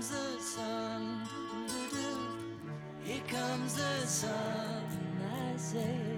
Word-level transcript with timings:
comes 0.00 0.12
the 0.12 0.40
sun. 0.40 1.28
Here 3.04 3.20
comes 3.28 3.74
the 3.74 4.06
sun. 4.06 4.82
I 5.30 5.56
say 5.58 6.09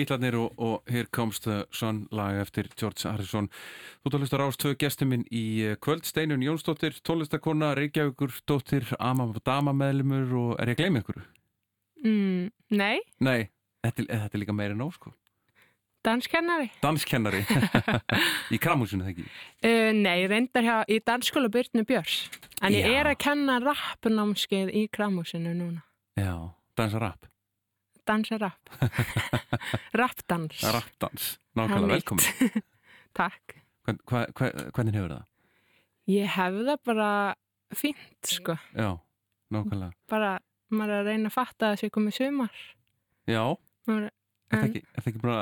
Bílarnir 0.00 0.34
og, 0.40 0.56
og 0.58 0.82
Here 0.90 1.06
Comes 1.14 1.38
the 1.44 1.60
Sun 1.76 2.06
lag 2.16 2.40
eftir 2.40 2.68
George 2.80 3.04
Harrison 3.06 3.50
Þú 4.00 4.14
tónlist 4.16 4.32
að 4.34 4.42
rást 4.46 4.60
tvö 4.64 4.74
gestur 4.80 5.08
minn 5.12 5.26
í 5.28 5.44
eh, 5.68 5.76
kvöld 5.76 6.08
Steinun 6.08 6.42
Jónsdóttir, 6.44 6.96
tónlistakona 7.04 7.74
Reykjavíkur 7.78 8.32
dóttir, 8.48 8.88
Ama 8.98 9.28
Dama 9.44 9.76
meðlumur 9.76 10.32
og 10.40 10.52
er 10.58 10.72
ég 10.72 10.78
að 10.78 10.82
gleyma 10.84 11.04
ykkur? 11.04 11.20
Mm, 12.00 12.46
nei, 12.80 12.98
Nei, 13.20 13.50
þetta, 13.84 14.06
er- 14.06 14.22
þetta 14.24 14.38
er 14.38 14.42
líka 14.46 14.56
meira 14.56 14.72
en 14.76 14.80
nóg 14.80 14.94
sko 14.96 15.12
danskennari. 16.00 16.70
Danskennari 16.80 17.42
í 18.56 18.58
kramhúsinu 18.62 19.04
þegar 19.04 19.18
ekki 19.18 19.26
Uh, 19.60 19.90
nei, 19.92 20.22
reyndar 20.32 20.64
hjá 20.64 20.76
í 20.88 20.96
dansskóla 21.04 21.50
Byrnu 21.52 21.82
Björs. 21.84 22.22
En 22.64 22.72
ég 22.72 22.86
Já. 22.88 22.94
er 23.02 23.10
að 23.10 23.18
kenna 23.20 23.58
rappnámskeið 23.60 24.70
í 24.72 24.86
kramhúsinu 24.96 25.52
núna. 25.58 25.82
Já, 26.16 26.32
dansa 26.80 27.02
rap, 28.00 28.06
Dansa 28.10 28.38
rapp. 28.40 28.70
Rappdans. 29.94 30.62
er 30.64 31.60
Nákvæmlega 31.60 31.94
velkomin 31.94 32.62
Takk. 33.20 33.56
Hvern, 33.84 33.98
hva, 34.06 34.24
hva, 34.36 34.50
Hvernig 34.74 34.94
hefur 34.96 35.14
það? 35.14 35.24
Ég 36.10 36.26
hef 36.36 36.58
það 36.66 36.82
bara 36.86 37.10
fínt, 37.76 38.26
sko. 38.26 38.56
Já, 38.74 38.90
nákvæmlega 39.52 39.92
Bara, 40.10 40.32
maður 40.70 40.94
er 40.94 41.02
að 41.04 41.10
reyna 41.10 41.30
að 41.30 41.36
fatta 41.36 41.66
að 41.70 41.74
það 41.74 41.80
sé 41.82 41.90
komið 41.94 42.16
sumar. 42.20 42.60
Já, 43.30 43.42
Maður, 43.88 44.06
er 44.06 44.54
það 44.54 44.60
en 44.60 44.68
ekki, 44.70 44.84
er 44.94 45.02
það 45.04 45.10
ekki 45.12 45.22
bara 45.24 45.40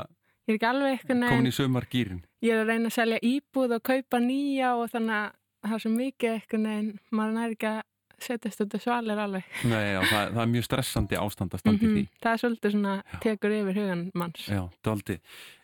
ég 0.49 0.55
er 0.55 0.57
ekki 0.59 0.69
alveg 0.69 0.95
eitthvað 0.95 1.15
komin 1.19 1.29
neginn. 1.29 1.49
í 1.51 1.57
sömargýrin? 1.59 2.23
Ég 2.45 2.55
er 2.55 2.63
að 2.63 2.71
reyna 2.73 2.89
að 2.89 2.97
selja 2.97 3.19
íbúð 3.29 3.75
og 3.77 3.85
kaupa 3.89 4.21
nýja 4.25 4.75
og 4.79 4.89
þannig 4.95 5.17
að 5.19 5.29
það 5.69 5.77
er 5.77 5.83
svo 5.85 5.93
mikið 5.93 6.35
eitthvað 6.35 6.63
neginn. 6.65 6.91
Maður 7.13 7.35
næri 7.37 7.57
ekki 7.59 7.69
að 7.73 7.81
setjast 8.23 8.63
þetta 8.63 8.81
svalir 8.83 9.19
alveg. 9.23 9.45
Nei, 9.71 9.83
já, 9.95 10.01
það, 10.11 10.23
það 10.35 10.41
er 10.45 10.53
mjög 10.55 10.65
stressandi 10.69 11.19
ástand 11.21 11.55
að 11.55 11.63
standa 11.65 11.85
í 11.85 11.89
því 11.89 12.05
Mhm. 12.05 12.15
Það 12.23 12.33
er 12.33 12.41
svolítið 12.43 12.75
svona 12.75 12.95
tekur 13.23 13.55
yfir 13.59 13.79
hugan 13.83 14.07
manns. 14.15 14.47
Já, 14.49 14.63
daldi 14.85 15.19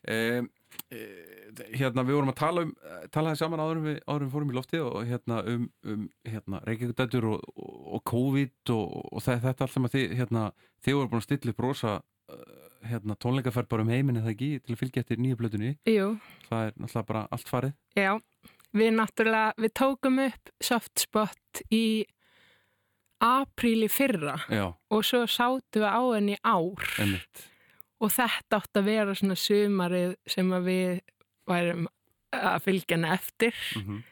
um, 0.08 0.50
e, 0.90 1.00
Hérna, 1.78 2.02
við 2.02 2.16
vorum 2.16 2.32
að 2.32 2.38
tala 2.40 2.62
um 2.66 2.70
tala 3.14 3.30
það 3.30 3.38
saman 3.38 3.60
áður 3.62 3.78
en 3.78 3.84
við, 3.86 3.98
áður 4.08 4.22
en 4.24 4.26
við 4.26 4.32
fórum 4.34 4.50
í 4.50 4.54
lofti 4.56 4.80
og 4.82 4.96
hérna 5.06 5.36
um, 5.52 5.68
um 5.86 6.08
hérna, 6.26 6.60
Reykjavík-dættur 6.66 7.26
og, 7.30 7.44
og, 7.54 7.76
og 7.94 8.02
COVID 8.10 8.72
og, 8.74 8.96
og 9.12 9.22
það, 9.22 9.44
þetta 9.44 9.64
allt 9.68 9.74
sem 9.76 9.86
að 9.86 9.94
þið 9.94 10.14
hérna, 10.18 10.42
þið 10.82 10.96
voru 10.98 11.12
búin 11.12 11.22
að 11.22 11.26
stilla 11.28 11.54
upp 11.54 11.62
rosa 11.62 11.92
uh, 12.00 12.42
hérna, 12.90 13.14
tónleikaferð 13.22 13.70
bara 13.70 13.86
um 13.86 13.92
heiminn 13.94 14.18
eða 14.18 14.34
ekki 14.34 14.50
til 14.64 14.74
að 14.74 14.80
fylgja 14.82 15.04
eftir 15.04 15.22
nýju 15.22 15.38
blötunni 15.44 15.70
Jú, 15.86 16.08
það 16.48 16.66
er 16.66 16.74
náttúrulega 16.74 17.08
bara 17.12 17.24
allt 17.38 17.52
farið 17.54 17.76
já. 18.02 18.12
Við 18.74 18.90
náttúrulega, 18.98 19.54
við 19.62 19.72
tókum 19.78 20.18
upp 20.24 20.50
Softspot 20.66 21.60
í 21.70 21.84
apríli 23.24 23.88
fyrra 23.92 24.36
Já, 24.52 24.68
og 24.72 25.04
svo 25.06 25.24
sátum 25.30 25.82
við 25.82 25.90
á 25.90 26.02
henni 26.12 26.38
ár. 26.44 26.88
Einmitt. 27.00 27.44
Og 28.02 28.12
þetta 28.12 28.60
átt 28.60 28.80
að 28.80 28.88
vera 28.90 29.14
svona 29.16 29.36
sumarið 29.38 30.16
sem 30.28 30.50
við 30.66 30.98
værum 31.48 31.86
að 32.34 32.58
fylgja 32.66 32.98
henni 32.98 33.14
eftir. 33.14 33.62
Mm 33.80 34.02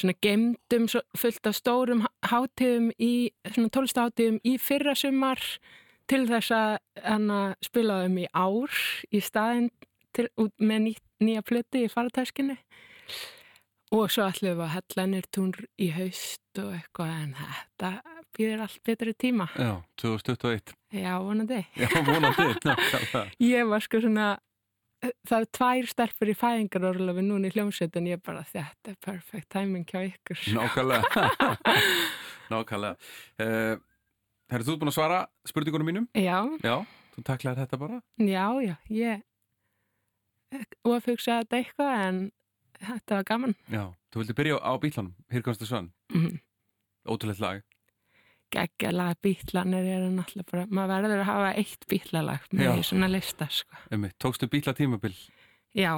svona 0.00 0.14
gemdum 0.22 0.88
fullt 1.18 1.46
af 1.46 1.56
stórum 1.58 2.04
hátíðum 2.26 2.90
í, 2.98 3.30
svona 3.50 3.72
tólstahátíðum 3.74 4.40
í 4.46 4.56
fyrra 4.62 4.94
sumar 4.98 5.42
til 6.10 6.24
þess 6.30 6.54
að 6.54 6.76
hana 7.04 7.40
spilaðum 7.64 8.18
í 8.22 8.26
ár 8.32 8.80
í 9.10 9.22
staðinn 9.24 9.70
til, 10.16 10.28
út 10.40 10.54
með 10.58 10.86
ný, 10.86 10.94
nýja 11.22 11.44
plöti 11.46 11.84
í 11.86 11.92
faratæskinu 11.92 12.56
og 13.94 14.10
svo 14.12 14.26
ætlum 14.28 14.58
við 14.58 14.64
að 14.66 14.74
hella 14.76 15.06
nýr 15.10 15.28
tún 15.34 15.54
í 15.78 15.90
haust 15.94 16.62
og 16.62 16.74
eitthvað 16.78 17.14
en 17.16 17.36
þetta 17.40 17.92
býðir 18.36 18.60
allt 18.64 18.78
betri 18.86 19.12
tíma. 19.14 19.48
Já, 19.58 19.72
2021 20.02 20.74
Já, 20.96 21.12
vonandi. 21.22 21.60
Já, 21.78 21.88
vonandi. 22.06 22.46
Ég 23.52 23.68
var 23.70 23.82
sko 23.84 24.00
svona, 24.02 24.28
það 25.28 25.36
er 25.44 25.48
tvær 25.58 25.88
stelpur 25.92 26.32
í 26.32 26.36
fæðingarorlofi 26.38 27.22
núna 27.26 27.50
í 27.50 27.54
hljómsveitin, 27.54 28.08
ég 28.10 28.22
bara 28.26 28.42
þetta 28.50 28.92
er 28.94 28.98
perfect 29.04 29.48
timing 29.54 29.86
hjá 29.88 30.02
ykkur. 30.10 30.42
Nákvæmlega 30.56 31.24
Nákvæmlega 32.52 32.96
uh, 33.44 33.78
Herra, 34.50 34.64
þú 34.66 34.74
ert 34.74 34.80
búin 34.82 34.90
að 34.90 34.96
svara 34.98 35.20
spurningunum 35.46 35.86
mínum? 35.92 36.06
Já, 36.18 36.40
Já, 36.66 36.76
þú 37.14 37.22
taklaðir 37.28 37.62
þetta 37.64 37.78
bara? 37.78 38.00
já, 38.18 38.46
já, 38.66 38.74
ég 38.90 39.26
að 40.90 41.04
fugsa 41.06 41.36
þetta 41.44 41.58
eitthvað 41.60 41.92
en 42.08 42.16
þetta 42.80 43.18
var 43.20 43.26
gaman. 43.28 43.52
Já. 43.70 43.84
Þú 44.10 44.22
vildi 44.24 44.34
byrja 44.40 44.56
á, 44.58 44.72
bítlanum, 44.82 45.12
Here 45.30 45.44
Comes 45.46 45.60
the 45.62 45.68
Sun, 45.68 45.92
Mm. 46.10 46.40
ótrúlegt 47.06 47.38
lag. 47.40 47.60
Geggjalega 48.50 49.14
bítlanir 49.22 49.84
eru 49.96 50.08
náttúrulega 50.14 50.50
bara, 50.50 50.66
maður 50.66 51.04
verður 51.06 51.20
að 51.22 51.28
hafa 51.30 51.50
eitt 51.60 51.84
bítlalag 51.90 52.46
með 52.52 52.64
Já. 52.66 52.72
í 52.80 52.86
svona 52.88 53.08
lista, 53.12 53.46
sko. 53.50 53.76
Einmitt, 53.94 54.16
tókstu 54.18 54.48
bítla 54.50 54.74
tímabil, 54.74 55.14
Já, 55.74 55.92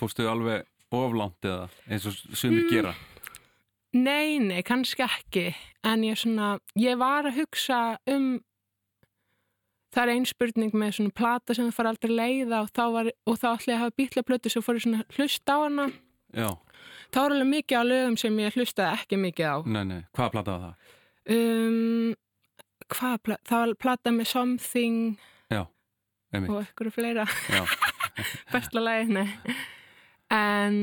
fórstu 0.00 0.26
alveg 0.30 0.64
oflant 0.94 1.46
eða 1.46 1.68
eins 1.90 2.06
og 2.06 2.14
sumir 2.34 2.64
Mm. 2.64 2.70
gera? 2.70 2.94
nei, 3.94 4.38
nei, 4.38 4.62
kannski 4.62 5.02
ekki, 5.06 5.54
en 5.84 6.02
ég 6.02 6.18
svona, 6.18 6.58
ég 6.76 6.98
var 6.98 7.24
að 7.28 7.36
hugsa 7.38 7.98
um, 8.10 8.40
það 9.94 10.02
er 10.02 10.12
ein 10.16 10.26
spurning 10.26 10.72
með 10.74 10.96
svona 10.98 11.14
plata 11.14 11.54
sem 11.54 11.68
það 11.68 11.76
fara 11.76 11.92
aldrei 11.94 12.10
leiða 12.16 12.62
og 12.64 12.70
þá, 12.74 12.82
var, 12.96 13.10
og 13.30 13.38
þá 13.38 13.46
ætla 13.54 13.72
ég 13.72 13.78
að 13.78 13.82
hafa 13.84 13.96
bítlaplötu 14.02 14.50
sem 14.50 14.62
fór 14.66 14.74
ég 14.80 14.82
svona 14.88 15.04
hlust 15.16 15.46
á 15.50 15.56
hana. 15.62 15.86
Já, 16.34 16.50
Það 17.14 17.22
var 17.22 17.30
alveg 17.36 17.48
mikið 17.52 17.78
á 17.78 17.82
lögum 17.86 18.16
sem 18.18 18.38
ég 18.42 18.54
hlustaði 18.58 18.98
ekki 18.98 19.16
mikið 19.22 19.46
á. 19.46 19.56
nei, 19.70 19.84
nei, 19.84 20.00
hvaða 20.16 20.30
plata 20.34 20.50
var 20.50 20.62
það? 20.64 20.74
Um, 21.30 22.14
hvað, 22.92 23.16
pla- 23.24 23.40
það 23.48 23.62
var 23.64 23.74
plata 23.80 24.12
með 24.12 24.28
Something 24.34 25.14
Einmitt, 26.34 26.50
og 26.50 26.60
eitthvað 26.64 26.94
fleira, 26.96 27.24
já, 27.46 27.62
besta 28.52 28.80
lagi, 28.82 29.12
nei. 29.14 29.28
En 30.34 30.78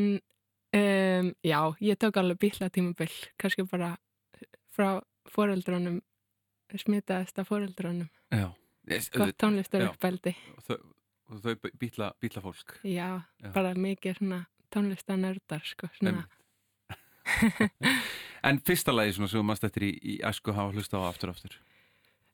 um, 0.78 1.32
já, 1.44 1.60
ég 1.84 2.00
tók 2.00 2.20
alveg 2.22 2.40
bíla 2.40 2.70
tímabill, 2.72 3.18
kannski 3.42 3.66
bara 3.68 3.90
frá 4.72 5.02
foreldrunum, 5.32 6.00
smitaðist 6.72 7.42
af 7.44 7.52
foreldrunum, 7.52 8.08
já. 8.32 8.48
Yes, 8.88 9.12
gott 9.14 9.36
tónlistar 9.38 9.84
já. 9.84 9.92
uppbeldi. 9.92 10.34
Og 11.32 11.44
þau, 11.44 11.54
bítla, 11.80 12.14
bítla 12.24 12.42
fólk. 12.44 12.80
Já, 12.88 13.22
Já. 13.44 13.52
bara 13.54 13.76
mikið 13.76 14.18
svona 14.18 14.40
tónlistarnördar, 14.74 15.62
sko, 15.68 15.92
svona. 16.00 16.24
En 18.48 18.58
fyrsta 18.66 18.94
lagi 18.94 19.14
svona 19.14 19.30
sem 19.30 19.38
þú 19.38 19.44
mannst 19.46 19.66
eftir 19.68 19.84
í, 19.86 19.92
í 20.02 20.14
æsku 20.26 20.54
hafa 20.58 20.74
hlusta 20.74 20.98
á 20.98 21.06
aftur 21.06 21.30
aftur. 21.30 21.60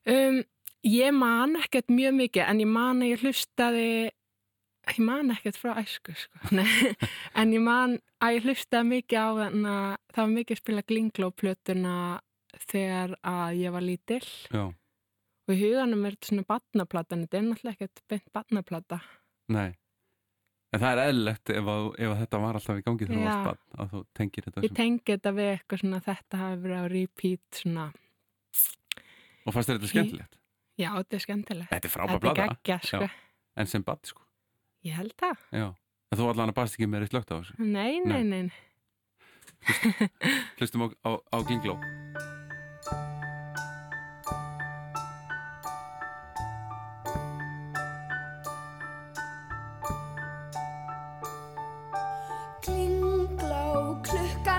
Um, 0.08 0.38
ég 0.88 1.12
man 1.12 1.58
ekkert 1.60 1.90
mjög 1.92 2.14
mikið, 2.16 2.44
en 2.48 2.62
ég 2.62 2.70
man 2.72 3.02
að 3.04 3.10
ég 3.10 3.24
hlustaði, 3.26 3.90
ég 4.88 5.00
man 5.04 5.34
ekkert 5.34 5.58
frá 5.60 5.74
æsku, 5.82 6.14
sko. 6.16 6.40
En 7.42 7.52
ég 7.52 7.60
man 7.60 7.98
að 8.24 8.38
ég 8.38 8.48
hlustaði 8.48 8.88
mikið 8.94 9.20
á 9.20 9.28
þannig 9.42 9.74
að 9.74 9.92
það 10.14 10.22
var 10.22 10.32
mikið 10.38 10.56
að 10.56 10.62
spila 10.62 10.86
glinglóplötuna 10.94 11.96
þegar 12.72 13.14
að 13.34 13.60
ég 13.60 13.76
var 13.76 13.84
lítill. 13.84 14.30
Já, 14.48 14.64
Og 15.48 15.54
í 15.54 15.60
huganum 15.62 16.04
er 16.04 16.16
þetta 16.16 16.28
svona 16.28 16.48
batnaplata, 16.48 17.16
en 17.16 17.22
þetta 17.24 17.38
er 17.38 17.44
náttúrulega 17.46 17.76
ekkert 17.76 18.02
beint 18.08 18.26
batnaplata. 18.36 18.98
nei. 19.52 19.70
En 20.68 20.82
það 20.82 20.90
er 20.90 21.00
eðlilegt 21.06 21.50
ef, 21.54 21.68
að, 21.72 21.86
ef 21.96 22.10
að 22.12 22.18
þetta 22.22 22.40
var 22.42 22.58
alltaf 22.58 22.78
í 22.78 22.84
gangi 22.84 23.06
þegar 23.08 23.18
þú 23.18 23.24
varst 23.24 23.46
bann, 23.46 23.60
að 23.80 23.92
þú 23.92 24.00
tengir 24.18 24.46
þetta 24.48 24.64
Ég 24.66 24.74
tengi 24.76 25.14
þetta 25.14 25.32
við 25.38 25.50
eitthvað 25.54 25.82
svona, 25.82 26.00
þetta 26.04 26.40
hafi 26.42 26.58
verið 26.64 26.78
á 26.78 26.86
repeat, 26.92 27.60
svona, 27.62 27.86
Og 29.46 29.56
fannst 29.56 29.72
þetta 29.72 29.92
skemmtilegt? 29.94 30.38
já, 30.76 30.88
þetta 30.92 31.16
er 31.16 31.24
skemmtilegt. 31.24 31.70
Þetta 31.72 31.88
er 31.88 31.94
frábæð 31.94 32.20
blada, 32.26 32.48
geggja, 32.60 32.78
sko. 32.84 33.08
en 33.56 33.70
sem 33.72 33.86
bann, 33.86 34.02
sko. 34.04 34.26
Ég 34.84 34.98
held 35.00 35.14
það. 35.18 35.46
Já. 35.56 35.68
En 36.08 36.20
þú 36.20 36.28
allan 36.32 36.52
að 36.52 36.58
barst 36.60 36.76
ekki 36.76 36.88
með 36.88 37.08
eitt 37.08 37.16
lögt 37.16 37.32
á 37.32 37.36
þessu. 37.40 37.56
Nei, 37.64 38.00
nei, 38.04 38.22
nei. 38.28 38.42
nei. 38.52 38.56
Hlustum 40.60 40.84
á, 40.84 40.86
á, 41.08 41.10
á 41.32 41.36
Gingló. 41.48 41.80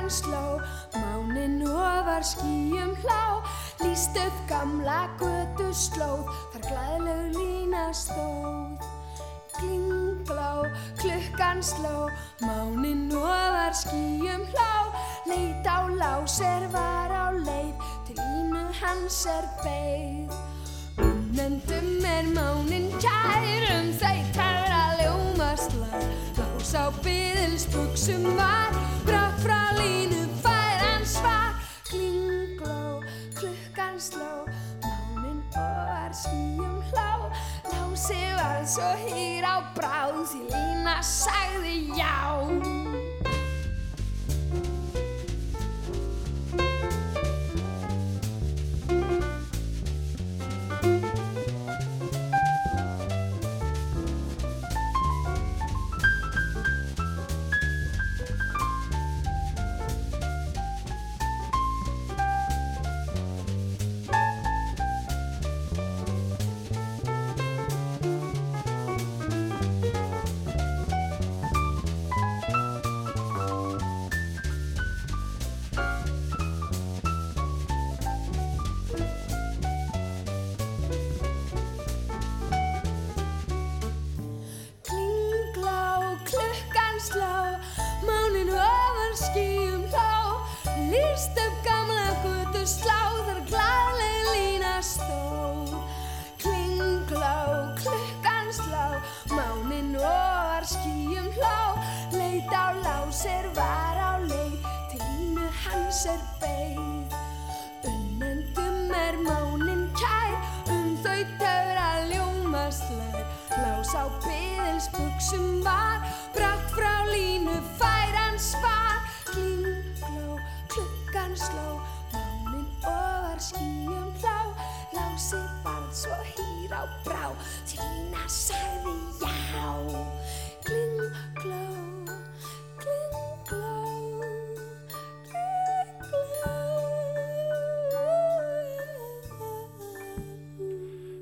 Sló, 0.09 0.59
mánin 0.93 1.61
ofar 1.69 2.23
skýjum 2.25 2.95
hlá, 3.03 3.41
líst 3.83 4.17
upp 4.17 4.37
gamla 4.49 5.05
götu 5.21 5.69
slóð, 5.73 6.25
þar 6.53 6.63
glæðleg 6.65 7.37
lína 7.37 7.85
stóð. 7.93 8.81
Klingló, 9.59 10.65
klukkan 10.97 11.61
sló, 11.61 12.09
mánin 12.41 13.11
ofar 13.13 13.73
skýjum 13.77 14.45
hlá, 14.49 14.73
leit 15.29 15.67
á 15.69 15.85
láser 15.93 16.65
var 16.73 17.13
á 17.13 17.29
leið, 17.29 17.77
til 18.07 18.17
línu 18.17 18.65
hans 18.81 19.25
er 19.29 19.45
beigð. 19.61 20.33
Unnendum 20.99 22.03
er 22.03 22.25
mánin 22.33 22.89
kærum 22.97 23.93
þeitar 24.01 24.73
að 24.73 25.05
ljómast 25.05 25.77
lag. 25.77 26.09
Lás 26.39 26.73
á 26.75 26.89
byðilsbuxum 27.05 28.25
var 28.35 28.73
frá 29.43 29.61
línu 29.79 30.27
fær 30.43 30.83
hann 30.83 31.05
svar. 31.05 31.55
Klingló, 31.89 33.01
klukkan 33.33 33.95
sló 33.97 34.45
Mánin 34.83 35.41
og 35.57 36.13
skýjum 36.13 36.77
hlá 36.91 37.31
Lási 37.71 38.21
var 38.37 38.61
svo 38.65 38.91
hýr 39.07 39.41
á 39.41 39.57
bráð 39.73 40.21
Því 40.29 40.41
lína 40.53 40.99
sagði 41.01 41.89
já 41.97 42.88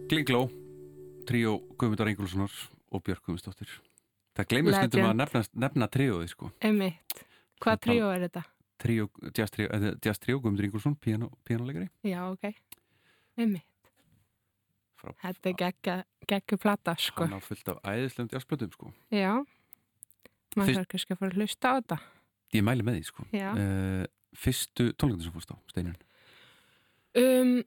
klingló. 0.08 0.42
Gingló, 0.48 0.68
tríó 1.28 1.58
Guðmundar 1.78 2.10
Ingúlssonar 2.12 2.54
og 2.92 3.04
Björk 3.04 3.26
Guðmundsdóttir. 3.26 3.72
Það 4.38 4.54
Legend. 4.54 4.76
stundum 4.78 5.08
að 5.10 5.18
nefna, 5.18 5.42
nefna 5.66 5.88
tríóði, 5.92 6.30
sko. 6.32 6.52
Einmitt. 6.62 7.24
Hvað 7.64 7.80
tríó 7.88 8.12
er 8.14 8.28
þetta? 8.28 8.44
Tríó, 8.78 9.08
jazz 9.34 9.52
tríó, 9.52 9.68
jazz 10.06 10.22
tríó 10.22 10.38
Guðmundur 10.40 10.68
Ingúlsson, 10.68 10.96
piano, 10.96 11.32
pianolegari. 11.44 11.90
Já, 12.06 12.22
ok. 12.30 12.54
Einmitt. 13.38 13.66
Frá, 14.98 15.14
Þetta 15.22 15.50
er 15.50 15.58
geggja, 15.62 15.96
geggju 16.30 16.58
plata, 16.62 16.96
sko. 17.02 17.26
hann 17.26 17.38
á 17.38 17.42
fullt 17.42 17.68
af 17.74 17.82
æðislegum 17.86 18.32
jazzplötum, 18.34 18.72
sko. 18.74 18.92
Já. 19.14 19.34
Maður 20.58 20.80
þarf 20.80 20.92
kannski 20.94 21.14
að 21.14 21.20
fara 21.20 21.34
að 21.34 21.42
hlusta 21.42 21.70
á 21.70 21.74
þetta. 21.82 21.98
Ég 22.56 22.64
mæli 22.66 22.86
með 22.86 22.98
því, 22.98 23.08
sko. 23.12 23.26
Uh, 23.34 24.06
fyrstu 24.38 24.92
tónleikundir 24.94 25.28
sem 25.28 25.36
fórst 25.36 25.54
á, 25.54 25.58
Steinun. 25.74 25.98
Um, 27.18 27.58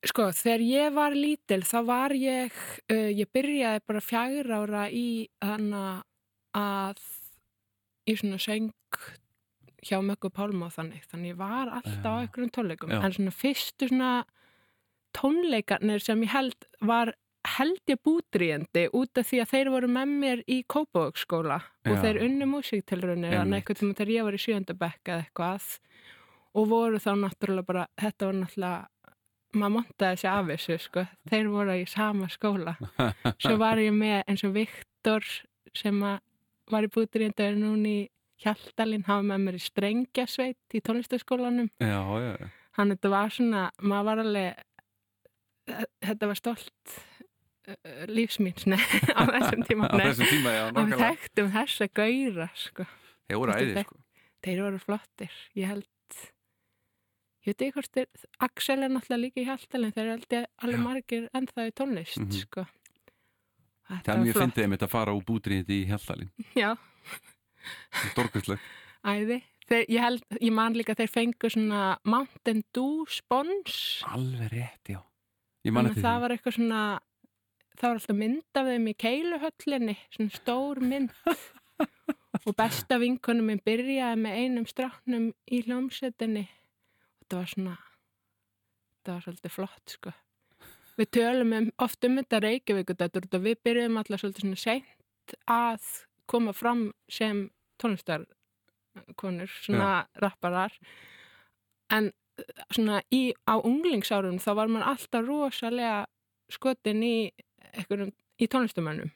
Sko, 0.00 0.30
þegar 0.32 0.62
ég 0.64 0.92
var 0.96 1.12
lítil 1.16 1.60
þá 1.68 1.78
var 1.84 2.14
ég, 2.16 2.54
uh, 2.88 3.10
ég 3.12 3.28
byrjaði 3.34 3.82
bara 3.86 4.00
fjagur 4.00 4.52
ára 4.56 4.84
í 4.88 5.28
hana 5.44 6.02
að 6.56 7.02
í 8.08 8.16
svona 8.16 8.40
söng 8.40 8.70
hjá 9.84 9.98
Möggu 10.04 10.30
Pálma 10.32 10.68
og 10.68 10.76
þannig, 10.76 11.04
þannig 11.08 11.34
ég 11.34 11.40
var 11.40 11.68
alltaf 11.68 12.04
á 12.04 12.16
Já. 12.16 12.20
einhverjum 12.24 12.52
tónleikum, 12.56 12.92
Já. 12.92 13.00
en 13.04 13.16
svona 13.16 13.34
fyrstu 13.34 13.88
svona 13.88 14.12
tónleikarnir 15.16 16.02
sem 16.04 16.22
ég 16.24 16.32
held 16.32 16.68
var 16.80 17.12
held 17.56 17.80
ég 17.88 18.00
búdríjandi 18.04 18.86
út 18.92 19.16
af 19.20 19.28
því 19.30 19.40
að 19.42 19.52
þeir 19.52 19.70
voru 19.72 19.88
með 19.88 20.10
mér 20.22 20.42
í 20.44 20.58
Kópavóksskóla 20.68 21.60
og 21.88 22.00
þeir 22.02 22.20
unnu 22.26 22.48
músíktilraunir 22.50 23.30
Einmitt. 23.32 23.38
þannig 23.40 23.60
einhvern 23.60 23.80
tíma 23.80 23.96
þegar 23.96 24.12
ég 24.14 24.26
var 24.26 24.36
í 24.36 24.42
sjöndabekka 24.44 25.14
eða 25.14 25.24
eitthvað 25.24 25.68
og 26.60 26.68
voru 26.68 27.00
þá 27.00 27.10
náttúrulega 27.22 27.68
bara, 27.70 27.86
þetta 28.00 28.28
var 28.28 28.38
náttúrulega 28.42 28.88
maður 29.56 29.74
montaði 29.80 30.20
sig 30.22 30.30
af 30.30 30.46
þessu 30.52 30.78
sko 30.84 31.04
þeir 31.30 31.48
voru 31.50 31.76
í 31.80 31.86
sama 31.90 32.28
skóla 32.30 32.76
svo 33.42 33.56
var 33.60 33.80
ég 33.82 33.92
með 33.96 34.22
eins 34.30 34.44
og 34.46 34.54
Viktor 34.54 35.26
sem 35.74 36.00
að 36.06 36.18
var 36.70 36.86
í 36.86 36.90
er 37.42 37.56
núna 37.58 37.88
í 37.90 38.00
Hjaltalín 38.40 39.02
hafa 39.04 39.22
með 39.26 39.42
mér 39.44 39.56
í 39.58 39.60
strengjasveit 39.60 40.76
í 40.76 40.80
tónlistaskólanum 40.80 41.66
Já, 41.82 41.98
já, 42.00 42.30
já. 42.40 42.46
hann 42.78 42.94
þetta 42.94 43.10
var 43.12 43.34
svona, 43.34 43.64
maður 43.82 44.06
var 44.08 44.22
alveg 44.22 44.62
þetta 46.06 46.28
var 46.30 46.38
stolt 46.38 46.94
uh, 47.68 48.04
lífsmýns 48.10 48.64
nei, 48.70 48.80
á 49.18 49.22
þessum 49.34 49.66
tíma 49.68 49.90
Á 49.90 49.96
þessum 50.00 50.30
tíma, 50.30 50.54
já, 50.56 50.62
og 50.62 50.70
við 50.70 50.78
nákvæmlega. 50.78 51.10
þekktum 51.10 51.50
þessa 51.56 51.88
gauðra 52.00 52.48
sko. 52.58 52.86
Þeir 53.28 53.40
voru 53.42 53.52
Þetta 53.56 53.66
æði, 53.66 53.76
er 53.82 53.86
sko. 53.90 54.00
þeir 54.46 54.62
voru 54.64 54.80
flottir 54.86 55.36
ég 55.60 55.70
held 55.74 55.86
ég 57.40 57.50
veit 57.52 57.62
ekki 57.66 57.72
hvort 57.78 57.92
þeir, 57.96 58.06
Axel 58.46 58.82
er 58.84 58.92
náttúrulega 58.92 59.22
líka 59.24 59.40
í 59.40 59.46
hjaltalinn 59.48 59.94
þeir 59.96 60.10
aldrei 60.14 60.42
alveg 60.62 60.82
margir 60.84 61.28
ennþá 61.34 61.66
í 61.70 61.72
tónlist 61.80 62.20
Mhm. 62.20 62.40
sko. 62.44 62.66
Þetta 63.90 64.04
Það 64.06 64.14
er 64.14 64.24
mjög 64.24 64.36
fyndið 64.42 64.62
einmitt 64.64 64.82
að 64.86 64.90
fara 64.92 65.12
úr 65.16 65.24
búdrið 65.26 65.70
í 65.74 65.78
Hjallalín. 65.88 66.28
Já, 66.54 66.76
Dorkvistleg. 68.16 68.60
æði 69.04 69.40
þeir, 69.70 69.84
ég, 69.88 70.00
held, 70.04 70.24
ég 70.40 70.52
man 70.54 70.74
líka 70.78 70.94
þeir 70.98 71.10
fengu 71.10 71.50
svona 71.50 71.98
Mountain 72.04 72.62
Dew 72.74 73.04
spons 73.10 74.02
Alveg 74.10 74.52
rétt, 74.52 74.92
já. 74.94 75.00
Þannig 75.64 75.96
að 75.96 76.04
það 76.04 76.20
var 76.24 76.30
eitthvað 76.36 76.56
svona 76.56 76.82
það 77.80 77.88
var 77.88 77.98
alltaf 77.98 78.16
mynd 78.20 78.60
af 78.60 78.66
þeim 78.70 78.86
í 78.90 78.94
keiluhöllinni 79.00 79.96
svona 80.12 80.30
stór 80.36 80.80
mynd 80.84 81.12
og 82.46 82.54
besta 82.56 82.98
vinkonum 83.00 83.46
minn 83.50 83.60
byrjaði 83.64 84.20
með 84.22 84.38
einum 84.44 84.66
stráknum 84.70 85.30
í 85.50 85.62
hljómsettinni 85.66 86.46
þetta 87.30 87.38
var 87.38 87.50
svona 87.54 87.76
þetta 89.00 89.12
var 89.14 89.22
svolítið 89.24 89.52
flott 89.54 89.92
sko. 89.94 90.12
Við 90.98 91.10
tölum 91.16 91.52
um, 91.56 91.68
oft 91.80 92.04
um 92.04 92.18
þetta 92.18 92.40
Reykjavíkudættur 92.44 93.28
og 93.30 93.44
við 93.46 93.60
byrjuðum 93.64 94.00
alltaf 94.00 94.20
svolítið 94.24 94.44
svona 94.44 94.60
seint 94.60 95.36
að 95.48 95.86
koma 96.28 96.52
fram 96.52 96.82
sem 97.10 97.44
tónlistarkonur 97.80 99.54
svona 99.62 99.92
rapparar. 100.20 100.74
En 101.94 102.10
eh, 102.10 102.50
svona 102.74 103.00
í, 103.14 103.30
á 103.46 103.54
unglingsárunum 103.62 104.42
þá 104.42 104.50
var 104.58 104.68
maður 104.74 104.90
alltaf 104.92 105.24
rosalega 105.30 105.94
skotin 106.50 107.02
í 107.06 107.14
í 108.42 108.46
tónlistamönnum 108.50 109.10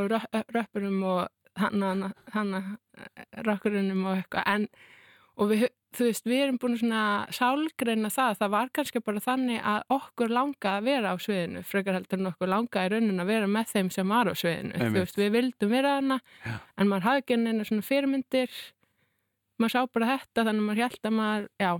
og 0.00 0.10
rö- 0.10 0.44
röppurum 0.56 1.02
og 1.04 1.28
hanna, 1.60 2.60
rökkurunum 3.46 4.02
og 4.08 4.16
eitthvað. 4.22 4.46
En 4.46 4.66
og 5.36 5.50
við, 5.50 5.64
þú 5.96 6.06
veist, 6.08 6.28
við 6.28 6.42
erum 6.44 6.58
búin 6.60 6.78
svona 6.80 7.02
sálgreina 7.34 8.10
það, 8.12 8.38
það 8.40 8.52
var 8.54 8.70
kannski 8.78 9.02
bara 9.04 9.22
þannig 9.24 9.60
að 9.72 9.96
okkur 9.96 10.32
langa 10.32 10.72
að 10.76 10.88
vera 10.88 11.12
á 11.12 11.16
sviðinu 11.20 11.64
frekar 11.66 11.98
heldur 11.98 12.22
en 12.22 12.30
okkur 12.32 12.52
langa 12.52 12.86
í 12.86 12.92
raunin 12.92 13.24
að 13.24 13.30
vera 13.32 13.50
með 13.50 13.74
þeim 13.74 13.90
sem 13.94 14.14
var 14.14 14.30
á 14.32 14.34
sviðinu, 14.36 14.72
Einmitt. 14.76 14.94
þú 14.94 15.02
veist, 15.02 15.20
við 15.20 15.34
vildum 15.36 15.74
vera 15.76 15.96
hana, 15.98 16.18
Já. 16.46 16.56
en 16.76 16.90
maður 16.92 17.08
hafði 17.10 17.24
ekki 17.24 17.38
neina 17.42 17.68
svona 17.68 17.86
fyrirmyndir 17.90 18.56
maður 19.60 19.76
sá 19.76 19.92
bara 19.92 20.10
þetta 20.14 20.46
þannig 20.48 20.64
að 20.64 20.68
maður 20.70 20.82
held 20.86 21.10
að 21.10 21.16
maður, 21.20 21.48
já 21.60 21.72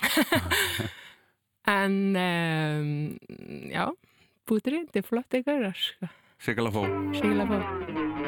en 1.76 1.98
um, 2.16 2.94
já, 3.70 3.84
þetta 4.50 5.02
er 5.02 5.06
flott 5.06 5.38
eitthvað 5.38 5.70
sko. 5.78 6.10
Sigala 6.40 6.72
fó. 6.72 6.86
Sigla 7.12 7.44
fór. 7.46 8.19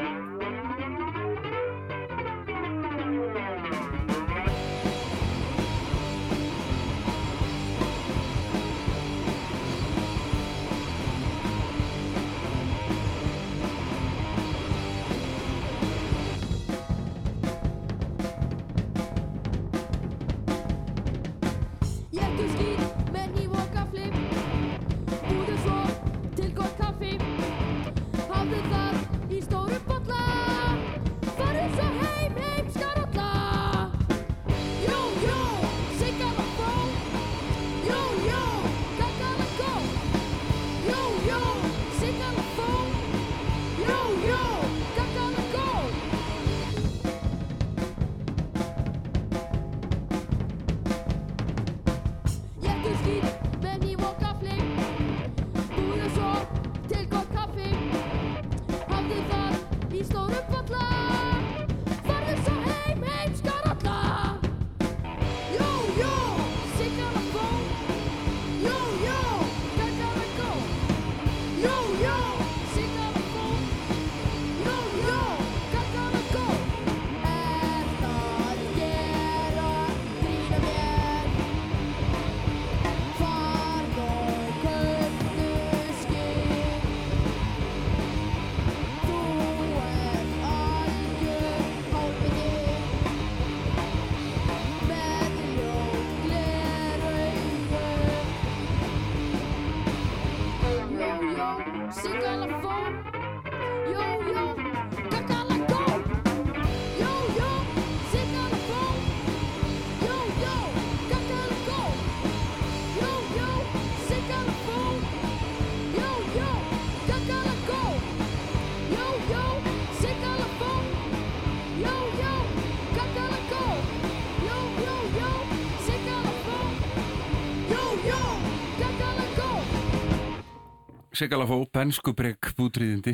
Sigala 131.12 131.44
fó, 131.44 131.58
benskubrygg 131.68 132.54
búdriðindi. 132.56 133.12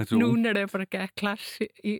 Þetta 0.00 0.16
er 0.18 0.58
það 0.58 0.72
bara 0.72 0.86
ekki 0.88 1.04
klassi, 1.20 1.68
í, 1.86 1.92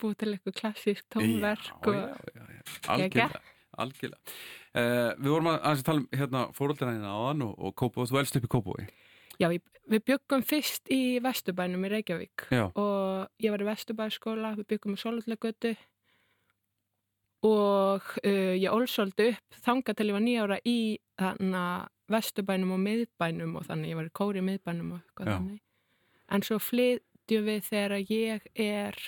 búið 0.00 0.16
til 0.22 0.30
eitthvað 0.32 0.56
klassísk 0.62 1.08
tónverk 1.12 1.68
Já, 1.84 1.98
já, 2.32 2.40
já. 2.40 2.62
Algjörlega, 2.94 3.42
algjörlega. 3.84 4.38
Uh, 4.70 5.10
við 5.18 5.28
vorum 5.34 5.50
að, 5.52 5.60
að 5.66 5.84
tala 5.90 6.02
um 6.02 6.08
hérna, 6.22 6.46
fóröldræðina 6.56 7.12
áðan 7.12 7.44
og, 7.48 7.54
og 7.58 7.76
Kópó, 7.82 8.08
þú 8.08 8.20
elst 8.22 8.40
upp 8.40 8.48
í 8.48 8.52
Kópói. 8.54 8.88
Já, 9.40 9.48
við, 9.52 10.00
byggum 10.08 10.44
fyrst 10.46 10.90
í 10.92 11.02
Vesturbænum 11.24 11.84
í 11.88 11.92
Reykjavík 11.94 12.48
og 12.54 13.44
ég 13.44 13.52
var 13.52 13.64
í 13.64 13.68
Vesturbæskóla, 13.68 14.54
við 14.56 14.68
byggum 14.74 14.96
í 14.96 15.00
Sólutlegötu 15.00 15.74
og 17.48 18.08
uh, 18.24 18.54
ég 18.56 18.72
ólsóldi 18.72 19.32
upp 19.34 19.62
þanga 19.64 19.96
til 19.96 20.10
ég 20.10 20.16
var 20.16 20.24
nýjára 20.24 20.60
í 20.68 20.78
þarna 21.20 21.64
vesturbænum 22.10 22.74
og 22.74 22.82
miðbænum 22.84 23.56
og 23.58 23.66
þannig 23.68 23.92
ég 23.92 23.98
var 24.00 24.08
í 24.08 24.14
kóri 24.20 24.42
í 24.42 24.46
miðbænum 24.46 24.94
og 24.94 25.00
eitthvað 25.02 25.30
Já. 25.30 25.34
þannig 25.36 25.60
en 26.30 26.46
svo 26.46 26.58
flytjum 26.62 27.46
við 27.48 27.62
þegar 27.68 27.96
ég 28.10 28.48
er 28.54 28.98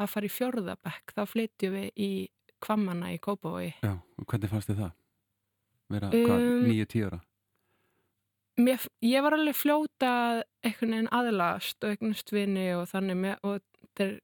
að 0.00 0.12
fara 0.14 0.28
í 0.28 0.32
fjórðabekk 0.32 1.14
þá 1.16 1.22
flytjum 1.30 1.76
við 1.78 1.90
í 1.96 2.12
Kvammanna 2.62 3.12
í 3.14 3.18
Kópavogi 3.22 3.72
Já, 3.82 3.96
og 3.98 4.26
hvernig 4.30 4.52
fannst 4.52 4.70
þið 4.70 4.82
það? 4.84 4.96
Vera, 5.92 6.10
hvað, 6.14 6.46
Um, 6.46 6.66
nýju, 6.70 6.88
tíu 6.88 7.06
ára? 7.10 7.20
Mér, 8.62 8.84
ég 9.04 9.24
var 9.24 9.34
alveg 9.36 9.56
fljóta 9.56 10.12
einhvern 10.62 10.94
veginn 10.94 11.10
aðlast 11.12 11.84
og 11.84 11.94
eignast 11.94 12.32
vini 12.32 12.68
og 12.76 12.86
þannig 12.90 13.18
með, 13.18 13.36
og 13.42 13.62
þetta 13.80 14.06
er 14.06 14.14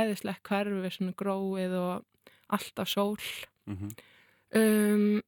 æðislegt 0.00 0.42
hverfi, 0.46 0.92
svona 0.94 1.16
gróið 1.18 1.76
og 1.78 2.28
alltaf 2.50 2.90
sól 2.90 3.18
Mm 3.70 3.92
um, 4.56 5.20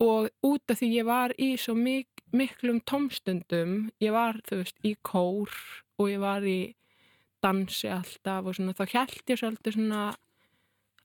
og 0.00 0.30
út 0.46 0.72
af 0.72 0.80
því 0.80 0.88
ég 0.96 1.08
var 1.08 1.34
í 1.36 1.52
svo 1.60 1.76
mik 1.76 2.24
miklum 2.32 2.80
tómstundum 2.86 3.90
ég 4.00 4.14
var, 4.14 4.38
þú 4.46 4.62
veist, 4.62 4.78
í 4.86 4.94
kór 5.02 5.50
og 6.00 6.10
ég 6.10 6.20
var 6.22 6.46
í 6.46 6.74
dansi 7.44 7.88
alltaf 7.90 8.46
og 8.46 8.56
svona, 8.56 8.76
þá 8.76 8.84
held 8.94 9.32
ég 9.32 9.40
svolítið 9.40 9.76
svona 9.76 10.02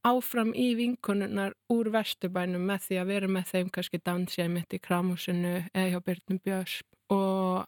áfram 0.06 0.52
í 0.54 0.68
vinkonunnar 0.78 1.56
úr 1.74 1.90
vesturbænum 1.94 2.68
með 2.70 2.84
því 2.88 3.00
að 3.02 3.10
vera 3.14 3.32
með 3.32 3.48
þeim 3.54 3.72
kannski 3.74 4.02
dansi 4.06 4.44
að 4.44 4.54
mitt 4.54 4.76
í 4.76 4.82
kramhúsinu 4.84 5.56
eða 5.72 5.88
hjá 5.96 6.04
Byrnum 6.06 6.42
Björsp 6.46 7.16
og 7.16 7.66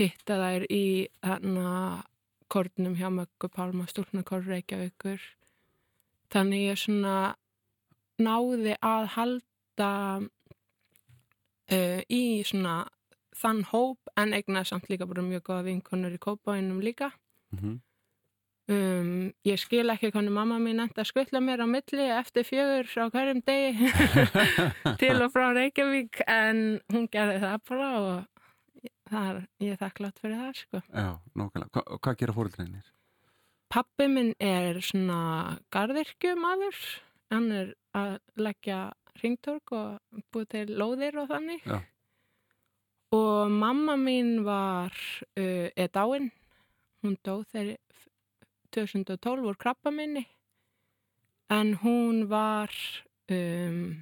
hitta 0.00 0.38
þær 0.40 0.66
í 0.72 0.86
þarna 1.20 1.74
kornum 2.52 2.96
hjá 2.96 3.08
Möggu 3.12 3.48
Pálma 3.52 3.86
stúrnakorr 3.88 4.48
Reykjavíkur. 4.48 5.20
Þannig 6.32 6.66
ég 6.70 6.80
svona 6.80 7.16
náði 8.20 8.76
að 8.80 9.08
halda 9.16 9.51
uh, 9.80 10.20
í 12.08 12.42
svona 12.44 12.82
þann 13.36 13.64
hóp 13.70 14.12
en 14.16 14.34
eignaði 14.36 14.70
samt 14.70 14.90
líka 14.90 15.08
bara 15.08 15.24
mjög 15.24 15.46
góða 15.48 15.66
vinkonur 15.70 16.14
í 16.14 16.20
kópáinum 16.20 16.82
líka 16.84 17.10
-hmm. 17.54 17.78
um, 18.68 19.32
ég 19.44 19.58
skil 19.58 19.90
ekki 19.90 20.10
hvernig 20.12 20.32
mamma 20.32 20.58
mín 20.58 20.80
enda 20.80 21.02
að 21.02 21.10
skutla 21.10 21.40
mér 21.40 21.64
á 21.64 21.66
milli 21.66 22.08
eftir 22.10 22.44
fjögur 22.44 22.86
á 23.00 23.06
hverjum 23.10 23.42
degi 23.46 23.88
til 25.00 25.22
og 25.22 25.32
frá 25.32 25.52
Reykjavík 25.54 26.20
en 26.26 26.80
hún 26.92 27.08
gerði 27.08 27.40
það 27.40 27.58
bara 27.68 27.90
og 28.00 28.24
það 29.12 29.28
er, 29.28 29.46
ég 29.60 29.74
er 29.74 29.80
þakklátt 29.80 30.18
fyrir 30.22 30.40
það 30.40 30.58
sko. 30.58 30.80
Já, 30.88 31.08
nákvæmlega. 31.38 31.70
Hva, 31.76 31.98
hvað 31.98 32.18
gera 32.22 32.36
fóreldreinir? 32.36 32.90
Pappi 33.72 34.08
minn 34.08 34.34
er 34.42 34.80
svona 34.84 35.20
garðirkjumadur, 35.72 36.80
hann 37.32 37.46
er 37.56 37.70
að 37.96 38.18
leggja 38.36 38.80
ringtork 39.20 39.72
og 39.76 40.22
búið 40.32 40.48
til 40.54 40.66
lóðir 40.80 41.18
og 41.22 41.28
þannig. 41.32 41.64
Já. 41.68 41.80
Og 43.12 43.50
mamma 43.52 43.98
mín 44.00 44.38
var, 44.46 44.94
uh, 45.36 45.68
er 45.76 45.90
dáin, 45.92 46.30
hún 47.04 47.18
dó 47.26 47.42
þegar 47.52 47.76
2012 48.72 49.50
úr 49.50 49.58
krabba 49.60 49.92
minni, 49.92 50.22
en 51.52 51.74
hún 51.82 52.22
var 52.30 52.72
um, 53.28 54.00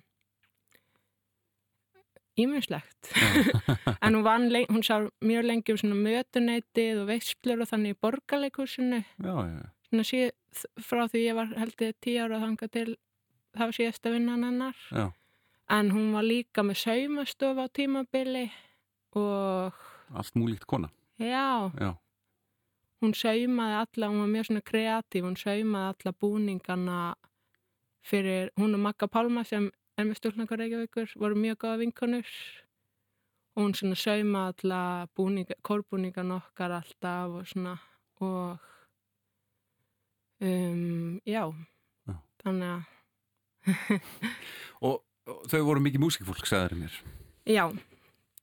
íminnslegt. 2.38 3.10
en 4.04 4.14
hún, 4.14 4.22
vann, 4.22 4.46
len- 4.54 4.70
hún 4.70 4.82
sá 4.86 5.00
mjög 5.20 5.44
lengi 5.48 5.74
um 5.74 5.80
svona 5.82 5.98
mötuneytið 6.06 7.02
og 7.02 7.10
veistlur 7.10 7.64
og 7.64 7.68
þannig 7.72 7.96
í 7.96 8.00
borgarleikursinu 8.06 9.02
frá 10.86 11.02
því 11.10 11.24
ég 11.26 11.34
var 11.34 11.50
held 11.58 11.82
ég 11.82 11.96
tíu 12.04 12.22
ára 12.22 12.38
þanga 12.44 12.68
til 12.70 12.92
var 13.58 13.72
síðasta 13.74 14.10
vinnan 14.14 14.44
hennar 14.44 14.76
já. 14.90 15.10
en 15.70 15.90
hún 15.90 16.12
var 16.12 16.22
líka 16.24 16.62
með 16.62 16.76
saumastof 16.84 17.58
á 17.58 17.66
tímabili 17.68 18.50
og 19.16 19.72
Allt 20.14 20.34
múlíkt 20.34 20.66
kona. 20.66 20.90
já, 21.18 21.70
Já, 21.78 21.94
hún 23.02 23.14
saumaði 23.14 23.74
alla, 23.80 24.08
hún 24.08 24.20
var 24.20 24.28
mjög 24.34 24.46
svona 24.46 24.62
kreatív 24.62 25.24
hún 25.24 25.36
saumaði 25.36 25.94
alla 25.94 26.12
búningana 26.20 27.14
fyrir, 28.02 28.50
hún 28.56 28.74
og 28.74 28.80
Magga 28.80 29.06
Pálma 29.08 29.44
sem 29.44 29.70
er 29.98 30.04
með 30.08 30.16
stúlnakar 30.20 30.58
Reykjavíkur 30.58 31.12
voru 31.20 31.36
mjög 31.36 31.58
góða 31.60 31.78
vinkonur 31.82 32.26
og 33.56 33.62
hún 33.64 33.74
svona 33.74 33.94
saumaði 33.98 34.54
alla 34.64 35.06
búninga, 35.16 35.54
kórbúningan 35.62 36.32
okkar 36.38 36.70
alltaf 36.78 37.30
og 37.40 37.46
svona 37.50 37.76
og 38.20 38.58
um, 40.40 41.20
já, 41.26 41.44
Já. 42.06 42.14
þannig 42.44 42.68
að 42.74 42.82
og, 44.86 45.00
og 45.30 45.42
þau 45.50 45.60
voru 45.68 45.82
mikið 45.84 46.04
músikfólk, 46.04 46.46
sagðar 46.48 46.76
mér. 46.78 47.00
Já, 47.48 47.64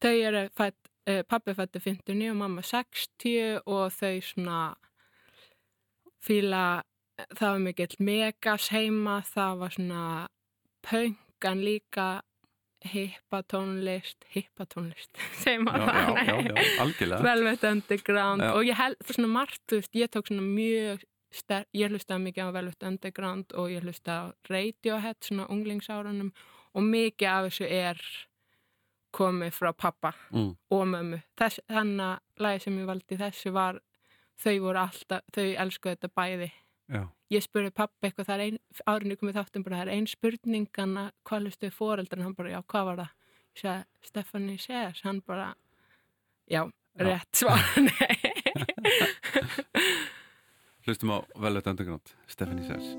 þau 0.04 0.14
eru 0.30 0.44
fætt, 0.58 0.78
uh, 1.10 1.22
pappi 1.30 1.56
fætti 1.58 1.82
59 1.84 2.32
og 2.34 2.40
mamma 2.44 2.66
60 2.66 3.62
og 3.66 3.92
þau 3.96 4.14
svona 4.26 4.62
fíla, 6.28 6.64
það 7.34 7.52
var 7.54 7.66
mikill 7.66 8.00
megas 8.04 8.72
heima, 8.74 9.20
það 9.26 9.62
var 9.64 9.76
svona 9.78 10.06
punk 10.88 11.46
en 11.48 11.62
líka 11.66 12.08
hippatónlist, 12.88 14.26
hippatónlist, 14.34 15.12
Já, 15.44 15.58
maður 15.66 15.88
já, 15.88 15.92
það, 15.92 16.18
já, 16.28 16.36
nei. 16.38 16.64
já, 16.64 16.82
algjörlega. 16.84 17.22
Velvet 17.26 17.64
Underground 17.72 18.44
Já. 18.46 18.52
og 18.54 18.68
ég 18.68 18.78
held 18.78 19.08
svona 19.10 19.30
margt, 19.34 19.78
ég 19.98 20.12
tók 20.14 20.30
svona 20.30 20.46
mjög 20.46 21.06
ég 21.32 21.90
hlustaði 21.92 22.24
mikið 22.24 22.48
á 22.48 22.56
Velvet 22.56 22.84
Underground 22.88 23.54
og 23.60 23.70
ég 23.70 23.84
hlustaði 23.84 24.32
á 24.32 24.34
Radiohead 24.50 25.20
svona 25.22 25.48
unglingsárunum 25.52 26.32
og 26.74 26.84
mikið 26.84 27.28
af 27.32 27.48
þessu 27.50 27.68
er 27.70 28.02
komið 29.18 29.52
frá 29.56 29.72
pappa 29.74 30.14
Mm. 30.32 30.56
og 30.72 30.88
mömmu. 30.88 31.22
Þess, 31.38 31.60
þannig 31.70 32.06
að 32.06 32.20
lagi 32.40 32.60
sem 32.62 32.78
ég 32.80 32.86
valdi 32.88 33.18
þessu 33.18 33.52
var 33.52 33.80
þau 34.38 34.60
voru 34.62 34.78
alltaf, 34.80 35.22
þau 35.34 35.56
elskuðu 35.58 35.96
þetta 35.96 36.10
bæði. 36.16 36.52
Já, 36.90 37.08
Ég 37.30 37.44
spurði 37.44 37.72
pappa 37.76 38.08
eitthvað, 38.08 38.26
það 38.30 38.34
er 38.40 38.44
ein, 38.46 38.60
árinu 38.88 39.16
komið 39.20 39.36
þáttum 39.36 39.64
bara, 39.66 39.76
það 39.82 39.88
er 39.88 39.94
ein 39.98 40.06
spurningana, 40.08 41.12
hvað 41.28 41.42
hlustuðu 41.44 41.74
fóreldrar, 41.76 42.22
hann 42.24 42.36
bara, 42.38 42.50
já, 42.54 42.62
hvað 42.64 42.86
var 42.86 42.96
það? 43.02 43.10
Ég 43.56 43.62
sagði, 43.62 43.86
Stephanie 44.08 44.58
Says, 44.58 45.02
hann 45.04 45.20
bara, 45.28 45.50
já, 46.48 46.62
rétt 46.98 47.36
svar, 47.36 47.60
nei. 47.88 48.16
hlustum 50.88 51.12
á 51.12 51.18
Velvet 51.36 51.68
Underground, 51.68 52.02
Stephanie 52.28 52.64
Says. 52.64 52.96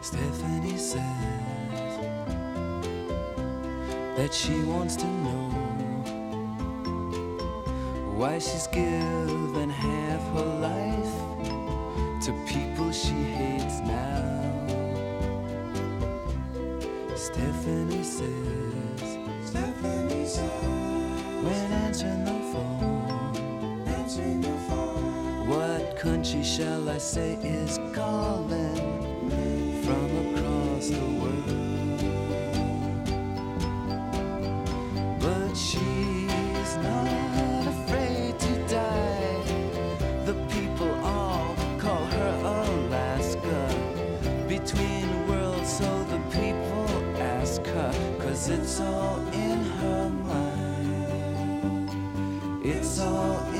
Stephanie 0.00 0.78
says 0.78 1.94
that 4.16 4.32
she 4.32 4.54
wants 4.72 4.94
to 4.96 5.06
know 5.24 5.48
why 8.18 8.38
she's 8.38 8.68
given 8.68 9.68
half 9.68 10.22
her 10.34 10.50
life 10.70 11.14
to 12.24 12.30
people 12.46 12.92
she 12.92 13.18
hates 13.34 13.80
now. 13.80 14.51
Stephanie 17.22 18.02
says, 18.02 19.18
Stephanie 19.44 20.26
says, 20.26 21.22
when 21.44 21.72
answering 21.84 22.24
the 22.24 22.38
phone, 22.52 23.84
answering 23.86 24.40
the 24.40 24.56
phone, 24.68 25.48
what 25.48 25.96
country 25.96 26.42
shall 26.42 26.88
I 26.90 26.98
say 26.98 27.34
is 27.42 27.78
calling? 27.94 29.02
from 29.84 30.34
across 30.34 30.88
the 30.88 31.06
world. 31.20 31.71
Oh. 53.04 53.51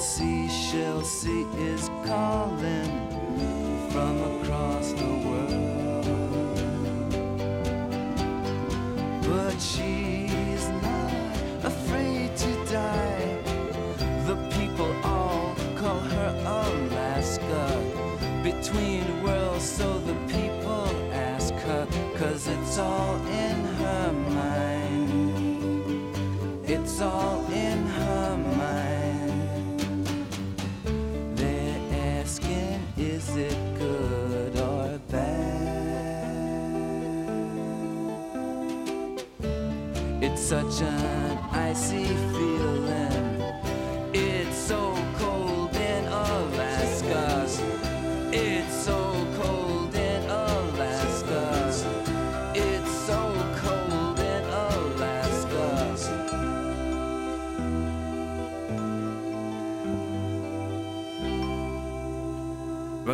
Seashell 0.00 1.02
sea 1.02 1.46
is 1.58 1.90
calling 2.06 2.90
from 3.90 4.40
across 4.40 4.92
the 4.92 5.04
world? 5.04 5.89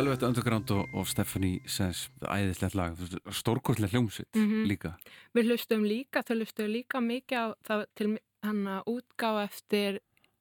Velvet 0.07 0.23
Underground 0.23 0.71
og, 0.71 0.87
og 0.95 1.07
Stephanie 1.11 1.59
Says 1.67 2.05
æðislegt 2.23 2.75
lag, 2.79 2.95
stórkortlega 3.35 3.91
hljómsveit 3.91 4.35
Mhm. 4.39 4.65
líka 4.71 4.93
Við 5.35 5.49
hlustum 5.51 5.83
líka, 5.83 6.23
þau 6.23 6.35
hlustum 6.39 6.69
líka 6.71 7.01
mikið 7.03 7.37
á 7.37 7.45
það 7.67 7.85
til 7.95 8.17
hann 8.43 8.63
að 8.67 8.83
útgáfa 8.87 9.43
eftir 9.49 9.99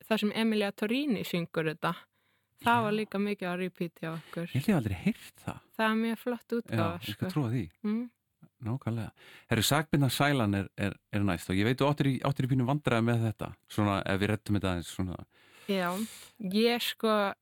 það 0.08 0.20
sem 0.20 0.32
Emilia 0.36 0.70
Torini 0.72 1.24
syngur 1.24 1.66
þetta. 1.74 1.94
Það 2.62 2.82
var 2.82 2.92
líka 2.92 3.18
mikið 3.18 3.48
á 3.50 3.54
repeat 3.58 3.92
hjá 4.00 4.10
okkur. 4.14 4.46
Ég 4.54 4.62
hef 4.64 4.76
aldrei 4.76 4.94
heyrt 4.94 5.42
það 5.44 5.58
Það 5.76 5.90
er 5.90 5.96
mjög 6.00 6.18
flott 6.22 6.48
Já, 6.48 6.56
útgáfa, 6.60 6.98
ég 7.00 7.02
sko. 7.02 7.12
skal 7.12 7.30
trúa 7.34 7.50
því 7.50 7.70
Mm. 7.84 8.10
Nákvæmlega. 8.64 9.10
Herru, 9.50 9.62
sagbinda 9.62 10.08
sælan 10.08 10.54
er, 10.54 10.68
er, 10.78 10.94
er 11.12 11.20
næst 11.20 11.50
og 11.50 11.56
ég 11.56 11.64
veit 11.64 11.76
þú 11.78 11.90
áttir 11.90 12.06
í, 12.08 12.20
áttir 12.24 12.46
í 12.46 12.48
pínu 12.54 12.64
vandræði 12.64 13.04
með 13.04 13.26
þetta 13.26 13.54
svona 13.68 13.98
ef 14.06 14.20
við 14.20 14.28
rettum 14.30 14.56
þetta 14.56 14.70
aðeins 14.72 14.94
svona 14.96 15.16
Já, 15.68 15.90
ég 16.40 16.80
sko 16.80 17.34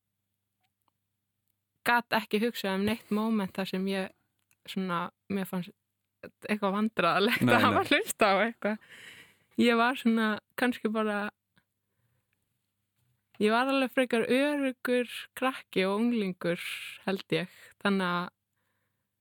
gat 1.87 2.17
ekki 2.17 2.41
hugsað 2.43 2.79
um 2.79 2.85
neitt 2.89 3.11
moment 3.15 3.55
þar 3.55 3.71
sem 3.71 3.89
ég 3.91 4.13
svona, 4.69 5.07
mér 5.33 5.49
fannst 5.49 5.73
eitthvað 6.49 6.77
vandræðalegt 6.79 7.45
Nei, 7.45 7.55
að 7.55 7.65
hafa 7.67 7.83
hlust 7.91 8.25
á 8.25 8.33
eitthvað. 8.47 8.93
Ég 9.61 9.77
var 9.79 9.99
svona, 10.01 10.29
kannski 10.59 10.91
bara 10.93 11.19
ég 13.43 13.53
var 13.53 13.69
alveg 13.71 13.93
frekar 13.93 14.25
örugur 14.31 15.11
krakki 15.37 15.85
og 15.89 15.99
unglingur 16.01 16.63
held 17.05 17.37
ég, 17.37 17.53
þannig 17.83 18.09
að 18.09 18.33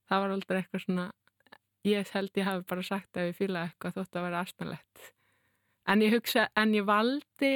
það 0.10 0.24
var 0.24 0.36
aldrei 0.38 0.62
eitthvað 0.62 0.86
svona 0.86 1.10
ég 1.88 2.14
held 2.16 2.40
ég 2.40 2.48
hafi 2.48 2.66
bara 2.70 2.86
sagt 2.88 3.20
að 3.20 3.32
ég 3.32 3.38
fíla 3.38 3.68
eitthvað 3.68 3.98
þótt 4.00 4.18
að 4.18 4.26
vera 4.28 4.44
astanlegt 4.46 5.08
en 5.90 6.04
ég 6.06 6.14
hugsa, 6.16 6.48
en 6.56 6.76
ég 6.78 6.86
valdi 6.88 7.54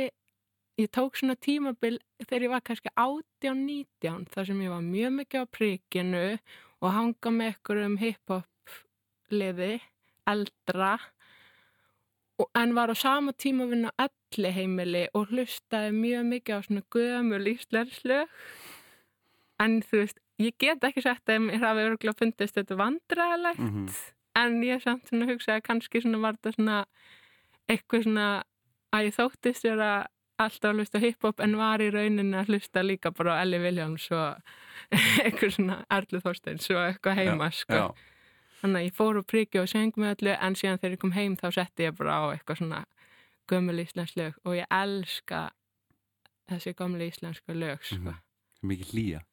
ég 0.77 0.89
tók 0.93 1.17
svona 1.17 1.35
tímabil 1.41 1.99
þegar 2.23 2.45
ég 2.45 2.53
var 2.53 2.63
kannski 2.65 2.93
18-19 2.93 4.27
þar 4.33 4.49
sem 4.49 4.63
ég 4.63 4.73
var 4.73 4.85
mjög 4.85 5.13
mikið 5.17 5.45
á 5.45 5.53
príkinu 5.57 6.23
og 6.81 6.93
hanga 6.93 7.33
með 7.33 7.53
ykkur 7.55 7.83
um 7.83 7.97
hip-hop 8.01 8.75
liði, 9.33 9.79
eldra 10.29 10.93
og, 12.37 12.49
en 12.53 12.75
var 12.77 12.93
á 12.93 12.95
sama 12.95 13.33
tíma 13.33 13.65
að 13.65 13.73
vinna 13.73 13.95
öllu 14.05 14.51
heimili 14.53 15.07
og 15.17 15.33
hlustaði 15.33 15.95
mjög 15.97 16.29
mikið 16.33 16.53
á 16.53 16.59
svona 16.67 16.85
gömul 16.93 17.49
íslenslög. 17.51 18.37
En 19.57 19.79
þú 19.81 20.03
veist, 20.03 20.21
ég 20.37 20.53
get 20.61 20.85
ekki 20.85 21.01
sagt 21.01 21.31
að 21.33 21.47
mér 21.47 21.65
hafi 21.65 21.87
örgulega 21.87 22.21
fundist 22.21 22.59
þetta 22.59 22.77
vandræðalegt 22.77 23.65
mm 23.65 24.13
en 24.37 24.59
ég 24.65 24.83
samt 24.83 25.09
svona 25.09 25.27
hugsaði 25.29 25.61
að 25.61 25.65
kannski 25.65 26.01
svona 26.03 26.21
var 26.21 26.37
þetta 26.37 26.53
svona 26.57 26.77
eitthvað 27.71 28.05
svona 28.05 28.27
að 28.95 29.07
ég 29.07 29.17
þóttist 29.17 29.67
vera 29.67 29.91
alltaf 30.37 30.69
að 30.69 30.79
hlusta 30.81 30.99
hip-hop 31.01 31.39
en 31.43 31.55
var 31.57 31.81
í 31.81 31.89
rauninni 31.93 32.37
að 32.37 32.51
hlusta 32.53 32.83
líka 32.85 33.11
bara 33.15 33.37
á 33.37 33.41
Ellie 33.43 33.61
Williams 33.63 34.07
og 34.11 34.37
eitthvað 35.23 35.55
svona 35.55 35.79
Erlu 35.93 36.21
Þorsteins 36.23 36.69
og 36.73 36.81
eitthvað 36.83 37.19
heima 37.21 37.49
sko. 37.51 37.79
Já, 37.79 37.87
þannig 38.61 38.81
að 38.81 38.87
ég 38.87 38.97
fór 38.97 39.19
og 39.21 39.27
prikki 39.29 39.61
og 39.61 39.69
söng 39.71 39.95
með 39.97 40.15
öllu 40.15 40.35
en 40.37 40.57
síðan 40.59 40.81
þegar 40.81 40.95
ég 40.97 41.01
kom 41.05 41.15
heim 41.17 41.37
þá 41.39 41.47
setti 41.57 41.87
ég 41.87 41.97
bara 41.97 42.19
á 42.21 42.23
eitthvað 42.35 42.61
svona 42.61 42.83
gömul 43.49 43.79
íslensk 43.83 44.19
lög 44.19 44.37
og 44.43 44.57
ég 44.59 44.69
elska 44.77 45.41
þessi 46.51 46.75
gömul 46.77 47.07
íslenska 47.07 47.55
lög 47.55 47.83
sko. 47.83 47.97
Mhm. 48.01 48.21
mikið 48.63 48.93
hlýja 48.93 49.23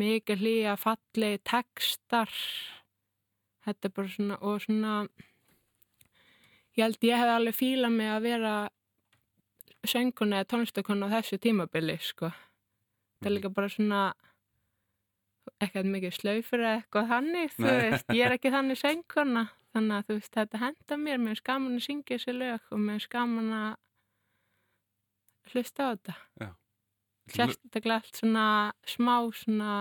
mikið 0.00 0.38
hlýja, 0.40 0.76
fallegi 0.80 1.40
textar 1.44 2.30
þetta 3.66 3.88
er 3.88 3.92
bara 3.96 4.08
svona 4.08 4.36
og 4.40 4.60
svona 4.64 4.92
ég 6.78 6.84
held 6.84 7.02
ég 7.04 7.18
hef 7.20 7.32
alveg 7.34 7.56
fílað 7.58 7.92
mig 7.96 8.08
að 8.08 8.22
vera 8.28 8.54
sönguna 9.88 10.40
eða 10.40 10.48
tónlistakona 10.52 11.08
á 11.08 11.14
þessu 11.18 11.38
tímabili 11.40 11.96
sko. 12.04 12.30
Þetta 13.20 13.30
er 13.30 13.36
líka 13.36 13.50
bara 13.54 13.68
svona 13.72 14.02
ekkert 15.60 15.88
mikið 15.90 16.14
slaufur 16.16 16.62
eða 16.62 16.76
eitthvað 16.80 17.10
þannig 17.10 17.54
þú 17.56 17.66
veist, 17.68 18.12
ég 18.16 18.26
er 18.26 18.36
ekki 18.36 18.52
þannig 18.54 18.80
sönguna 18.84 19.46
þannig 19.74 19.96
að 19.96 20.06
þú 20.08 20.16
veist, 20.18 20.32
þetta 20.36 20.62
henda 20.64 21.00
mér. 21.00 21.20
Mér 21.22 21.36
er 21.36 21.40
skaman 21.42 21.76
að 21.78 21.84
syngja 21.86 22.16
þessi 22.18 22.36
lög 22.36 22.72
og 22.74 22.82
mér 22.86 22.98
er 23.00 23.04
skaman 23.06 23.52
að 23.60 23.70
hlusta 25.52 25.86
á 25.86 25.88
þetta. 25.94 26.16
Sérstaklega 27.30 28.00
allt 28.00 28.16
svona 28.18 28.44
smá 28.90 29.14
svona 29.38 29.72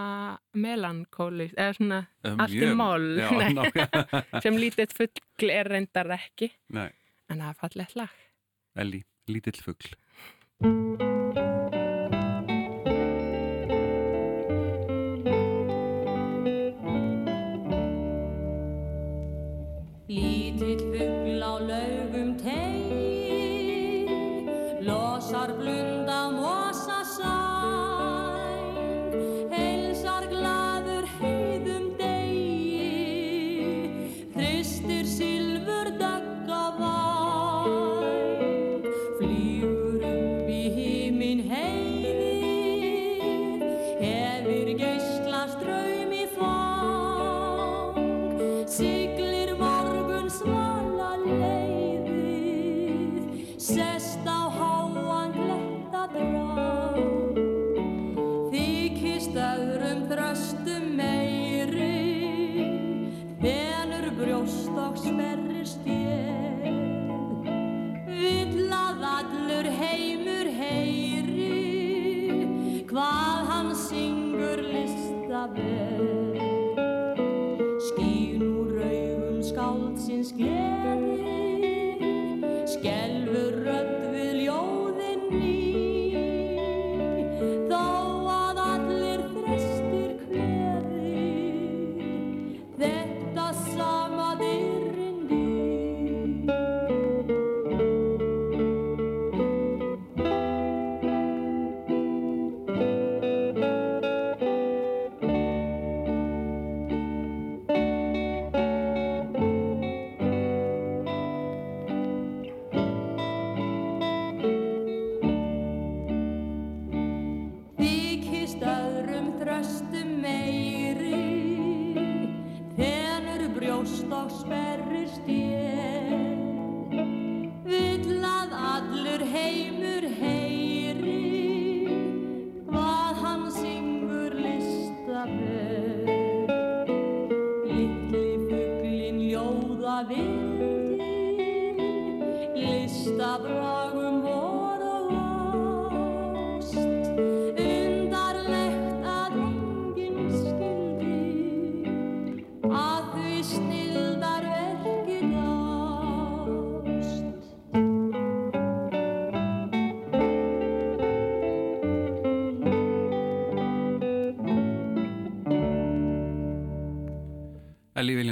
melankóli 0.53 1.47
eða 1.55 1.75
svona 1.79 1.99
Um, 2.19 2.35
allt 2.43 2.51
í 2.53 2.59
Já, 2.59 3.29
nákvæmlega. 3.57 4.41
sem 4.43 4.57
lítið 4.59 4.91
fuggl 4.93 5.49
er 5.53 5.69
reyndar 5.71 6.09
ekki. 6.11 6.49
Nei, 6.75 6.91
en 7.31 7.39
það 7.39 7.49
er 7.49 7.57
fallegt 7.61 7.95
lag. 7.95 8.17
Elli, 8.75 8.99
lítill 9.29 9.61
fugl 9.65 9.93
στο. 64.49 65.38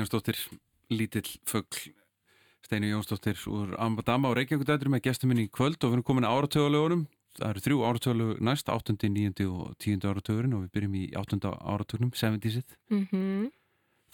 Elli 0.07 0.15
Viljánsdóttir, 0.15 0.37
lítill 0.89 1.39
fögl 1.45 1.93
Steini 2.63 2.89
Jónsdóttir 2.89 3.37
úr 3.47 3.75
Ambadama 3.79 4.29
og 4.29 4.37
Reykjavík 4.37 4.87
með 4.87 5.03
gestum 5.03 5.29
minni 5.29 5.47
í 5.47 5.51
kvöld 5.51 5.83
og 5.83 5.91
við 5.91 5.97
erum 5.97 6.03
komin 6.07 6.23
að 6.23 6.37
áratögulegurum 6.37 7.07
það 7.37 7.49
eru 7.49 7.63
þrjú 7.65 7.81
áratögulegu 7.83 8.37
næst 8.39 8.69
8., 8.69 8.95
9. 9.03 9.47
og 9.51 9.75
10. 9.83 10.07
áratögurinn 10.07 10.55
og 10.55 10.63
við 10.63 10.71
byrjum 10.77 10.95
í 10.95 11.03
8. 11.19 11.39
áratögnum 11.59 12.11
70-sitt 12.15 12.77
mm 12.89 13.51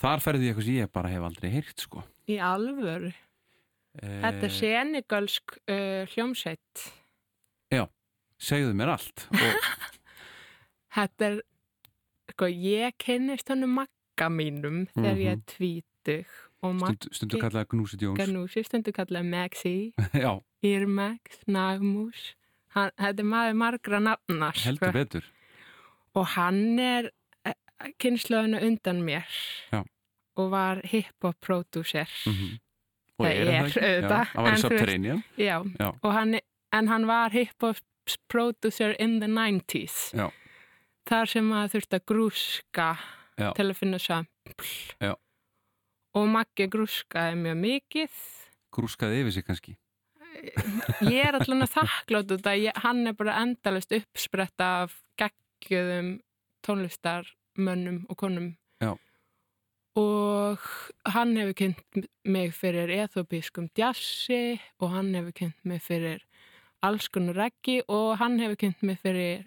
þar 0.03 0.19
ferði 0.19 0.47
ég 0.47 0.55
eitthvað 0.55 0.65
sem 0.65 0.79
ég 0.81 0.91
bara 0.91 1.09
hef 1.13 1.23
aldrei 1.23 1.49
heyrt 1.53 1.79
sko 1.79 2.01
Í 2.25 2.37
alvöru. 2.39 3.11
Þetta 3.93 4.47
er 4.47 4.49
Eh, 4.49 4.57
senigölsk 4.57 5.57
uh, 5.69 6.07
hljómsveit. 6.09 6.85
segðu 8.39 8.73
mér 8.73 8.95
allt 8.95 9.27
og, 9.29 9.67
Þetta 10.95 11.25
er, 11.27 11.41
sko, 12.31 12.47
ég 12.49 12.97
kynnist 12.97 13.47
hann 13.53 13.67
magga 14.23 14.29
mínum 14.31 14.87
þegar 14.95 15.17
ég 15.17 15.31
er 15.31 15.35
Mhm. 15.37 15.45
tvítug 15.47 16.25
stund, 16.63 17.07
stundu 17.11 17.37
kallaði 17.41 17.67
Gnúsit 17.73 17.99
Jóns 18.01 18.17
nú 18.31 18.47
sér 18.47 18.63
stundu 18.65 18.91
kallaði 18.93 19.25
Maxi, 19.29 19.93
Irmax, 20.63 21.43
Nagmús. 21.47 22.33
Hann, 22.73 22.91
þetta 22.97 23.19
er 23.19 23.23
maður 23.29 23.55
margra 23.59 23.99
nafnar. 23.99 24.55
heldur 24.63 24.91
betur 24.93 25.23
Og 26.15 26.25
hann 26.37 26.79
er 26.79 27.11
kynnslöðinu 27.99 28.61
undan 28.63 29.01
mér 29.03 29.25
Já. 29.71 29.83
og 30.37 30.51
var 30.51 30.81
hip-hop 30.85 31.35
producer. 31.41 32.07
mm 32.27 32.59
og 33.19 33.25
Það 33.27 33.31
er, 33.31 33.47
auðvitað, 33.53 34.27
það 34.33 34.43
var 34.43 34.53
í 34.53 34.57
Subterranean 34.57 35.23
hann, 36.13 36.39
en 36.73 36.87
hann 36.87 37.05
var 37.05 37.29
hip-hop 37.29 37.77
producer 38.27 38.95
in 38.99 39.19
the 39.19 39.27
90s. 39.27 40.11
Já. 40.17 40.31
Þar 41.05 41.25
sem 41.29 41.51
að 41.51 41.69
þurfti 41.75 41.99
að 41.99 42.05
grúska 42.09 42.87
Já. 43.37 43.51
til 43.57 43.69
að 43.69 43.77
finna 43.79 43.99
sampl. 44.01 44.67
Já. 45.01 45.13
Og 46.13 46.27
Maggi 46.29 46.67
grúskaði 46.69 47.39
mjög 47.39 47.57
mikið. 47.63 48.19
grúskaði 48.73 49.21
yfir 49.21 49.33
sig 49.33 49.45
kannski 49.45 49.77
Ég 51.05 51.21
er 51.23 51.37
allan 51.37 51.63
að 51.63 51.75
þakklátt 51.77 52.31
út 52.35 52.47
að 52.49 52.65
ég, 52.65 52.77
hann 52.83 53.07
er 53.07 53.15
bara 53.17 53.37
endalist 53.43 53.93
uppspretta 53.95 54.69
af 54.83 54.95
geggjöðum 55.19 56.17
tónlistarmönnum 56.65 58.03
og 58.09 58.17
konum. 58.19 58.49
Já. 58.83 58.95
Og 59.99 60.65
hann 61.13 61.35
hefur 61.37 61.55
kynnt 61.61 62.07
mig 62.25 62.53
fyrir 62.57 62.91
ethopískum 63.03 63.69
djassi 63.77 64.59
og 64.81 64.95
hann 64.95 65.13
hefur 65.15 65.37
kynnt 65.37 65.65
mig 65.69 65.83
fyrir 65.85 66.23
alls 66.83 67.07
konar 67.13 67.37
reggi 67.45 67.81
og 67.87 68.17
hann 68.19 68.39
hefur 68.41 68.59
kynnt 68.65 68.83
mig 68.83 68.99
fyrir 69.03 69.45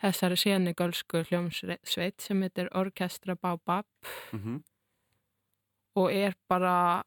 þessari 0.00 0.38
senegálsku 0.40 1.24
hljómsveit 1.28 2.24
sem 2.24 2.42
heitir 2.42 2.70
Orkestra 2.76 3.36
Baobab 3.36 3.86
mm 4.32 4.38
-hmm. 4.38 4.62
og 5.94 6.12
er 6.12 6.34
bara 6.48 7.02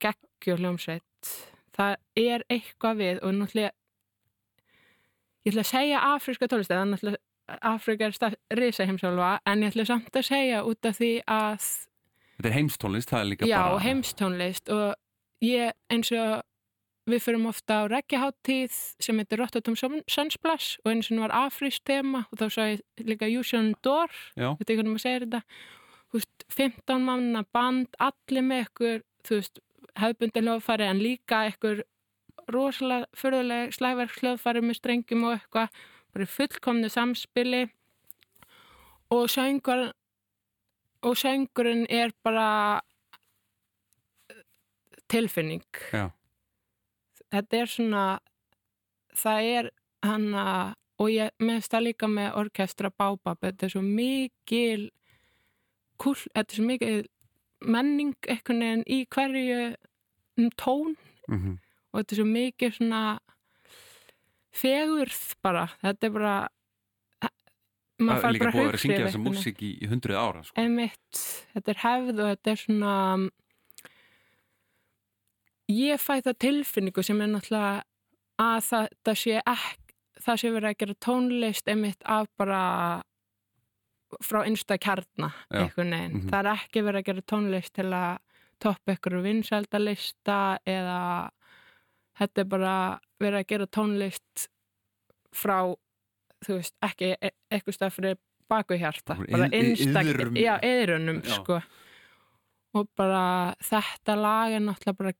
geggjur 0.00 0.58
hljómsveit 0.58 1.32
það 1.76 1.96
er 2.16 2.44
eitthvað 2.50 2.96
við 2.96 3.22
og 3.22 3.34
náttúrulega 3.34 3.72
ég 5.44 5.52
ætla 5.52 5.60
að 5.60 5.72
segja 5.72 6.04
afríska 6.14 6.46
tónlist 6.46 6.70
það 6.72 6.80
er 6.80 6.90
náttúrulega 6.92 7.24
Afrika 7.48 8.04
er 8.04 8.36
risa 8.58 8.84
heimsálfa 8.84 9.38
en 9.46 9.62
ég 9.62 9.72
ætla 9.72 9.84
samt 9.88 10.16
að 10.16 10.26
segja 10.28 10.64
út 10.68 10.84
af 10.84 10.98
því 10.98 11.12
að 11.26 11.58
þetta 12.38 12.48
er 12.50 12.54
heimstónlist, 12.54 13.10
það 13.10 13.20
er 13.20 13.28
líka 13.32 13.48
já, 13.48 13.58
bara 13.62 13.78
heimstónlist 13.82 14.68
og 14.74 14.94
ég 15.44 15.72
eins 15.90 16.12
og 16.12 16.42
við 17.08 17.24
fyrum 17.24 17.48
ofta 17.50 17.82
á 17.82 17.90
reggjaháttíð 17.90 18.74
sem 19.02 19.20
heitir 19.20 19.40
Rotterdam 19.40 19.76
Sunsplash 19.78 20.78
og 20.84 20.92
eins 20.92 21.10
og 21.10 21.22
var 21.24 21.34
afrísk 21.46 21.84
tema 21.88 22.26
og 22.28 22.40
þá 22.40 22.46
sá 22.52 22.62
ég 22.74 23.08
líka 23.08 23.30
Usain 23.32 23.74
Door 23.84 24.12
veit 24.36 24.64
ekki 24.64 24.78
hvernig 24.78 24.94
maður 24.94 25.04
segir 25.06 25.26
þetta. 25.26 25.42
Veist, 26.14 26.44
15 26.48 27.04
manna 27.04 27.44
band 27.52 27.96
allir 28.00 28.44
með 28.44 28.64
ykkur, 28.66 29.02
þú 29.28 29.40
veist 29.40 29.62
hefðbundin 29.98 30.48
hljóðfæri 30.48 30.88
en 30.88 31.02
líka 31.04 31.42
ykkur 31.50 31.82
rosalega 32.52 33.08
förðuleg 33.16 33.74
slægverk 33.76 34.20
hljóðfæri 34.22 34.64
með 34.64 34.78
strengjum 34.80 35.26
og 35.28 35.36
eitthvað. 35.36 35.80
Bara 36.14 36.28
fullkomnu 36.32 36.88
samspili. 36.88 37.66
Og 39.12 39.28
söngur 39.32 39.90
og 41.04 41.16
söngurinn 41.16 41.86
er 41.88 42.12
bara 42.24 42.80
tilfinning. 45.08 45.64
Já, 45.92 46.10
þetta 47.34 47.60
er 47.62 47.72
svona 47.72 48.04
það 49.18 49.50
er 49.58 49.70
hann 50.06 50.28
að 50.38 50.74
og 50.98 51.12
ég 51.14 51.30
meðst 51.38 51.70
það 51.70 51.84
líka 51.86 52.08
með 52.10 52.40
orkestra 52.40 52.90
Bábab, 52.90 53.38
þetta 53.38 53.66
er 53.68 53.70
svo 53.70 53.82
mikil 53.86 54.88
kúl, 55.98 56.16
þetta 56.34 56.42
er 56.42 56.56
svo 56.56 56.64
mikil 56.66 56.96
menning 57.62 58.16
einhvern 58.26 58.64
veginn 58.64 58.82
í 58.90 58.98
hverju 59.14 59.60
um 60.38 60.50
tón. 60.58 60.96
Mm 61.30 61.58
og 61.88 62.00
þetta 62.00 62.14
er 62.14 62.20
svo 62.20 62.28
mikil 62.28 62.70
svona 62.74 63.02
fegurð 64.58 65.18
bara, 65.44 65.66
þetta 65.82 66.08
er 66.08 66.14
bara 66.14 66.36
það 67.98 68.06
maður 68.06 68.18
er 68.18 68.22
fær 68.22 68.34
líka 68.36 68.44
bara 68.44 68.54
búið 68.54 68.62
að 68.62 68.68
vera 68.68 68.78
að 68.78 68.84
syngja 68.84 69.04
þessa 69.06 69.22
músík 69.24 69.62
í, 69.64 69.70
í 69.82 69.90
hundruð 69.90 70.20
ára 70.20 70.44
sko. 70.46 70.62
Einmitt, 70.62 71.22
þetta 71.54 71.74
er 71.74 71.82
hefð 71.84 72.12
og 72.14 72.32
þetta 72.32 72.52
er 72.52 72.62
svona 72.62 72.94
ég 75.68 76.00
fæ 76.00 76.20
það 76.24 76.38
tilfinningu 76.44 77.02
sem 77.04 77.20
er 77.20 77.30
náttúrulega 77.32 77.82
að 78.40 78.60
það, 78.68 78.88
það 79.04 79.18
sé 79.22 79.36
ekki 79.42 79.84
það 80.18 80.40
sé 80.42 80.50
verið 80.50 80.68
að 80.72 80.78
gera 80.82 80.94
tónlist 81.06 81.68
einmitt 81.70 82.02
af 82.10 82.26
bara 82.38 82.62
frá 84.24 84.40
einsta 84.48 84.78
kjarna 84.80 85.28
einhvern 85.52 85.92
veginn. 85.92 86.14
Mhm. 86.22 86.30
Það 86.32 86.38
er 86.40 86.48
ekki 86.54 86.82
verið 86.86 87.02
að 87.02 87.08
gera 87.10 87.22
tónlist 87.32 87.72
til 87.76 87.90
að 87.92 88.18
toppa 88.58 88.94
ykkur 88.96 89.18
vinsældalista 89.22 90.38
eða 90.66 91.30
þetta 92.18 92.40
er 92.42 92.48
bara 92.50 92.72
verið 93.20 93.38
að 93.42 93.46
gera 93.52 93.66
tónlist 93.66 94.48
frá 95.34 95.58
þú 96.44 96.56
veist, 96.56 96.74
ekki 96.82 97.12
e 97.20 97.30
eitthvað 97.52 97.74
stað 97.76 97.92
fyrir 97.94 98.18
baku 98.48 98.74
hjarta, 98.78 99.14
Bara 99.18 99.26
bara 99.30 99.46
ið- 99.48 99.52
ið- 99.52 99.78
einstak 99.86 100.06
iðrum. 100.06 100.36
já, 100.40 100.58
eðrunum, 100.62 101.22
sko 101.26 101.62
og 102.74 102.88
bara 102.96 103.54
þetta 103.62 104.16
lag 104.16 104.52
er 104.52 104.60
náttúrulega 104.60 104.96
bara 104.98 105.12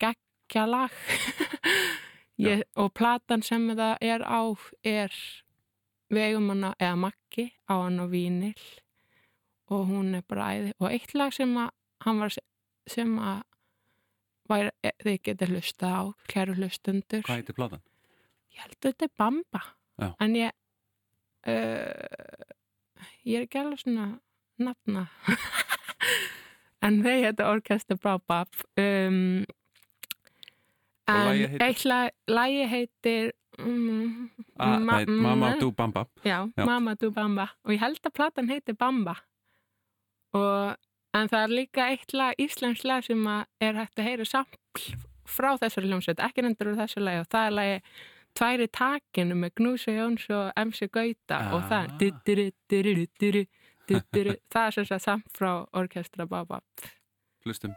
geggja 0.48 0.66
lag. 0.66 0.90
Ég, 2.38 2.62
og 2.78 2.92
platan 2.94 3.42
sem 3.42 3.66
það 3.74 3.96
er 4.00 4.22
á 4.22 4.42
er 4.86 5.12
hana, 6.10 6.74
eða 6.78 6.96
Maggi 6.96 7.52
á 7.68 7.74
hann 7.82 8.00
á 8.00 8.06
Vínil. 8.08 8.54
Og 9.68 9.86
hún 9.86 10.14
er 10.14 10.22
bara 10.22 10.54
æði 10.54 10.72
og 10.78 10.92
eitt 10.92 11.14
lag 11.14 11.32
sem 11.32 11.50
að 11.56 11.70
hann 12.04 12.20
var 12.22 12.32
sem 12.88 13.18
að 13.18 13.42
væri, 14.48 14.70
e, 14.82 14.92
þið 15.02 15.18
getur 15.22 15.52
hlusta 15.52 15.86
á 15.92 16.02
kæru 16.30 16.54
hlustundur 16.56 17.20
hvað 17.26 17.42
heitir 17.42 17.54
platan? 17.58 17.82
ég 18.54 18.62
held 18.62 18.78
að 18.78 18.86
þetta 18.86 19.04
er 19.04 19.12
Bamba. 19.18 19.60
Já. 19.98 20.14
en 20.20 20.36
ég 20.38 20.52
uh, 21.50 22.46
ég 23.26 23.34
er 23.36 23.44
ekki 23.44 23.60
alveg 23.60 23.82
svona 23.82 24.20
nafna. 24.56 25.08
En 26.78 27.00
þau 27.02 27.14
heita 27.24 27.48
Orkestra 27.50 27.96
Bábab 27.98 28.60
um, 28.78 29.42
en 31.08 31.60
eitt 31.64 31.84
lagi 32.28 32.64
heitir 32.72 33.32
um, 33.58 34.30
Ah, 34.58 34.78
Ma- 34.78 34.98
það 34.98 35.02
er 35.02 35.10
Mama 35.22 35.36
Ma- 35.50 35.56
Do 35.60 35.70
Bamba 35.72 36.06
já, 36.24 36.38
Já. 36.56 36.64
Mama 36.66 36.94
Du 36.94 37.10
Bamba 37.10 37.48
og 37.64 37.72
ég 37.72 37.78
held 37.80 38.00
að 38.02 38.14
platan 38.14 38.48
heitir 38.50 38.74
Bamba 38.78 39.14
og 40.34 40.76
en 41.14 41.28
það 41.28 41.42
er 41.44 41.48
líka 41.54 41.86
eitt 41.90 42.12
lag, 42.12 42.34
íslensk 42.38 42.84
lag 42.84 43.04
sem 43.04 43.26
er 43.60 43.74
hægt 43.80 43.98
að 43.98 44.04
heyra 44.10 44.24
sampl 44.28 44.96
frá 45.28 45.54
þessari 45.60 45.88
hljómsveit, 45.90 46.20
ekki 46.24 46.42
nendur 46.44 46.72
úr 46.72 46.78
þessu 46.80 47.00
lagi 47.04 47.20
og 47.24 47.28
það 47.32 47.46
er 47.46 47.56
lagi 47.60 47.80
Tværi 48.38 48.66
takinu 48.70 49.34
með 49.34 49.50
Gnúsa 49.58 49.90
Jóns 49.96 50.28
og 50.30 50.52
MC 50.56 50.86
Gauta 50.92 51.38
og 51.56 51.62
það 51.70 51.88
Ah. 51.88 51.96
du-du-du, 51.98 52.50
du-du-du, 52.70 53.46
du-du-du. 53.88 54.36
það 54.52 54.66
er 54.66 54.70
sem 54.70 54.84
sagt 54.84 55.02
samt 55.02 55.32
frá 55.38 55.66
Orkestra 55.72 56.26
Baba 56.26 56.60
hlustum 57.44 57.74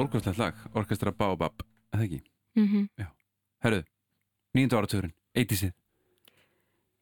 stórkvæmslegt 0.00 0.40
lag, 0.40 0.60
Orkestra 0.74 1.12
Baobab 1.12 1.64
eða 1.92 2.06
ekki, 2.06 2.22
mm 2.56 2.88
herruðu 3.60 3.84
nýjöndu 4.56 4.76
áratugurinn, 4.78 5.12
80-sið 5.36 5.72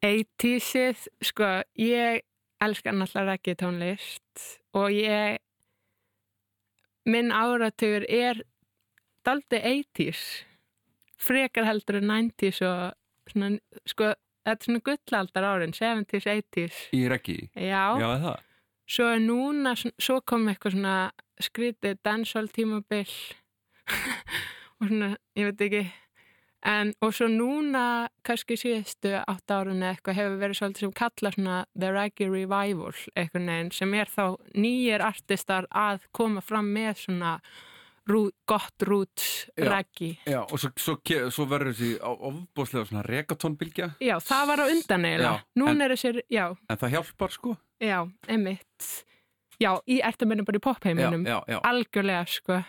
80-sið, 0.03 1.05
sko, 1.23 1.47
ég 1.79 2.25
elskar 2.63 2.95
náttúrulega 2.95 3.33
reggae 3.33 3.55
tónlist 3.59 4.43
og 4.75 4.91
ég 4.91 5.39
minn 7.07 7.31
áratugur 7.31 8.03
er 8.11 8.43
daldi 9.27 9.59
80s 9.59 10.25
frekar 11.19 11.67
heldur 11.67 11.99
en 11.99 12.11
90s 12.11 12.59
og 12.67 13.31
svona, 13.31 13.53
sko, 13.87 14.11
þetta 14.43 14.55
er 14.55 14.67
svona 14.67 14.83
gullaldar 14.91 15.49
árin 15.53 15.75
70s, 15.75 16.27
80s 16.27 16.83
í 16.95 17.05
reggi, 17.11 17.39
já, 17.55 17.95
já 17.95 18.05
eða 18.05 18.21
það? 18.27 18.45
Svo 18.89 19.09
núna 19.21 19.75
svo 19.77 20.15
kom 20.25 20.47
eitthvað 20.49 20.75
svona 20.75 20.93
skrítið 21.43 21.99
dansál 22.05 22.47
tímabil 22.53 23.07
og 24.79 24.87
svona, 24.87 25.13
ég 25.37 25.49
veit 25.49 25.65
ekki. 25.69 25.83
En 26.67 26.89
og 26.99 27.13
svo 27.15 27.29
núna 27.31 28.09
kannski 28.27 28.57
síðustu 28.59 29.13
átt 29.21 29.51
árun 29.55 29.79
eða 29.79 29.93
eitthvað 29.95 30.17
hefur 30.17 30.39
verið 30.41 30.57
svolítið 30.59 30.83
sem 30.83 30.93
kalla 30.99 31.31
svona 31.31 31.57
The 31.79 31.91
Reggae 31.95 32.27
Revival 32.27 32.91
eitthvað 33.15 33.45
neginn 33.45 33.69
sem 33.77 33.93
er 33.95 34.11
þá 34.11 34.23
nýjir 34.59 35.03
artistar 35.07 35.69
að 35.71 36.03
koma 36.11 36.43
fram 36.43 36.67
með 36.75 36.99
svona 37.05 37.37
rú, 38.09 38.25
gott 38.49 38.83
roots 38.89 39.45
Já. 39.55 39.69
reggae 39.71 40.17
Já, 40.27 40.41
og 40.43 40.59
svo, 40.59 40.73
svo, 40.75 40.97
svo 41.31 41.47
verður 41.47 41.77
þessi 41.79 41.93
ofboðslega 42.03 42.89
svona 42.91 43.05
regatónbylgja 43.07 43.89
Já, 44.03 44.17
það 44.19 44.47
var 44.51 44.59
á 44.59 44.65
undan 44.73 45.07
Já, 45.15 45.33
Núna 45.55 45.71
en- 45.77 45.85
er 45.87 45.95
þessir, 45.95 46.21
já, 46.27 46.45
en 46.67 46.81
það 46.83 46.95
hjálpar 46.97 47.31
sko. 47.39 47.55
Já, 47.79 48.01
emitt 48.27 48.89
Já, 49.59 49.73
í 49.87 49.99
ertumennum 50.05 50.47
bara 50.47 50.59
í 50.59 50.63
popheiminum 50.63 51.25
algjörlega 51.59 52.25
sko. 52.31 52.61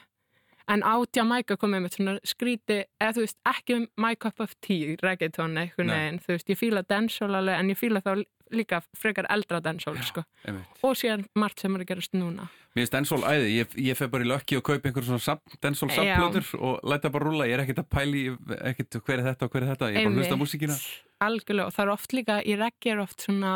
En 0.70 0.84
á 0.86 0.94
Jamaica 1.16 1.56
komið 1.58 1.82
með 1.82 1.94
svona 1.96 2.12
skríti 2.26 2.82
eða 3.00 3.14
þú 3.16 3.22
veist 3.24 3.38
ekki 3.50 3.78
my 3.98 4.12
cup 4.14 4.42
of 4.42 4.52
tea 4.62 4.94
reggaeton 5.02 5.58
eitthvað 5.58 5.88
neginn 5.90 6.20
þú 6.22 6.36
veist 6.36 6.52
ég 6.52 6.60
fíla 6.60 6.84
dancehall 6.86 7.34
alveg 7.40 7.58
en 7.58 7.72
ég 7.72 7.78
fíla 7.80 8.02
þá 8.04 8.12
líka 8.54 8.80
frekar 8.98 9.26
eldra 9.30 9.60
dancehall 9.62 9.98
sko. 10.02 10.24
einmitt. 10.44 10.78
og 10.82 10.96
síðan 10.98 11.24
margt 11.38 11.62
sem 11.62 11.74
er 11.74 11.84
að 11.84 11.90
gerast 11.90 12.14
núna. 12.18 12.48
Mér 12.74 12.84
finnst 12.84 12.94
dancehall 12.94 13.26
æði, 13.26 13.50
ég, 13.56 13.74
ég 13.88 13.98
fer 13.98 14.10
bara 14.12 14.26
í 14.26 14.30
lökki 14.30 14.58
og 14.58 14.64
kaupa 14.66 14.90
einhver 14.90 15.06
svona 15.06 15.36
dancehall 15.62 15.90
Já. 15.94 16.16
subplötur 16.18 16.50
og 16.58 16.86
læta 16.86 17.12
bara 17.14 17.30
rúla, 17.30 17.46
ég 17.50 17.58
er 17.58 17.64
ekkert 17.64 17.82
að 17.84 17.90
pæli 17.94 18.24
ekkert 18.72 19.00
hver 19.00 19.18
er 19.18 19.28
þetta 19.30 19.46
og 19.46 19.54
hver 19.54 19.66
er 19.66 19.72
þetta, 19.72 19.90
ég 19.90 20.00
er 20.00 20.08
bara 20.08 20.14
að 20.14 20.22
hlusta 20.22 20.38
á 20.38 20.42
músíkina. 20.42 20.78
Algjörlega 21.26 21.66
og 21.66 21.76
það 21.76 21.84
er 21.86 21.94
oft 21.94 22.16
líka 22.16 22.40
í 22.42 22.58
reggae 22.58 22.94
er 22.94 23.04
oft 23.06 23.26
svona 23.26 23.54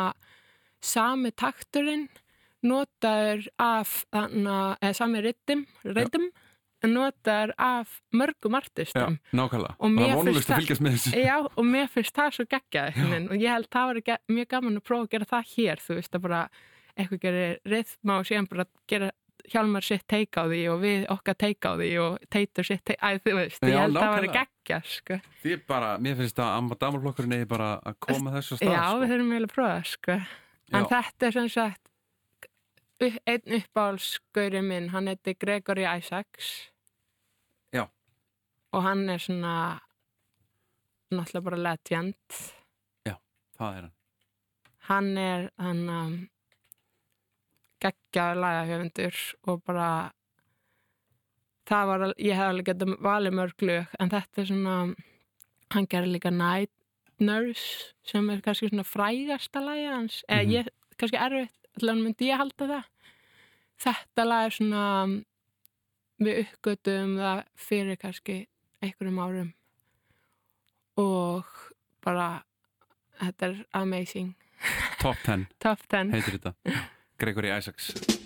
sami 0.83 1.31
takturinn 1.31 2.07
notaður 2.65 3.45
af 3.61 3.93
sami 4.97 5.21
rytm 5.25 5.65
rytm 5.85 6.27
notaður 6.85 7.53
af 7.57 7.95
mörgum 8.13 8.53
Já, 8.53 8.59
artistum 8.59 9.17
nákvæmlega, 9.33 9.75
Og 9.79 9.89
það 9.95 10.05
er 10.09 10.15
vonlust 10.19 10.45
að 10.45 10.51
það- 10.51 10.59
fylgjast 10.61 10.83
með 10.85 10.95
þessu 10.97 11.23
Já, 11.25 11.37
og 11.57 11.65
mér 11.65 11.87
finnst 11.89 12.13
það 12.19 12.31
svo 12.35 12.45
geggjað 12.51 12.99
og 13.31 13.35
ég 13.41 13.49
held 13.55 13.69
það 13.73 13.85
var 13.89 14.19
mjög 14.29 14.47
gaman 14.53 14.77
að 14.77 14.83
prófa 14.85 15.03
að 15.07 15.09
gera 15.15 15.25
það 15.33 15.53
hér, 15.55 15.77
þú 15.85 15.95
veist, 15.99 16.15
að 16.19 16.21
bara 16.27 16.41
eitthvað 16.95 17.21
gerir 17.25 17.57
rithma 17.65 18.19
og 18.19 18.25
síðan 18.29 18.49
bara 18.49 18.65
gera 18.87 19.11
Hjálmar 19.45 19.83
sitt 19.85 20.07
teika 20.09 20.41
á 20.41 20.45
því 20.49 20.59
og 20.73 20.79
við 20.81 21.03
okkar 21.13 21.35
teika 21.37 21.69
á 21.69 21.77
því 21.77 21.89
og 22.01 22.13
teitur 22.33 22.65
sitt 22.65 22.81
teika, 22.87 23.11
æ, 23.13 23.19
þú 23.21 23.33
veist, 23.37 23.59
ég 23.61 23.75
Já, 23.75 23.81
held 23.83 23.93
það 23.93 24.01
var 24.09 24.23
nákvæmlega. 24.25 24.45
geggjað, 24.65 24.85
sko. 24.89 25.17
Því 25.43 25.51
er 25.53 25.59
bara, 25.67 25.89
mér 26.01 26.15
finnst 26.17 26.39
að 26.41 26.49
amma 26.57 26.75
damarflokkurinn 26.81 27.35
eigi 27.37 27.47
bara 27.51 27.67
að 27.85 27.95
koma 27.99 28.31
þessu 28.33 28.57
stað 28.57 28.73
Já, 28.73 28.81
sko. 28.89 28.97
við 29.03 29.11
þurfum 29.13 29.29
eiginlega 29.35 29.45
að 29.45 29.53
prófa 29.53 29.75
það, 29.75 29.85
sko. 29.91 30.15
En 30.73 30.81
Já. 30.81 30.89
þetta 30.95 31.27
er 31.27 31.31
sem 31.37 31.49
sagt 31.53 31.81
einn 33.01 33.55
uppáhalsgauri 33.59 34.61
minn, 34.63 34.89
hann 34.93 35.07
heiti 35.11 35.33
Gregory 35.35 35.83
Isaacs. 35.97 36.71
Já. 37.73 37.87
Og 38.73 38.83
hann 38.83 39.09
er 39.09 39.17
svona 39.19 39.55
náttúrulega 41.11 41.43
bara 41.49 41.57
legend. 41.69 42.15
Það 43.55 43.75
er 43.77 43.81
hann 43.85 43.91
hann 44.87 45.17
er 45.17 45.45
hann 45.57 45.89
um, 45.89 46.15
geggjaður 47.81 48.41
lagahöfundur 48.43 49.19
og 49.47 49.61
bara 49.65 49.87
það 51.69 51.87
var, 51.89 52.03
ég 52.19 52.35
hef 52.37 52.49
alveg 52.51 52.67
getað 52.69 52.91
valið 53.05 53.37
mörg 53.39 53.63
lög, 53.65 53.93
en 53.99 54.11
þetta 54.11 54.41
er 54.43 54.49
svona 54.51 54.75
hann 55.73 55.87
gerir 55.89 56.11
líka 56.11 56.31
Night 56.35 56.71
Nurse 57.23 57.93
sem 58.05 58.27
er 58.29 58.43
kannski 58.45 58.69
svona 58.69 58.83
frægasta 58.85 59.63
lagi 59.63 59.87
hans, 59.87 60.19
eða 60.27 60.43
Mhm. 60.43 60.51
ég 60.51 60.67
kannski 60.99 61.17
erfitt, 61.17 61.64
allan 61.75 62.03
myndi 62.03 62.29
ég 62.31 62.39
halda 62.39 62.69
það. 62.71 62.89
Þetta 63.85 64.25
lag 64.25 64.47
er 64.47 64.55
svona 64.55 64.83
við 66.23 66.41
uppgötum 66.45 67.15
það 67.19 67.41
fyrir 67.67 67.99
kannski 68.01 68.37
einhverjum 68.81 69.21
árum. 69.21 69.53
Og 71.01 71.55
bara 72.05 72.29
þetta 73.19 73.51
er 73.51 73.63
amazing. 73.75 74.35
Top 75.01 75.19
10 75.27 75.49
Top 75.59 75.83
10 75.91 76.15
heitir 76.15 76.39
þetta. 76.39 76.55
Gregory 77.21 77.51
Isaacs 77.51 78.24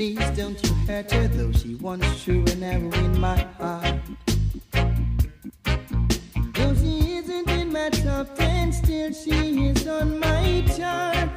Please 0.00 0.30
don't 0.30 0.58
you 0.64 0.74
hurt 0.86 1.12
her, 1.12 1.28
though 1.28 1.52
she 1.52 1.74
once 1.74 2.24
true 2.24 2.42
and 2.52 2.64
arrow 2.64 2.90
in 3.04 3.20
my 3.20 3.36
heart. 3.58 4.00
Though 6.54 6.74
she 6.74 7.16
isn't 7.16 7.50
in 7.50 7.70
my 7.70 7.90
top 7.90 8.34
ten, 8.34 8.72
still 8.72 9.12
she 9.12 9.66
is 9.66 9.86
on 9.86 10.18
my 10.18 10.64
chart. 10.74 11.28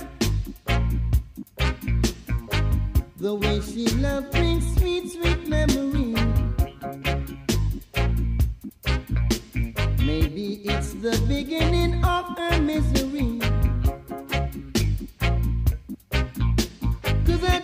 The 3.18 3.36
way 3.36 3.60
she 3.60 3.86
love 3.98 4.32
brings 4.32 4.64
sweet, 4.78 5.12
sweet 5.12 5.46
memory. 5.46 6.16
Maybe 10.08 10.62
it's 10.64 10.94
the 10.94 11.22
beginning 11.28 12.02
of 12.06 12.38
her 12.38 12.62
misery. 12.62 13.42
Cause 17.26 17.44
I 17.44 17.60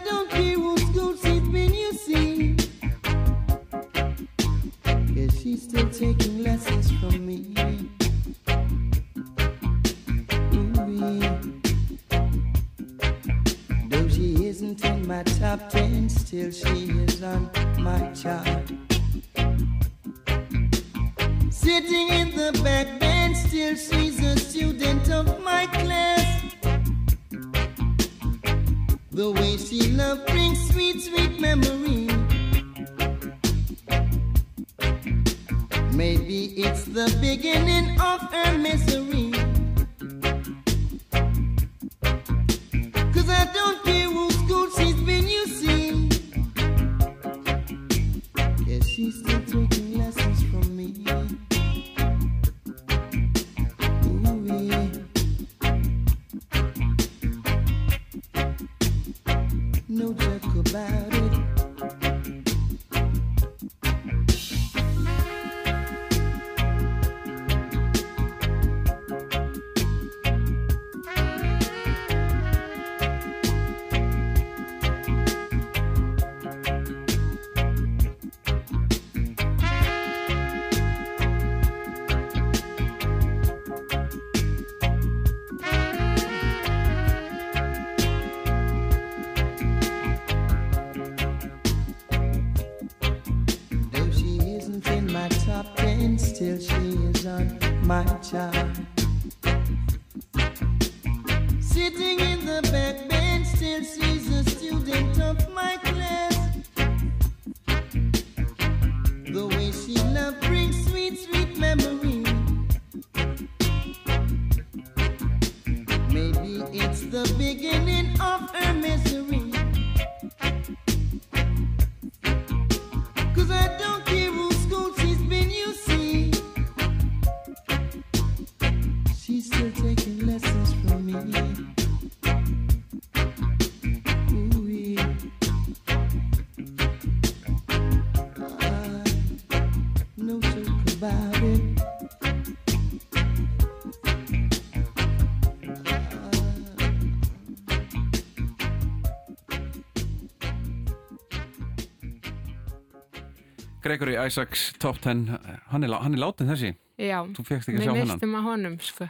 Gregory 153.90 154.16
Isaacs 154.22 154.70
Top 154.82 155.00
10 155.02 155.26
hann 155.74 155.84
er, 155.88 155.96
hann 156.04 156.14
er 156.14 156.22
látin 156.22 156.50
þessi 156.52 156.76
Já, 157.00 157.24
við 157.26 157.96
mistum 157.96 158.36
að 158.36 158.44
honum, 158.50 158.74
sko. 158.84 159.08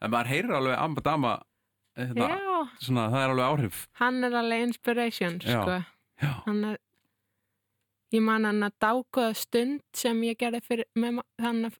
En 0.00 0.10
maður 0.10 0.30
heyrir 0.32 0.54
alveg 0.58 0.78
amba 0.82 1.04
dama 1.06 1.32
hérna, 1.98 2.26
Já, 2.34 2.60
svona, 2.82 3.04
það 3.12 3.22
er 3.24 3.34
alveg 3.34 3.46
áhrif 3.46 3.82
hann 4.00 4.24
er 4.26 4.36
alveg 4.40 4.64
inspiration, 4.68 5.38
Já. 5.44 5.60
sko. 5.62 5.76
já, 6.24 6.32
Hann 6.46 6.64
er, 6.72 6.80
ég 8.16 8.24
man 8.26 8.48
hann 8.48 8.66
að 8.66 8.76
dákóða 8.82 9.36
stund 9.38 9.84
sem 9.96 10.20
ég 10.26 10.38
gerði 10.40 10.60
fyrir, 10.66 10.88
með, 10.98 11.22
hann 11.40 11.62
að, 11.70 11.78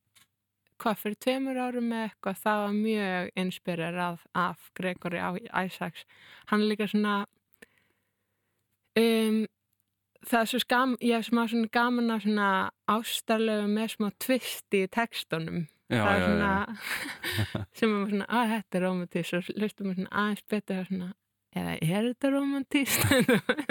hvað, 0.80 1.00
fyrir 1.02 1.20
tveimur 1.26 1.60
árum 1.60 1.90
með 1.90 2.06
eitthvað, 2.08 2.40
það 2.46 2.62
var 2.64 2.76
mjög 2.78 3.30
inspirerað 3.44 4.24
af 4.46 4.70
Gregory 4.78 5.20
Isaacs. 5.50 6.06
Hann 6.52 6.64
er 6.64 6.70
líka 6.72 6.88
svona, 6.88 7.16
um, 9.00 9.42
það 10.28 10.40
er 10.42 10.48
svo 10.52 10.60
skam, 10.62 10.96
ég 11.00 11.16
hef 11.16 11.28
smá 11.30 11.44
svona 11.48 11.70
gaman 11.72 12.10
af 12.14 12.22
svona 12.24 12.48
ástarlegu 12.92 13.68
með 13.72 13.92
smá 13.94 14.10
tvisti 14.20 14.82
í 14.84 14.90
textunum. 14.92 15.62
já, 15.90 16.02
það 16.04 16.12
er 16.16 16.26
svona, 16.26 16.50
já. 16.60 17.64
sem 17.80 17.94
er 17.96 18.10
svona, 18.12 18.26
að 18.28 18.52
þetta 18.54 18.78
er 18.80 18.84
romantist 18.86 19.34
og 19.38 19.48
hlustum 19.56 19.88
við 19.90 19.96
svona 20.00 20.12
aðeins 20.24 20.44
betur 20.54 20.76
að 20.82 20.86
svona, 20.90 21.08
eða 21.60 21.72
er 21.80 22.08
þetta 22.10 22.32
romantist? 22.36 23.06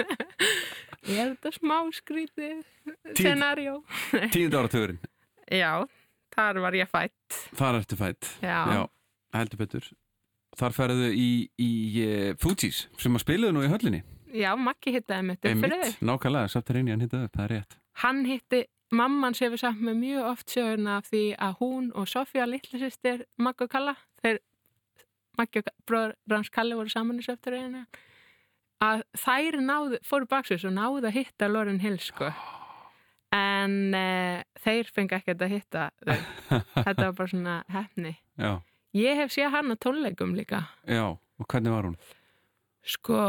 er 1.10 1.32
þetta 1.32 1.52
smá 1.56 1.76
skrítið 1.96 2.60
Tíð- 3.14 3.22
scenarjó? 3.22 3.78
tíund 4.34 4.56
áratugurinn 4.60 5.00
Já, 5.50 5.72
þar 6.36 6.60
var 6.62 6.76
ég 6.78 6.86
fætt. 6.92 7.38
þar 7.58 7.80
ertu 7.80 7.96
fætt 7.98 8.28
Já, 8.44 8.58
já, 8.76 8.82
heldur 9.34 9.58
betur 9.64 9.88
þar 10.60 10.74
ferðu 10.76 11.08
í, 11.14 11.28
í 11.62 11.70
uh, 12.04 12.30
Fugees 12.42 12.84
sem 13.00 13.14
að 13.16 13.22
spiluðu 13.24 13.54
nú 13.56 13.64
í 13.64 13.70
höllinni 13.72 14.02
já 14.34 14.50
Maggi 14.58 14.94
hittaði 14.96 15.26
mitt 15.30 15.44
upp 15.44 15.64
fyrir 15.64 15.80
þau. 15.84 16.04
Nákvæmlega, 16.10 16.62
hann 16.90 17.06
hittaði 17.06 17.24
upp, 17.24 17.34
það 17.36 17.44
er 17.44 17.54
rétt. 17.54 17.80
Hann 18.00 18.22
hitti, 18.28 18.60
mamman 18.92 19.36
við 19.38 19.56
samt 19.60 19.82
með 19.86 19.98
mjög 20.02 20.28
oft 20.30 20.54
söguna 20.54 21.00
af 21.00 21.10
því 21.10 21.24
að 21.38 21.58
hún 21.60 21.90
og 21.94 22.08
Sofía 22.10 22.46
litlisistir 22.48 23.26
Maggi 23.38 23.66
og 23.66 23.72
Kalla, 23.72 23.96
þeir 24.22 24.40
Maggi 25.38 25.62
og 25.62 25.74
bróður 25.86 26.36
hans 26.36 26.52
Kalli 26.52 26.78
voru 26.78 26.92
saman 26.92 27.20
í 27.20 27.26
söfturinn 27.26 27.84
að 28.80 29.04
þær 29.20 29.60
náðu, 29.60 30.00
fóru 30.06 30.28
baksus 30.28 30.64
og 30.64 30.74
náðu 30.76 31.04
að 31.08 31.18
hitta 31.18 31.48
Lauren 31.50 31.80
Hill 31.82 31.98
sko. 32.02 32.30
En 33.36 33.94
uh, 33.94 34.40
þeir 34.58 34.88
fengi 34.90 35.14
ekkert 35.20 35.44
að 35.44 35.52
hitta 35.54 35.84
þau. 36.02 36.16
Þetta 36.86 37.04
var 37.04 37.12
bara 37.18 37.30
svona 37.30 37.58
hefni 37.70 38.14
já, 38.40 38.56
ég 38.96 39.20
hef 39.20 39.34
séð 39.34 39.52
hann 39.54 39.70
á 39.70 39.76
tónleikum 39.78 40.34
líka. 40.38 40.64
Já, 40.88 41.04
og 41.14 41.46
hvernig 41.46 41.74
var 41.76 41.90
hún? 41.90 42.00
Sko, 42.80 43.20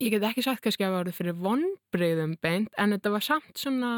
ég 0.00 0.14
get 0.14 0.26
ekki 0.30 0.44
sagt 0.44 0.64
kannski 0.64 0.84
að 0.84 0.90
það 0.90 0.98
voru 0.98 1.14
fyrir 1.16 1.38
vonbreyðum 1.44 2.36
beint, 2.42 2.72
en 2.80 2.94
þetta 2.96 3.12
var 3.14 3.26
samt 3.26 3.60
svona, 3.60 3.92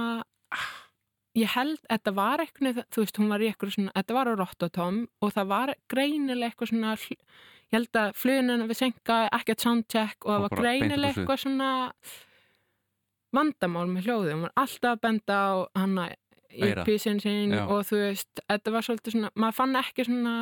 ég 1.38 1.54
held, 1.54 1.80
þetta 1.88 2.14
var 2.16 2.42
eitthvað, 2.44 2.82
þú 2.92 3.04
veist, 3.04 3.20
hún 3.20 3.32
var 3.32 3.44
í 3.44 3.50
eitthvað 3.50 3.76
svona, 3.76 3.94
þetta 4.00 4.18
var 4.18 4.32
á 4.32 4.34
Rotterdam 4.40 5.00
og 5.22 5.34
það 5.36 5.52
var 5.54 5.74
greinilega 5.92 6.50
eitthvað 6.50 6.72
svona, 6.72 6.96
ég 6.98 7.78
held 7.78 8.02
að 8.02 8.18
fluginu 8.18 8.58
við 8.66 8.80
senka 8.82 9.20
ekkert 9.38 9.64
soundcheck 9.64 10.26
og 10.26 10.34
það 10.34 10.44
var 10.46 10.58
svið. 10.62 11.06
eitthvað 11.08 11.42
svona 11.46 11.70
vandamál 13.32 13.86
með 13.88 14.08
hljóðið, 14.08 14.34
hún 14.34 14.44
var 14.48 14.58
alltaf 14.60 14.90
að 14.92 15.02
benda 15.06 15.38
á 15.40 15.52
hana 15.78 16.10
í 16.52 16.68
písin 16.84 17.22
sín 17.22 17.54
Já. 17.54 17.64
og 17.64 17.86
þú 17.88 18.02
veist, 18.02 18.42
þetta 18.44 18.74
var 18.74 18.84
svolítið 18.84 19.16
svona, 19.16 19.32
maður 19.40 19.58
fann 19.60 19.78
ekki 19.80 20.04
svona 20.08 20.34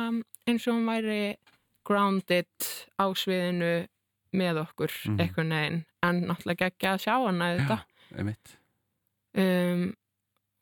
eins 0.49 0.67
og 0.67 0.75
hún 0.75 0.89
væri 0.89 1.21
grounded 1.87 2.67
á 2.99 3.05
sviðinu 3.15 3.71
með 4.33 4.61
okkur 4.65 4.91
Mhm. 5.05 5.19
eitthvað 5.19 5.47
neginn 5.47 5.85
en 6.03 6.21
náttúrulega 6.27 6.69
ekki 6.71 6.87
að 6.87 7.01
sjá 7.03 7.15
hana 7.25 7.49
þetta 7.57 7.77
Einmitt. 8.17 8.57
um, 9.35 9.93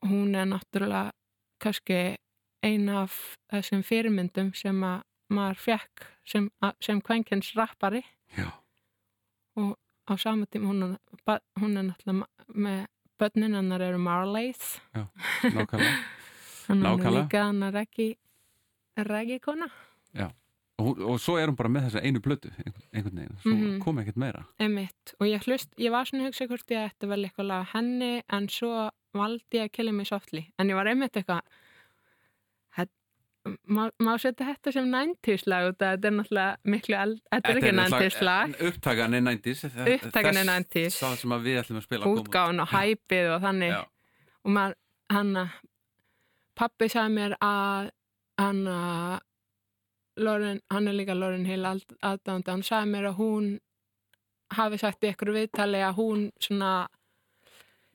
hún 0.09 0.35
er 0.35 0.45
náttúrulega 0.45 1.11
kannski 1.59 2.15
ein 2.63 2.89
af 2.89 3.37
þessum 3.51 3.83
fyrirmyndum 3.83 4.53
sem 4.55 4.81
að 4.83 5.01
maður 5.31 5.55
fekk 5.65 6.05
sem, 6.25 6.49
að- 6.63 6.75
sem 6.81 7.01
kvenkins 7.01 7.53
rappari. 7.55 8.03
Já, 8.37 8.51
á 10.09 10.13
sama 10.17 10.45
tíma 10.45 10.67
hún 10.67 10.83
er, 11.27 11.39
hún 11.59 11.77
er 11.77 11.83
náttúrulega 11.83 12.25
með 12.55 12.87
börnin 13.19 13.53
hennar 13.55 13.81
eru 13.81 13.97
Marleys 13.99 14.79
nákvæmlega. 15.43 16.03
Hann 16.67 16.85
er 16.85 17.11
líka 17.11 17.43
hann 17.43 17.63
er 17.63 17.73
ekki 17.85 18.15
reggi 18.97 19.39
kona 19.39 19.67
og, 20.79 20.99
og 21.11 21.19
svo 21.19 21.35
er 21.39 21.47
hún 21.51 21.57
bara 21.59 21.69
með 21.73 21.87
þessa 21.89 22.03
einu 22.05 22.19
blötu 22.23 22.49
einhvern, 22.55 23.17
veginn, 23.19 23.37
svo 23.43 23.53
Mhm. 23.55 23.79
kom 23.83 23.99
ekkert 24.01 24.17
meira 24.17 24.45
Emitt. 24.59 25.13
og 25.19 25.27
ég 25.27 25.43
hlust, 25.47 25.69
ég 25.77 25.91
var 25.91 26.05
svona 26.09 26.23
að 26.23 26.31
hugsa 26.31 26.47
hvort 26.47 26.71
ég 26.75 26.89
ætti 26.91 27.07
vel 27.11 27.23
eitthvað 27.25 27.47
lag 27.51 27.61
af 27.67 27.73
henni 27.73 28.13
en 28.29 28.47
svo 28.47 28.89
valdi 29.13 29.57
ég 29.59 29.67
að 29.69 29.71
killa 29.75 29.91
mig 29.91 30.07
softly 30.07 30.45
en 30.59 30.69
ég 30.69 30.75
var 30.75 30.85
einmitt 30.87 31.13
eitthvað 31.19 31.41
má, 33.71 33.85
má 34.03 34.13
setja 34.19 34.45
þetta 34.49 34.71
sem 34.75 34.89
90s 34.91 35.45
lag 35.49 35.69
út 35.71 35.79
að 35.81 35.93
þetta 35.95 36.09
er 36.09 36.15
náttúrulega 36.17 36.73
miklu 36.73 36.97
þetta 37.31 37.49
er 37.53 37.59
ekki 37.61 37.71
90s 37.79 38.17
lag 38.27 38.55
upptakan 38.67 39.15
er 39.17 39.23
90s 39.25 39.63
Upptakan 39.95 40.37
er 40.41 40.49
90s. 40.49 40.97
það 40.99 41.15
sem 41.21 41.35
við 41.47 41.57
ætlum 41.63 41.79
að 41.79 41.85
spila 41.87 42.03
koma 42.03 42.19
út. 42.19 42.27
útgáðun 42.27 42.61
og 42.65 42.69
hæpið 42.73 43.31
og 43.35 43.41
þannig 43.47 43.71
Já. 43.73 43.79
og 44.45 44.51
maður, 44.57 44.75
hann 45.15 45.31
að 45.43 45.55
pappi 46.59 46.89
sagði 46.91 47.15
mér 47.15 47.37
að 47.41 47.89
hann 48.43 48.61
að 48.75 49.19
Lauren, 50.19 50.61
hann 50.69 50.87
er 50.87 50.95
líka 50.97 51.15
Lauren 51.15 51.45
Hill 51.47 51.65
aðdánda, 51.65 52.51
hann 52.53 52.63
sagði 52.65 52.91
mér 52.93 53.09
að 53.11 53.19
hún 53.19 53.49
hafi 54.57 54.79
sagt 54.81 55.03
í 55.05 55.11
ykkur 55.13 55.33
viðtali 55.35 55.81
að 55.85 55.99
hún 55.99 56.23
svona 56.41 56.71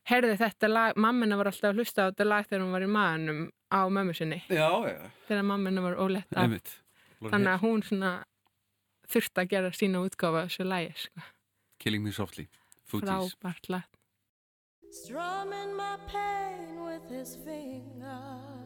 heyrði 0.08 0.36
þetta 0.40 0.70
lag, 0.70 0.98
mammina 1.00 1.38
var 1.40 1.50
alltaf 1.50 1.72
að 1.72 1.80
hlusta 1.80 2.06
á 2.06 2.08
þetta 2.10 2.26
lag 2.28 2.48
þegar 2.48 2.64
hún 2.64 2.74
var 2.76 2.84
í 2.86 2.90
maðunum 2.96 3.40
á 3.74 3.80
mömmu 3.96 4.14
sinni, 4.16 4.40
já, 4.52 4.68
já, 4.90 5.00
þegar 5.28 5.48
mammina 5.48 5.84
var 5.84 5.96
ólétt 5.98 6.30
af, 6.36 6.42
einmitt. 6.44 6.74
Þannig 7.24 7.52
að 7.54 7.64
hún 7.64 7.82
svona 7.88 8.12
þurfti 9.10 9.42
að 9.42 9.50
gera 9.54 9.72
sína 9.74 10.04
útgáfa 10.04 10.44
þessu 10.46 10.68
lagi, 10.68 10.92
sko, 11.06 11.26
Killing 11.82 12.04
Me 12.04 12.12
Softly, 12.14 12.46
Fugees 12.84 13.34
frábært 13.34 13.70
lag. 13.72 13.90
Strumming 14.94 15.74
my 15.74 15.96
pain 16.06 16.84
with 16.84 17.08
his 17.10 17.34
fingers, 17.44 18.63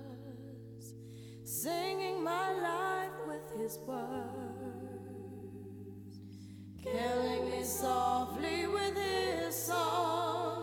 singing 1.49 2.23
my 2.23 2.53
life 2.61 3.27
with 3.27 3.59
his 3.59 3.79
words, 3.87 4.21
killing 6.83 7.51
me 7.51 7.65
softly 7.65 8.67
with 8.67 8.95
his 8.95 9.55
song, 9.55 10.58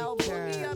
up 0.00 0.20
in 0.22 0.52
here. 0.52 0.74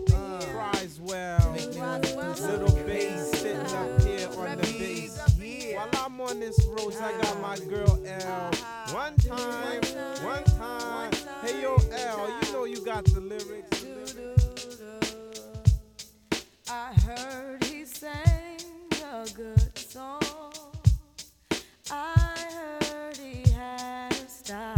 Criswell, 0.52 1.52
little 1.52 2.76
bass 2.86 3.30
sitting 3.32 3.59
up 3.59 3.72
uh-huh. 3.72 4.04
here 4.04 4.28
on 4.28 4.59
the 4.59 4.62
bass. 4.78 5.18
up 5.18 5.28
in 5.36 5.42
here. 5.42 5.76
While 5.76 5.88
I'm 5.94 6.20
on 6.20 6.40
this 6.40 6.64
road, 6.66 6.94
I 7.00 7.12
got 7.20 7.40
my 7.40 7.59
girl 7.68 7.98
L. 8.06 8.50
One 8.94 9.16
time, 9.16 9.82
one 10.24 10.44
time. 10.44 11.12
Hey 11.42 11.62
yo, 11.62 11.76
L, 11.92 12.40
you 12.42 12.52
know 12.52 12.64
you 12.64 12.84
got 12.84 13.04
the 13.04 13.20
lyrics. 13.20 13.84
I 16.70 16.92
heard 17.00 17.64
he 17.64 17.84
sang 17.84 18.61
a 19.02 19.26
good 19.34 19.78
song. 19.78 20.20
I 21.90 22.36
heard 22.80 23.16
he 23.16 23.50
had 23.52 24.12
style. 24.28 24.78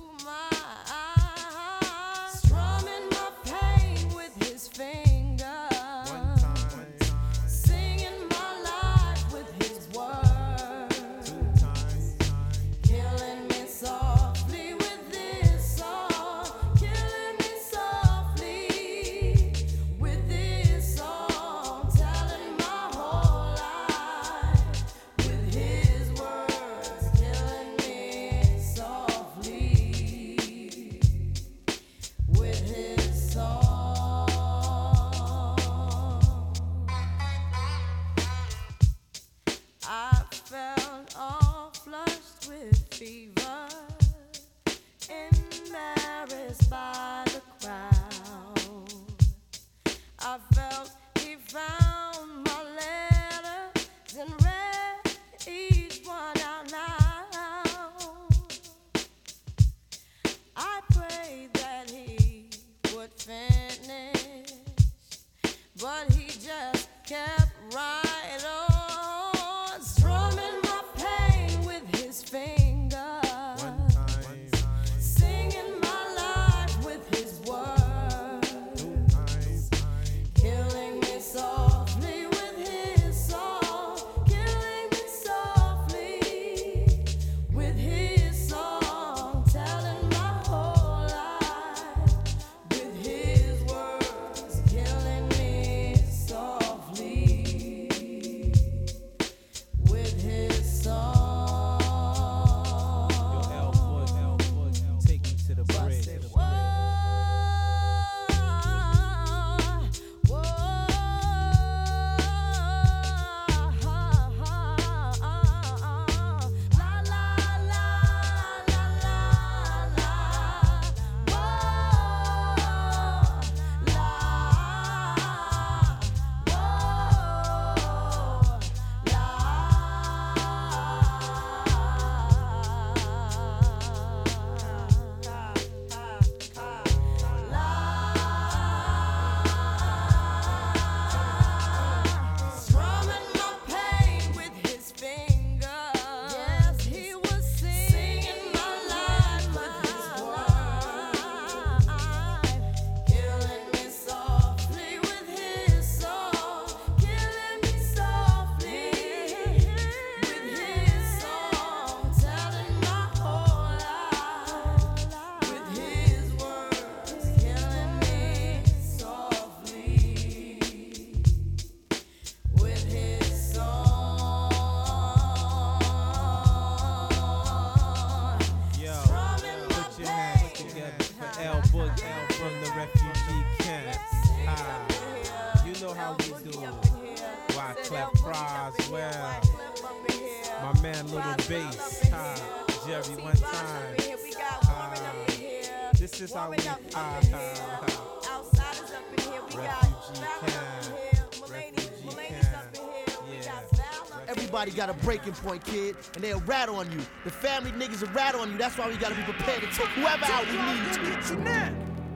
family 207.41 207.71
niggas 207.81 208.01
will 208.01 208.13
rat 208.13 208.35
on 208.35 208.51
you. 208.51 208.57
That's 208.57 208.77
why 208.77 208.87
we 208.87 208.97
gotta 208.97 209.15
be 209.15 209.23
prepared 209.23 209.61
to 209.65 209.69
take 209.77 209.91
whoever 209.97 210.25
out 210.35 210.45
we 210.51 210.57
need. 210.69 210.85
To. 211.29 211.35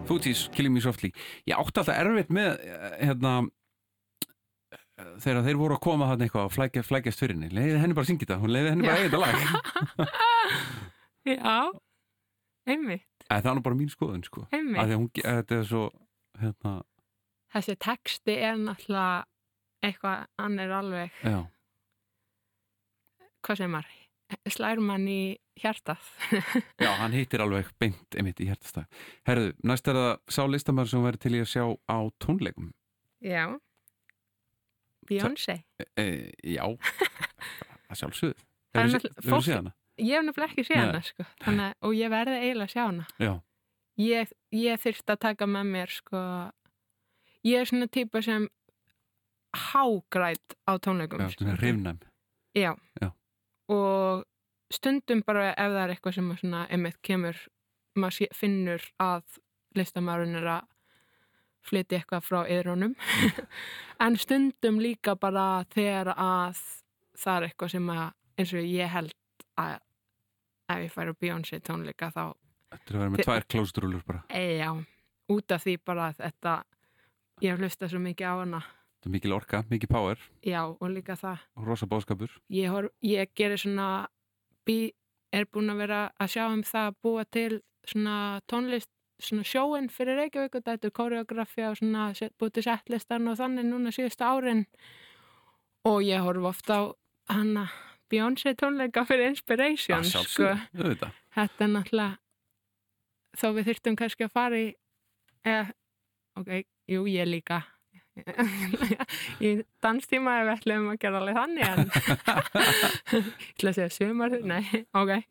Footies, 0.05 0.49
Killing 0.53 0.73
Me 0.73 0.81
Softly. 0.85 1.11
Ég 1.49 1.55
átti 1.57 1.79
alltaf 1.81 1.89
erfitt 1.95 2.29
með 2.33 2.59
eh, 2.61 2.97
hérna 3.09 3.31
eh, 3.41 5.13
þegar 5.23 5.41
þeir 5.47 5.57
voru 5.61 5.77
að 5.77 5.83
koma 5.87 6.09
þarna 6.11 6.27
eitthvað 6.27 6.45
að 6.45 6.53
flækja, 6.57 6.83
flækjast 6.85 7.23
fyrir 7.23 7.35
henni 7.39 7.49
leiði 7.55 7.79
henni 7.81 7.97
bara 7.97 8.05
að 8.05 8.11
syngja 8.11 8.27
þetta, 8.27 8.37
hún 8.43 8.53
leiði 8.53 8.73
henni 8.73 8.85
bara 8.85 8.95
að 8.95 9.01
eiga 9.01 9.09
þetta 9.09 9.23
lag. 9.25 9.35
Já, 11.35 11.55
einmitt, 12.69 13.07
Eða, 13.25 13.39
það 13.39 13.49
er 13.49 13.57
nú 13.57 13.65
bara 13.65 13.79
mín 13.79 13.89
skoðun 13.89 14.21
sko. 14.27 14.45
Einmitt. 14.53 14.81
að 14.83 14.93
hún, 14.99 15.09
að 15.23 15.39
þetta 15.41 15.57
er 15.57 15.65
svo 15.71 15.83
hérna, 16.43 16.75
Þessi 17.55 17.75
texti 17.81 18.35
er 18.45 18.57
náttúrulega 18.61 19.25
eitthvað, 19.89 20.25
hann 20.41 20.59
er 20.61 20.73
alveg, 20.75 21.19
já, 21.25 21.37
hvað 23.45 23.59
sem 23.63 23.73
maður, 23.73 23.94
slær 24.49 24.79
mann 24.81 25.07
í 25.07 25.37
hjartað. 25.61 26.01
já, 26.83 26.89
hann 26.99 27.13
hittir 27.15 27.43
alveg 27.43 27.69
beint 27.79 28.15
einmitt 28.17 28.39
í 28.43 28.47
hjertastag 28.49 28.87
Herðu, 29.27 29.53
næst 29.63 29.87
er 29.87 29.95
það 29.99 30.11
sá 30.35 30.41
listamæður 30.49 30.89
sem 30.91 31.05
verður 31.05 31.21
til 31.25 31.33
í 31.37 31.41
að 31.43 31.51
sjá 31.53 31.63
á 31.87 31.97
tónleikum 32.23 32.71
Já. 33.23 33.45
Beyoncé. 35.07 35.59
e, 35.97 36.05
Já, 36.43 36.65
að 37.89 37.99
sjálfsögðu 38.01 38.35
Hefur 38.75 38.91
náttúrulega- 38.91 39.25
þú 39.29 39.41
séð 39.45 39.59
hana? 39.61 39.73
Ég 39.95 40.17
hef 40.17 40.25
nefnilega 40.27 40.51
ekki 40.51 40.63
séð 40.67 40.81
hana, 40.81 40.99
sko. 41.07 41.23
Þannig, 41.45 41.75
og 41.87 41.93
ég 41.95 42.09
verði 42.11 42.39
eiginlega 42.41 42.65
að 42.67 42.73
sjá 42.73 42.83
hana. 42.89 43.05
Já, 43.23 43.33
Ég, 43.95 44.31
ég 44.51 44.81
þyrfti 44.83 45.13
að 45.13 45.19
taka 45.23 45.45
með 45.47 45.69
mér, 45.71 45.91
sko, 45.95 46.21
ég 47.47 47.61
er 47.61 47.69
svona 47.69 47.87
típa 47.87 48.19
sem 48.25 48.49
hágræt 49.55 50.57
á 50.67 50.75
tónleikum 50.83 51.21
Já, 51.23 51.29
svona 51.37 51.55
hrifnæm 51.61 52.01
Já. 52.59 52.73
Já. 52.99 53.09
Og 53.71 54.23
stundum 54.73 55.23
bara 55.25 55.51
ef 55.53 55.73
það 55.73 55.81
er 55.81 55.93
eitthvað 55.95 56.17
sem 56.17 56.31
svona 56.39 56.63
einmitt 56.69 57.01
kemur, 57.05 57.41
maður 57.97 58.33
finnur 58.35 58.87
að 59.01 59.39
listamæðurinn 59.75 60.39
er 60.41 60.49
að 60.57 60.71
flytja 61.65 61.99
eitthvað 61.99 62.25
frá 62.27 62.39
yðrunum. 62.45 62.95
en 64.05 64.17
stundum 64.21 64.79
líka 64.83 65.15
bara 65.17 65.65
þegar 65.73 66.13
að 66.13 66.61
það 67.17 67.37
er 67.37 67.47
eitthvað 67.49 67.73
sem 67.73 67.91
að, 67.95 68.07
eins 68.37 68.53
og 68.53 68.69
ég 68.69 68.91
held 68.93 69.45
að 69.61 69.77
ef 70.73 70.81
ég 70.83 70.93
færi 70.93 71.13
á 71.13 71.21
Beyoncé 71.21 71.61
tónleika 71.63 72.11
þá, 72.13 72.33
Þetta 72.75 72.91
er 72.91 72.95
að 72.95 73.01
vera 73.01 73.13
með 73.13 73.23
tvær 73.23 73.45
klóstrúlur 73.53 74.01
bara 74.05 74.41
já, 74.59 74.69
út 75.31 75.53
af 75.55 75.63
því 75.63 75.75
bara 75.85 76.07
að 76.09 76.17
þetta, 76.23 76.55
ég 77.43 77.53
hef 77.53 77.61
hlustað 77.61 77.93
svo 77.93 78.01
mikið 78.03 78.27
á 78.27 78.35
hana. 78.41 78.61
Þetta 79.05 79.11
er 79.11 79.19
mikil 79.19 79.33
orka, 79.37 79.63
mikil 79.69 79.89
power. 79.91 80.21
Já, 80.41 80.63
og 80.65 80.89
líka 80.89 81.13
það. 81.13 81.43
Og 81.59 81.67
rosa 81.69 81.85
bóðskapur 81.85 82.31
ég, 82.49 82.89
ég 83.05 83.33
gerir 83.37 83.61
svona 83.61 84.07
er 85.35 85.45
búin 85.51 85.69
að 85.69 85.81
vera 85.83 86.01
að 86.17 86.31
sjá 86.33 86.45
um 86.49 86.63
það 86.65 86.89
að 86.89 86.97
búa 87.05 87.25
til 87.29 87.61
svona 87.85 88.15
tónlist 88.49 88.89
svona 89.21 89.45
sjóin 89.47 89.87
fyrir 89.93 90.17
Reykjavík 90.19 90.57
og 90.57 90.65
þetta 90.65 90.89
er 90.89 90.95
koreografía 90.95 91.69
og 91.69 91.77
svona 91.79 92.07
búið 92.39 92.55
til 92.57 92.65
settlistan 92.65 93.29
og 93.29 93.37
þannig 93.39 93.67
núna 93.69 93.93
síðustu 93.93 94.25
árin. 94.25 94.65
Og 95.85 96.01
ég 96.01 96.25
horf 96.25 96.49
ofta 96.49 96.79
á 96.81 96.83
hana 97.35 97.67
Beyoncé 98.09 98.55
tónleika 98.57 99.05
fyrir 99.05 99.29
Inspiration 99.35 100.01
Já, 100.01 100.09
sko. 100.09 100.17
sjálfsögðu, 100.17 100.81
auðvitað. 100.81 101.21
þetta 101.37 101.63
er 101.65 101.71
náttúrulega 101.75 102.17
þó 103.37 103.47
við 103.53 103.69
þurftum 103.69 103.95
kannski 104.01 104.25
að 104.25 104.33
fara 104.33 104.59
í 104.65 104.67
eða, 105.45 105.63
ok, 106.41 106.51
jú, 106.89 107.05
ég 107.05 107.29
líka 107.29 107.63
í 109.45 109.49
danstíma 109.83 110.37
ef 110.41 110.45
við 110.47 110.53
ætlum 110.55 110.85
að 110.93 110.99
gera 111.03 111.19
alveg 111.19 111.35
þannig 111.39 111.65
en 111.67 111.81
ég 113.15 113.31
ætla 113.55 113.71
að 113.71 113.77
segja 113.79 113.89
sumar? 113.97 114.37
Nei, 114.43 114.63
ok. 114.95 115.11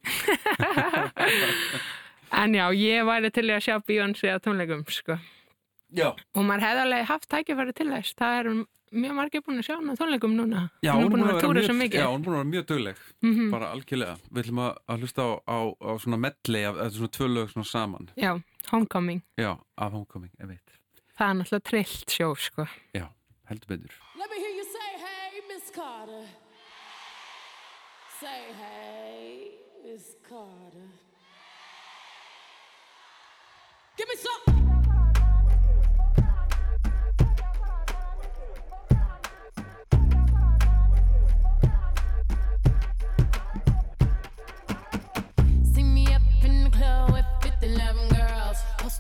En 2.35 2.51
já, 2.57 2.65
ég 2.75 3.05
væri 3.07 3.29
til 3.31 3.45
að 3.55 3.61
sjá 3.63 3.77
Beyoncé 3.87 4.33
á 4.35 4.43
tónleikum 4.43 4.81
sko. 4.91 5.15
Og 6.35 6.43
maður 6.43 6.65
hefði 6.67 6.81
alveg 6.83 7.05
haft 7.07 7.29
tækifæri 7.31 7.75
til 7.79 7.87
þess. 7.93 8.15
Það 8.19 8.39
er 8.41 8.49
mjög 9.05 9.15
margir 9.21 9.43
búin 9.47 9.61
að 9.61 9.67
sjá 9.69 9.75
hann 9.77 9.93
á 9.93 9.95
tónleikum 10.01 10.35
núna. 10.35 10.65
Já, 10.83 10.91
hún 10.97 11.05
er 11.07 11.13
búin 11.15 11.23
að 11.29 11.39
túra 11.45 11.63
svo 11.63 11.77
mikið. 11.79 12.01
Já, 12.03 12.09
hún 12.11 12.19
er 12.19 12.25
búin 12.27 12.35
að 12.35 12.41
vera 12.41 12.51
mjög 12.51 12.67
dugleg 12.73 12.97
Mhm. 13.23 13.51
bara 13.55 13.69
algjörlega. 13.77 14.17
Við 14.33 14.43
ætlum 14.43 14.61
að, 14.65 14.73
hlusta 14.99 15.23
á, 15.23 15.31
á, 15.47 15.59
á 15.79 15.91
svona 16.03 16.19
medley 16.25 16.65
af, 16.67 16.75
af 16.83 16.91
svona 16.99 17.13
tvö 17.15 17.27
lög 17.37 17.49
svona 17.55 17.71
saman. 17.71 18.11
Já, 18.19 18.33
Homecoming, 18.73 19.23
Já, 19.39 19.53
af 19.79 19.93
homecoming, 19.93 20.33
ég 20.41 20.49
veit 20.49 20.64
það 21.19 21.29
er 21.29 21.39
náttúrulega 21.41 21.69
trillt 21.71 22.17
sjó 22.17 22.33
sko. 22.39 22.67
Já, 22.95 23.07
heldur 23.51 23.69
betur 23.75 24.01
Let 24.19 24.31
me 24.31 24.37
hear 24.43 24.55
you 24.55 24.65
say, 24.65 24.91
hey, 25.07 25.41
Miss 25.49 25.71
Carter. 25.71 26.25
Say, 28.21 28.41
hey, 28.61 29.51
Miss 29.85 30.17
Carter. 30.29 30.89
Give 33.97 34.09
me 34.09 34.17
some. 34.17 34.64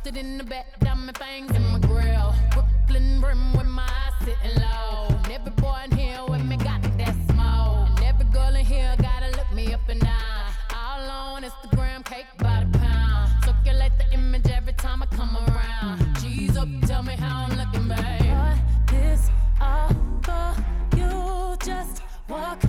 In 0.06 0.36
the 0.36 0.44
back, 0.44 0.66
diamond 0.80 1.18
in 1.56 1.66
my 1.72 1.78
grill. 1.78 2.34
Brooklyn 2.52 3.22
with 3.56 3.66
my 3.66 3.82
eyes 3.82 4.12
sitting 4.20 4.60
low. 4.60 5.08
And 5.08 5.32
every 5.32 5.50
boy 5.52 5.80
in 5.86 5.96
here 5.96 6.20
with 6.28 6.44
me 6.44 6.58
got 6.58 6.82
that 6.98 7.14
smoke. 7.30 7.88
And 7.96 8.04
every 8.04 8.26
girl 8.26 8.54
in 8.54 8.66
here 8.66 8.94
gotta 8.98 9.30
look 9.30 9.50
me 9.54 9.72
up 9.72 9.88
and 9.88 10.00
down. 10.00 10.52
All 10.74 11.10
on 11.10 11.42
Instagram, 11.42 12.04
cake 12.04 12.26
by 12.38 12.64
the 12.64 12.78
pound. 12.78 13.44
Circulate 13.44 13.92
the 13.98 14.12
image 14.12 14.46
every 14.46 14.74
time 14.74 15.02
I 15.02 15.06
come 15.06 15.36
around. 15.48 16.16
G's 16.20 16.56
up, 16.58 16.68
tell 16.82 17.02
me 17.02 17.14
how 17.14 17.46
I'm 17.46 17.56
looking, 17.56 17.88
babe. 17.88 18.58
This 18.86 19.30
all 19.58 19.88
for 20.22 20.54
you. 20.96 21.56
Just 21.64 22.02
walk 22.28 22.62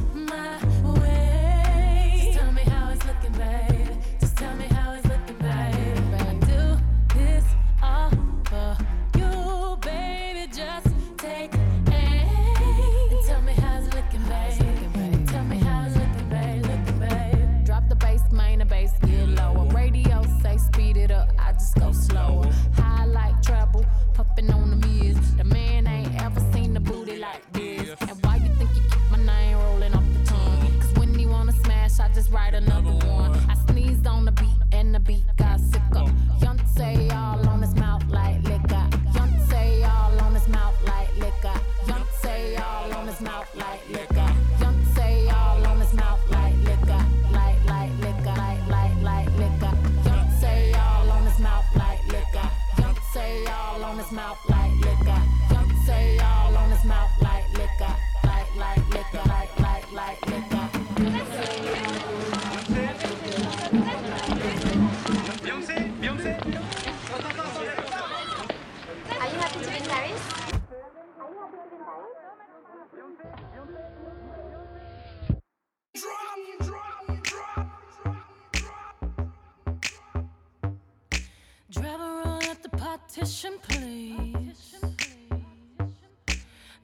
Driver 81.72 82.22
roll 82.24 82.44
at 82.44 82.62
the 82.62 82.70
partition, 82.70 83.54
please. 83.68 84.76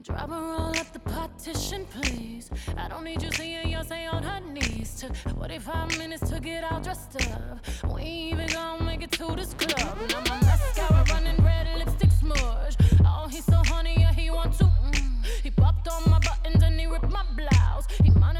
Driver 0.02 0.40
roll 0.40 0.76
at 0.76 0.92
the 0.92 0.98
partition, 0.98 1.86
please. 1.86 2.50
I 2.76 2.88
don't 2.88 3.04
need 3.04 3.22
you 3.22 3.30
seeing 3.32 3.68
Yonsei 3.68 4.12
on 4.12 4.22
her 4.22 4.40
knees. 4.40 5.00
Took 5.00 5.14
45 5.14 5.98
minutes 5.98 6.28
to 6.30 6.40
get 6.40 6.64
all 6.64 6.80
dressed 6.80 7.16
up. 7.30 7.64
We 7.94 8.00
ain't 8.02 8.32
even 8.40 8.52
gonna 8.52 8.84
make 8.84 9.02
it 9.02 9.12
to 9.12 9.34
this 9.36 9.54
club. 9.54 9.96
Now 10.10 10.22
my 10.28 10.40
mascara 10.40 11.04
running 11.10 11.42
red, 11.44 11.68
lipstick 11.78 12.10
smudge. 12.10 12.76
Oh, 13.04 13.28
he's 13.30 13.44
so 13.44 13.62
honey, 13.66 14.01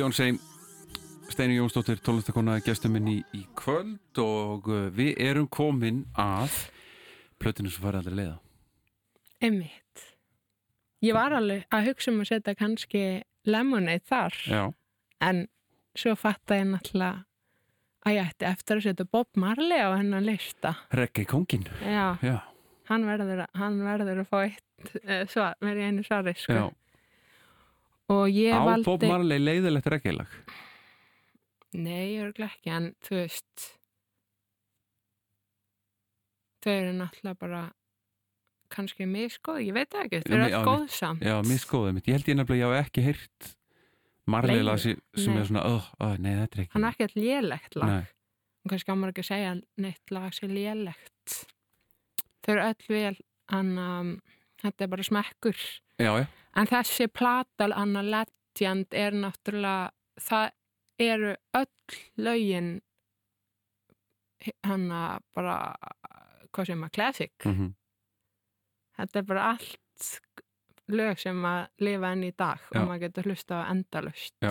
Beyoncé 0.00 0.30
Steini 1.28 1.58
Jónsdóttir, 1.58 1.98
tónlistakona 2.00 2.54
gestur 2.64 2.88
minn 2.88 3.08
í, 3.10 3.18
í 3.36 3.42
kvöld 3.52 4.16
og 4.22 4.70
uh, 4.72 4.86
við 4.96 5.18
erum 5.20 5.44
komin 5.52 5.98
að 6.16 6.54
plötinu 7.36 7.68
sem 7.68 7.84
farið 7.84 8.00
aldrei 8.00 8.16
leiða 8.16 8.38
Einmitt. 9.44 10.06
Ég 11.04 11.12
var 11.18 11.36
alveg 11.36 11.66
að 11.68 11.90
hugsa 11.90 12.14
um 12.14 12.24
að 12.24 12.30
setja 12.30 12.56
kannski 12.56 13.04
lemonade 13.44 14.00
þar 14.08 14.40
Já, 14.48 14.62
en 15.28 15.44
svo 15.92 16.16
fatta 16.16 16.62
ég 16.62 16.70
náttúrulega 16.72 17.26
að 18.08 18.16
ég 18.16 18.32
ætti 18.32 18.50
eftir 18.54 18.80
að 18.80 18.86
setja 18.88 19.10
Bob 19.18 19.28
Marley 19.36 19.84
á 19.84 20.00
hennan 20.00 20.24
lista. 20.24 20.78
Reggae 20.96 21.28
kongin 21.28 21.68
Já, 21.84 22.16
Já, 22.24 22.38
hann 22.88 23.04
verður, 23.04 23.44
hann 23.52 23.82
verður 23.84 24.24
að 24.24 24.32
fá 24.32 24.38
eitt 24.46 24.96
uh, 25.04 25.26
svar, 25.28 25.60
verið 25.60 25.90
einu 25.90 26.08
svari 26.08 26.38
sko. 26.40 26.56
já. 26.56 26.79
Og 28.10 28.26
ég 28.32 28.54
Á 28.56 28.60
valdi... 28.66 28.86
Bob 28.88 29.04
Marley 29.06 29.42
leiðilegt 29.42 29.90
reggae 29.92 30.16
lag 30.16 30.40
Nei, 31.70 32.16
ég 32.16 32.24
er 32.24 32.48
ekki, 32.48 32.72
en 32.74 32.88
þú 33.06 33.20
veist 33.20 33.68
þau 36.60 36.72
eru 36.72 36.96
náttúrulega 36.96 37.38
bara 37.40 37.60
kannski 38.70 39.06
miskoð, 39.08 39.62
ég 39.66 39.74
veit 39.74 39.94
ekki, 40.02 40.22
þau 40.24 40.34
eru 40.36 40.42
Já, 40.42 40.56
allt 40.58 40.68
góð 40.68 40.84
samt. 40.94 41.24
Já, 41.26 41.36
miskóðið 41.46 41.96
mitt, 41.96 42.10
ég 42.10 42.18
held 42.18 42.30
ég 42.30 42.38
nefnilega 42.38 42.60
ég 42.60 42.68
hafa 42.70 42.82
ekki 42.86 43.04
heyrt 43.06 43.50
Marley 44.30 44.64
lag 44.66 44.80
sem 44.82 44.98
Nei. 44.98 45.38
er 45.40 45.48
svona, 45.48 45.62
oh, 45.66 45.86
oh, 46.02 46.16
nei 46.22 46.34
þetta 46.36 46.58
er 46.58 46.64
ekki 46.64 46.74
Hann 46.74 46.86
er 46.86 46.94
ekki 46.94 47.06
alltaf 47.06 47.22
lélegt 47.24 47.78
lag. 47.80 47.94
Nei. 47.94 48.10
Og 48.60 48.74
kannski 48.74 48.92
ámar 48.92 49.14
ekki 49.14 49.24
að 49.24 49.30
segja 49.30 49.54
neitt 49.80 50.12
lag 50.14 50.36
sem 50.36 50.52
lélegt. 50.52 51.38
Þau 52.44 52.52
eru 52.52 52.66
öll 52.66 52.90
vel, 52.92 53.14
hann, 53.54 53.72
um, 53.80 54.12
þetta 54.60 54.86
er 54.86 54.92
bara 54.92 55.06
smekkur. 55.08 55.64
Já, 56.00 56.12
já, 56.20 56.26
En 56.56 56.66
þessi 56.66 57.06
platal, 57.08 57.72
Anna 57.72 58.02
Legend, 58.02 58.86
er 58.94 59.12
náttúrulega, 59.14 59.90
það 60.20 60.50
eru 61.00 61.34
öll 61.56 61.98
lögin 62.18 62.70
hann 64.66 64.88
bara, 65.36 65.54
hvað 66.52 66.66
sem 66.72 66.82
að 66.86 66.92
classic. 66.96 67.32
mhm, 67.46 67.74
Þetta 69.00 69.18
er 69.18 69.22
bara 69.28 69.44
allt 69.54 70.08
lög 70.90 71.18
sem 71.22 71.38
að 71.46 71.68
lifa 71.80 72.10
enn 72.12 72.24
í 72.26 72.32
dag 72.36 72.58
Já. 72.72 72.80
og 72.80 72.88
maður 72.88 73.00
getur 73.06 73.28
hlusta 73.30 73.60
á 73.62 73.70
endalust. 73.70 74.34
Já. 74.42 74.50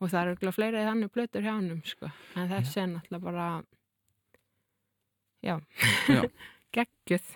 Og 0.00 0.10
það 0.12 0.20
eru 0.20 0.30
örugglega 0.34 0.52
fleiri 0.58 0.84
þannig 0.84 1.10
plötur 1.14 1.42
hjá 1.42 1.54
hannum, 1.56 1.80
sko. 1.88 2.10
En 2.36 2.48
þessi 2.52 2.82
er 2.82 2.90
náttúrulega 2.92 3.24
bara, 3.24 3.46
já, 5.42 5.56
geggjuð. 6.76 7.30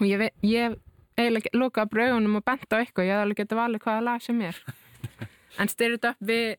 Og 0.00 0.06
ég, 0.06 0.24
ég 0.46 0.78
eiginlega 1.18 1.52
lokaði 1.56 1.92
braugunum 1.94 2.36
og 2.40 2.44
bent 2.48 2.68
á 2.72 2.76
eitthvað, 2.80 3.06
ég 3.08 3.14
hafði 3.16 3.26
alveg 3.26 3.40
getið 3.42 3.60
valið 3.60 3.84
hvaða 3.86 4.04
lag 4.08 4.22
sem 4.24 4.42
er. 4.48 4.60
en 5.60 5.72
styrir 5.72 5.98
upp, 6.00 6.20
við, 6.32 6.56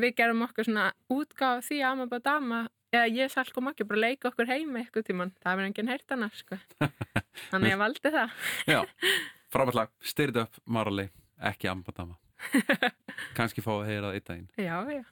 við 0.00 0.14
gerum 0.20 0.44
okkur 0.48 0.68
svona 0.68 0.86
útgáð 1.12 1.64
því 1.68 1.80
að 1.86 1.98
maður 2.00 2.12
bara 2.14 2.26
dama, 2.30 2.60
eða 2.94 3.10
ég 3.14 3.30
salk 3.34 3.60
og 3.60 3.66
makki 3.68 3.86
bara 3.86 4.04
leika 4.06 4.30
okkur 4.32 4.48
heima 4.50 4.80
eitthvað 4.82 5.06
tíman. 5.10 5.34
Það 5.44 5.58
verður 5.60 5.70
enginn 5.70 5.92
heyrt 5.92 6.14
hana, 6.16 6.30
sko. 6.34 6.58
Þannig 7.50 7.74
ég 7.74 7.80
valdi 7.80 8.14
það. 8.16 8.34
já 8.70 8.80
Frábært 9.52 9.74
lag, 9.80 9.94
styrð 10.06 10.44
upp 10.44 10.60
Marley 10.70 11.08
ekki 11.50 11.66
ambadama 11.70 12.14
Kanski 13.36 13.62
fá 13.64 13.72
að 13.74 13.88
heyra 13.88 14.10
það 14.10 14.18
eitt 14.18 14.28
daginn 14.28 14.46
Já, 14.62 14.76
já. 14.94 15.02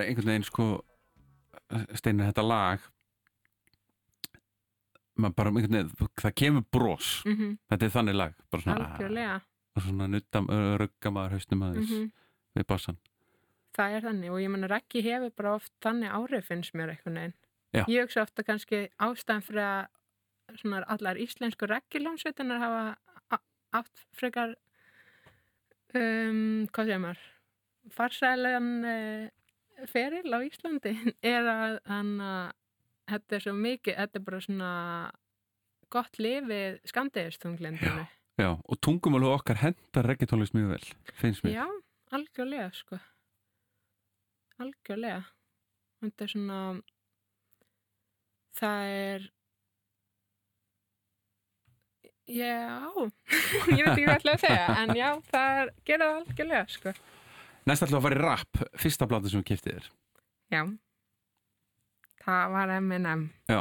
Er 0.00 0.08
einhvern 0.10 0.30
veginn 0.32 0.44
sko 0.48 0.68
steinir 1.98 2.30
þetta 2.30 2.44
lag 2.48 2.80
maður 5.18 5.34
bara 5.40 5.50
einhvern 5.50 5.76
veginn 5.76 6.08
það 6.22 6.34
kemur 6.42 6.64
bros 6.72 7.08
Mhm. 7.26 7.58
þetta 7.70 7.84
er 7.88 7.94
þannig 7.96 8.14
lag 8.16 8.34
bara 8.50 8.62
svona, 8.62 8.86
algjörlega 8.96 9.40
svona 9.78 10.06
nutta, 10.08 10.40
rugga 10.82 11.10
maður 11.10 11.30
haustum 11.36 11.62
aðeins 11.62 11.90
Mhm. 11.90 12.10
við 12.56 12.66
bassan 12.66 12.98
það 13.78 13.96
er 13.96 14.00
þannig 14.08 14.30
og 14.32 14.40
ég 14.40 14.50
menna 14.50 14.68
Raggi 14.68 15.02
hefur 15.02 15.30
bara 15.36 15.54
oft 15.54 15.72
þannig 15.80 16.10
árið 16.10 16.44
finnst 16.44 16.72
mér 16.74 16.90
einhvern 16.96 17.14
veginn 17.14 17.34
Já. 17.74 17.84
ég 17.86 18.02
hugsa 18.02 18.22
ofta 18.22 18.42
kannski 18.42 18.88
ástæðan 18.98 19.42
fyrir 19.42 19.62
að 19.62 19.86
svona 20.58 20.84
allar 20.88 21.16
íslensku 21.16 21.66
Raggi-ljónsveitunar 21.68 22.58
hafa 22.58 22.96
a- 23.30 23.44
átt 23.74 24.06
frekar 24.14 24.54
um, 25.94 26.66
hvað 26.72 26.86
segir 26.86 27.00
maður 27.02 27.18
farsælan 27.90 28.84
uh, 28.84 29.28
feril 29.86 30.34
á 30.34 30.38
Íslandi 30.42 30.94
er 31.34 31.48
að 31.48 31.78
hann 31.88 32.14
að 32.24 32.52
þetta 33.08 33.36
er 33.36 33.44
svo 33.46 33.54
mikið, 33.56 33.98
þetta 34.02 34.18
er 34.18 34.24
bara 34.26 34.44
svona 34.44 34.72
gott 35.88 36.18
lifið 36.20 36.80
skamdegistunglendinu 36.90 38.04
já, 38.38 38.50
og 38.54 38.80
tungumálu 38.84 39.30
okkar 39.32 39.62
hendar 39.62 40.08
reggaetónlist 40.10 40.54
mjög 40.56 40.74
vel 40.74 41.14
finnst 41.18 41.44
mér. 41.46 41.62
Já, 41.62 41.66
algjörlega 42.14 42.68
sko. 42.76 43.00
Algjörlega. 44.58 45.24
Þetta 46.02 46.24
er 46.24 46.32
svona 46.34 46.60
það 48.58 48.92
er 48.92 49.26
já 52.28 52.56
ég 53.78 53.84
veit 53.86 53.92
ekki 53.94 54.04
hvað 54.04 54.16
ætla 54.18 54.34
að 54.34 54.42
segja 54.42 54.66
en 54.82 54.96
já, 54.98 55.08
það 55.30 55.60
er, 55.62 55.70
gera 55.88 56.08
það 56.08 56.18
algjörlega 56.20 56.64
sko 56.74 56.94
næst 57.68 57.84
að 57.86 58.02
fara 58.04 58.16
í 58.18 58.22
rap, 58.22 58.60
fyrsta 58.80 59.08
blata 59.10 59.30
sem 59.30 59.42
við 59.42 59.50
kiftið 59.52 59.78
þér. 59.78 59.88
Já. 60.54 60.62
Það 62.24 62.54
var 62.54 62.72
M&M 62.78 63.28
Já. 63.48 63.60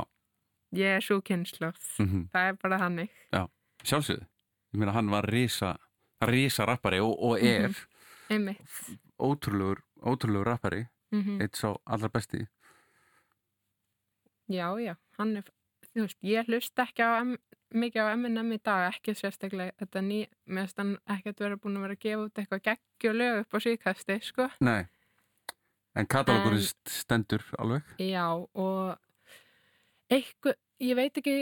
ég 0.75 0.97
er 0.97 1.03
svo 1.03 1.21
kynnslóð 1.23 1.77
mm 2.01 2.25
það 2.33 2.49
er 2.51 2.57
bara 2.63 2.79
hannig 2.81 3.11
sjálfsögðu, 3.87 4.25
ég 4.73 4.79
meina 4.81 4.95
hann 4.95 5.11
var 5.13 5.27
risa 5.29 5.75
risa 6.27 6.65
rappari 6.65 6.99
og, 7.03 7.13
og 7.23 7.43
er 7.43 7.75
einmitt. 8.29 8.61
ótrúlegur, 9.21 9.83
ótrúlegur 10.01 10.49
rappari. 10.49 10.87
Mm 11.13 11.41
eitt 11.41 11.55
sá 11.55 11.69
allra 11.85 12.09
besti. 12.11 12.47
Já, 14.51 14.67
já, 14.79 14.95
hann 15.19 15.37
er, 15.37 15.43
þú 15.43 15.53
veist, 16.05 16.19
ég 16.21 16.45
hlust 16.51 16.79
ekki 16.83 17.01
á 17.03 17.23
mikið 17.73 17.99
á 17.99 18.07
M&M 18.15 18.51
í 18.55 18.59
dag, 18.63 18.93
ekki 18.93 19.15
sérstaklega 19.17 19.73
þetta 19.81 20.01
ný, 20.05 20.21
með 20.47 20.69
stann 20.71 20.93
ekkert 21.17 21.41
vera 21.43 21.57
búin 21.59 21.75
að 21.79 21.83
vera 21.87 21.97
að 21.97 22.03
gefa 22.05 22.27
út 22.27 22.39
eitthvað 22.39 22.63
geggjulög 22.69 23.39
upp 23.41 23.57
á 23.57 23.59
síðkasti, 23.65 24.17
sko. 24.23 24.45
Nei, 24.63 24.85
en 25.97 26.07
st- 26.07 26.93
stendur 27.01 27.43
alveg 27.59 27.83
Já, 27.99 28.27
og 28.31 28.95
eitthvað, 30.13 30.55
ég 30.79 30.95
veit 30.99 31.17
ekki, 31.19 31.35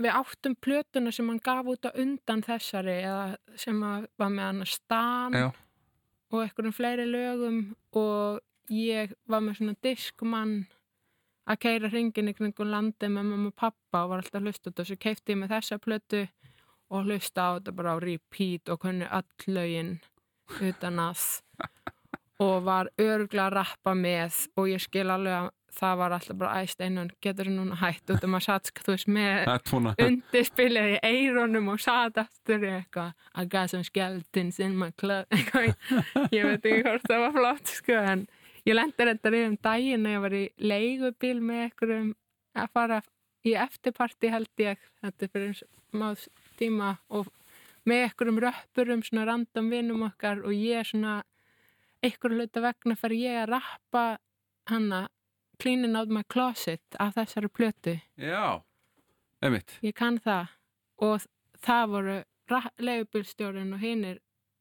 við 0.00 0.12
áttum 0.14 0.54
plötuna 0.56 1.12
sem 1.12 1.28
hann 1.28 1.40
gaf 1.44 1.66
út 1.68 1.84
á 1.84 1.90
undan 1.98 2.42
þessari, 2.46 2.96
eða 3.04 3.36
sem 3.58 3.80
var 3.80 4.30
með 4.30 4.44
hann 4.46 4.62
að 4.64 4.72
stan 4.72 5.36
Já. 5.36 5.48
og 6.30 6.44
einhverjum 6.44 6.76
fleiri 6.76 7.06
lögum 7.10 7.60
og 7.92 8.40
ég 8.72 9.12
var 9.28 9.42
með 9.44 9.58
svona 9.60 9.76
diskmann 9.82 10.54
að 11.48 11.60
keira 11.64 11.90
hringin 11.92 12.30
í 12.30 12.36
kringum 12.36 12.70
landi 12.70 13.08
með 13.08 13.28
mamma 13.30 13.52
og 13.52 13.56
pappa 13.58 14.04
og 14.04 14.12
var 14.12 14.22
alltaf 14.22 14.40
að 14.40 14.48
hlusta 14.48 14.70
þetta. 14.70 14.82
Og 14.82 14.90
svo 14.90 14.98
keipti 15.06 15.34
ég 15.34 15.40
með 15.40 15.54
þessa 15.54 15.80
plötu 15.82 16.24
og 16.90 17.06
hlusta 17.06 17.46
á 17.46 17.50
þetta 17.58 17.76
bara 17.78 17.94
á 17.94 17.98
repeat 18.02 18.72
og 18.72 18.82
kunni 18.82 19.06
öll 19.06 19.54
lögin 19.54 19.94
utan 20.60 21.00
að. 21.06 21.24
Og 22.40 22.62
var 22.64 22.88
örgulega 22.96 23.50
að 23.50 23.56
rappa 23.58 23.92
með 23.92 24.46
og 24.56 24.70
ég 24.70 24.80
skil 24.80 25.10
alveg 25.12 25.34
að 25.42 25.48
það 25.76 25.98
var 26.00 26.14
alltaf 26.16 26.38
bara 26.40 26.62
æst 26.64 26.80
einan 26.82 27.10
getur 27.22 27.50
núna 27.52 27.76
hætt 27.80 28.10
út 28.10 28.24
um 28.26 28.36
að 28.38 28.46
satt 28.46 28.70
þú 28.80 28.94
veist 28.94 29.10
með 29.12 30.86
í 30.94 30.96
eironum 31.04 31.68
og 31.74 31.82
satt 31.84 32.18
aftur 32.24 32.64
eitthvað. 32.64 33.12
I 33.36 33.44
got 33.44 33.70
some 33.70 33.84
skeletons 33.84 34.58
in 34.58 34.76
my 34.78 34.90
club 34.96 35.28
eitthvað, 35.34 35.76
ég 36.32 36.48
veit 36.48 36.64
ekki 36.64 36.82
hvort 36.86 37.06
það 37.06 37.24
var 37.26 37.36
flott 37.36 37.74
sko, 37.76 38.00
en 38.00 38.26
Ég 38.66 38.76
lendir 38.76 39.08
þetta 39.08 39.32
við 39.32 39.46
um 39.48 39.56
daginn 39.64 40.06
að 40.06 40.14
ég 40.14 40.22
var 40.24 40.36
í 40.36 40.44
leigubil 40.60 41.36
með 41.40 41.62
einhverjum 41.64 42.08
að 42.60 42.72
fara 42.74 43.00
í 43.46 43.54
eftirparti 43.56 44.32
held 44.32 44.62
ég. 44.62 44.80
Þetta 45.00 45.26
er 45.26 45.32
fyrir 45.34 45.62
máð 45.96 46.26
tíma 46.60 46.90
og 47.08 47.30
með 47.88 48.04
einhverjum 48.06 48.40
röppurum 48.44 49.04
svona 49.06 49.26
random 49.30 49.70
vinum 49.72 50.04
okkar 50.10 50.42
og 50.44 50.52
ég 50.54 50.88
svona 50.88 51.20
einhverju 52.04 52.40
hluta 52.40 52.64
vegna 52.64 52.96
fer 53.00 53.16
ég 53.16 53.40
að 53.42 53.54
rappa 53.54 54.04
hanna 54.70 55.06
Cleaning 55.60 55.96
Out 55.96 56.12
My 56.12 56.24
Closet 56.24 56.96
af 57.00 57.16
þessari 57.16 57.48
plötu. 57.52 57.98
Já, 58.16 58.62
einmitt. 59.44 59.76
Ég 59.84 59.96
kann 59.96 60.16
það. 60.20 60.56
Og 61.00 61.24
það 61.60 61.92
voru 61.94 62.16
leigubilstjórin 62.80 63.74
og 63.76 63.82
hinn 63.84 64.04
er 64.04 64.20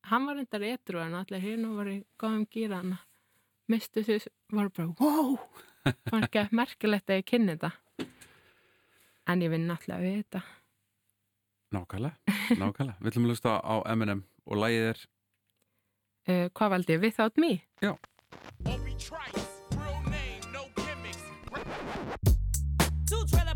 hann 0.09 0.25
var 0.27 0.39
endar 0.39 0.63
eitthvað 0.63 1.05
en 1.05 1.19
allir 1.19 1.43
hinn 1.43 1.69
var 1.75 1.89
í 1.91 1.99
góðum 2.19 2.45
gýrana 2.51 2.99
Mistusis 3.69 4.27
var 4.51 4.69
bara, 4.73 4.87
wow, 4.99 5.35
var 6.11 6.23
ekki 6.27 6.39
að 6.41 6.53
merkilegt 6.57 7.11
að 7.11 7.19
ég 7.19 7.27
kynni 7.29 7.53
þetta. 7.53 8.07
En 9.29 9.43
ég 9.45 9.51
vinn 9.53 9.67
náttúrulega 9.69 10.01
við 10.01 10.15
þetta. 10.23 10.41
Nákvæmlega, 11.77 12.33
nákvæmlega. 12.57 12.97
Við 12.97 13.11
ætlum 13.11 13.27
að 13.27 13.33
lusta 13.35 13.53
á 13.61 13.75
M&M 13.93 14.23
og 14.49 14.61
lægið 14.63 14.91
er... 14.93 15.05
Uh, 16.29 16.45
hvað 16.53 16.69
valdi 16.69 16.93
ég? 16.93 16.99
Without 17.01 17.39
Me? 17.41 17.47
Já. 17.81 17.93
Obi 18.69 18.91
Trice, 19.01 19.45
real 19.73 20.03
name, 20.11 20.43
no 20.53 20.67
gimmicks. 20.77 21.23
Two 23.09 23.23
trailer. 23.31 23.48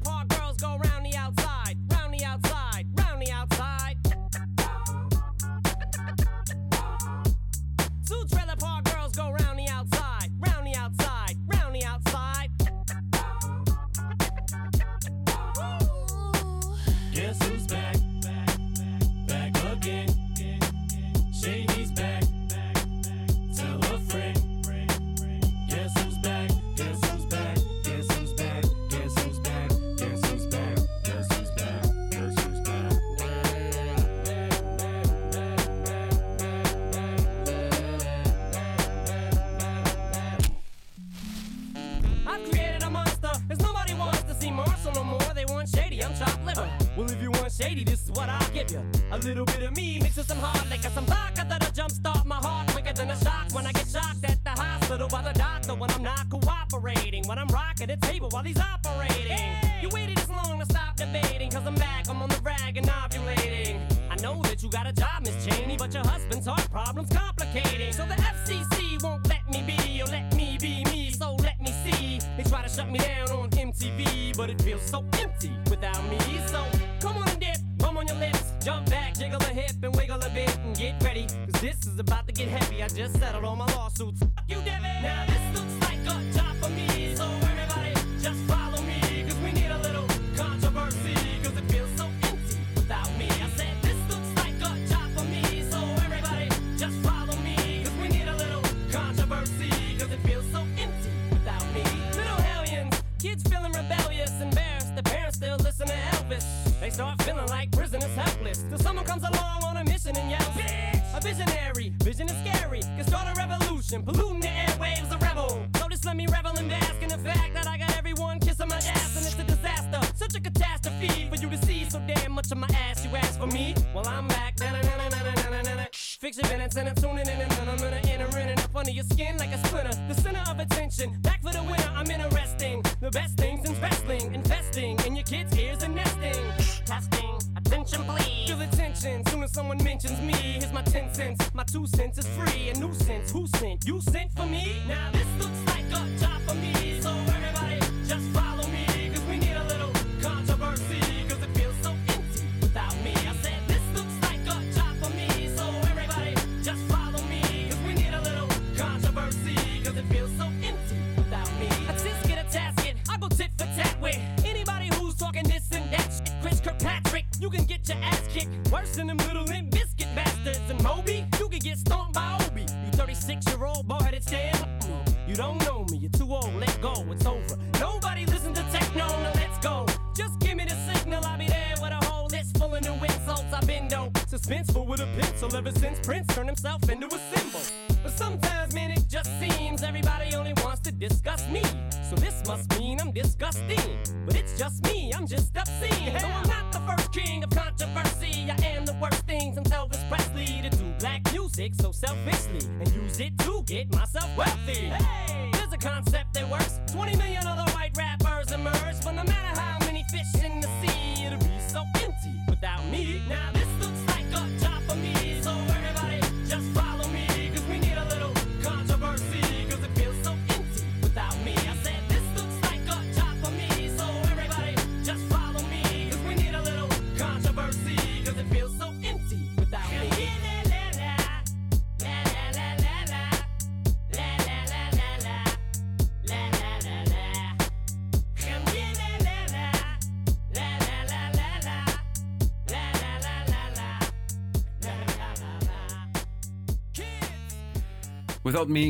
Without 248.44 248.70
Me 248.70 248.86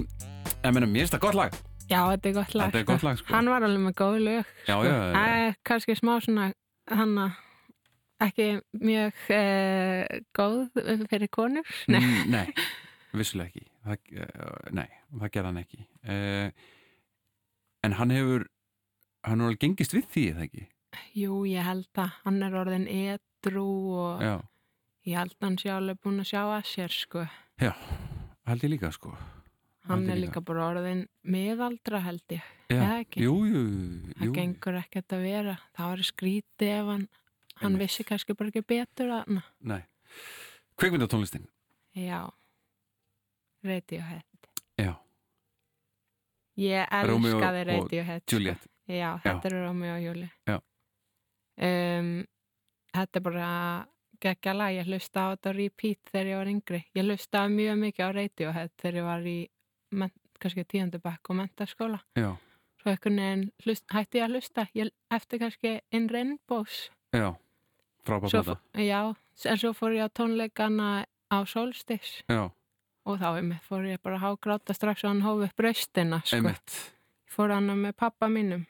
en 0.64 0.74
mér 0.74 0.88
finnst 0.88 1.14
það 1.16 1.24
gott 1.28 1.38
lag. 1.38 1.56
Já, 1.90 2.00
þetta 2.10 2.30
er 2.30 2.36
gott 2.38 2.54
lag, 2.56 2.70
þetta 2.72 2.80
er 2.80 2.86
gott 2.88 3.02
sko. 3.02 3.08
lag 3.08 3.18
sko. 3.20 3.34
hann 3.36 3.50
var 3.52 3.66
alveg 3.68 3.82
með 3.84 3.96
góð 4.00 4.20
lög 4.24 4.46
sko. 4.46 4.68
já, 4.72 4.76
já, 4.88 4.94
já. 4.94 5.18
Æ, 5.20 5.56
kannski 5.68 5.96
smá 6.00 6.14
svona 6.24 6.46
hanna 6.90 7.26
eh, 7.28 8.28
ekki 8.28 8.48
mjög 8.80 9.26
eh, 9.36 10.22
góð 10.38 10.62
fyrir 11.12 11.30
konur. 11.30 11.76
Mm, 11.88 11.94
nei, 11.94 12.02
Mm, 12.04 12.32
Nei, 12.32 12.54
vissulega 13.20 13.52
ekki. 13.52 13.68
Það, 13.84 13.98
eh, 14.16 14.72
Nei, 14.80 14.88
það 15.20 15.34
gerði 15.36 15.52
hann 15.52 15.62
ekki. 15.62 15.84
Uh, 16.08 16.72
En 17.84 17.92
hann 18.00 18.14
hefur 18.16 18.46
hann 19.28 19.40
hefur 19.42 19.50
alveg 19.52 19.60
gengist 19.60 19.94
við 19.96 20.08
því, 20.14 20.24
eða 20.32 20.46
ekki? 20.48 20.66
Jú, 21.20 21.44
ég 21.50 21.66
held 21.68 22.00
að 22.00 22.12
hann 22.24 22.42
er 22.46 22.56
orðin 22.56 22.88
edru 22.88 23.66
og 24.00 24.24
Já, 24.24 24.34
ég 25.10 25.20
held 25.20 25.36
að 25.36 25.48
hann 25.48 25.58
sé 25.60 25.72
alveg 25.74 26.00
búin 26.04 26.24
að 26.24 26.30
sjá 26.32 26.42
að 26.46 26.68
sér 26.70 26.96
sko. 26.96 27.26
Já, 27.62 27.74
held 28.48 28.64
ég 28.64 28.72
líka 28.76 28.92
sko. 28.96 29.12
Hann 29.88 30.05
er 30.10 30.15
líka 30.15 30.39
bara 30.45 30.69
orðin 30.72 31.01
miðaldra, 31.27 31.99
held 32.05 32.23
ég. 32.31 32.43
Já, 32.72 32.77
Eða 32.77 32.99
ekki? 33.03 33.23
jú, 33.26 33.34
jú, 33.49 33.64
Það 34.15 34.26
jú 34.30 34.34
gengur 34.38 34.77
ekkert 34.80 35.15
að 35.18 35.22
vera. 35.27 35.55
Það 35.76 35.89
var 35.91 36.03
skrítið 36.07 36.69
ef 36.77 36.85
hann, 36.93 37.07
hann 37.60 37.72
Einmitt. 37.73 37.81
vissi 37.84 38.03
kannski 38.07 38.34
bara 38.39 38.49
ekki 38.53 38.64
betur 38.65 39.11
að. 39.19 39.41
Nei 39.61 39.81
Kveikmyndatónlistin, 40.80 41.45
Já, 41.95 42.30
Radiohead. 43.64 44.23
já, 44.80 44.95
Ég 46.57 46.88
elskaði 46.91 47.64
Radiohead. 47.65 48.22
sko. 48.26 48.35
Juliet 48.38 48.68
Já, 48.88 49.18
þetta 49.23 49.45
eru 49.47 49.61
Rómeo 49.65 49.95
og 49.95 50.01
Júli. 50.03 50.30
Já. 50.47 50.57
Um, 51.57 52.26
þetta 52.93 53.15
er 53.15 53.22
bara 53.23 53.88
geggja 54.19 54.53
lag. 54.53 54.73
Ég 54.76 54.85
hlusta 54.89 55.23
á 55.23 55.35
þetta 55.35 55.53
repeat 55.55 55.99
þegar 56.11 56.26
ég 56.27 56.38
var 56.38 56.51
yngri. 56.51 56.81
Ég 56.95 57.05
hlusta 57.07 57.45
mjög 57.49 57.77
mikið 57.80 58.03
á 58.03 58.10
Radiohead 58.18 58.72
þegar 58.77 58.97
ég 58.99 59.03
var 59.07 59.22
í 59.23 59.38
men, 59.94 60.11
kannski 60.41 60.65
tíundu 60.68 60.99
bekk 61.03 61.30
og 61.32 61.40
mentaskóla. 61.41 62.02
Já, 62.20 62.34
Svo 62.84 62.91
einhvern 62.91 63.15
veginn 63.22 63.44
hlust, 63.64 63.86
hætti 63.95 64.20
ég 64.20 64.26
að 64.26 64.34
hlusta. 64.36 64.65
Ég, 64.76 64.90
eftir 65.15 65.40
kannski 65.40 65.70
In 65.95 66.10
Rainbows. 66.11 66.90
já, 67.15 67.30
plata 68.03 68.28
fó- 68.44 68.57
já, 68.76 68.99
en 69.45 69.57
svo 69.61 69.72
fór 69.78 69.95
ég 69.95 70.03
á 70.03 70.10
tónleikana 70.11 71.06
á 71.32 71.38
Solstice 71.48 72.24
Já, 72.28 72.49
og 73.06 73.20
þá 73.22 73.30
einmitt 73.38 73.64
fór 73.70 73.86
ég 73.88 74.02
bara 74.03 74.18
að 74.20 74.26
hágráta 74.26 74.74
strax 74.76 75.03
og 75.06 75.10
hann 75.14 75.22
hófi 75.24 75.48
upp 75.48 75.56
braustina 75.57 76.20
sko. 76.26 76.52
fór 77.32 77.53
hann 77.56 77.72
með 77.80 77.95
pappa 77.98 78.28
mínum 78.28 78.65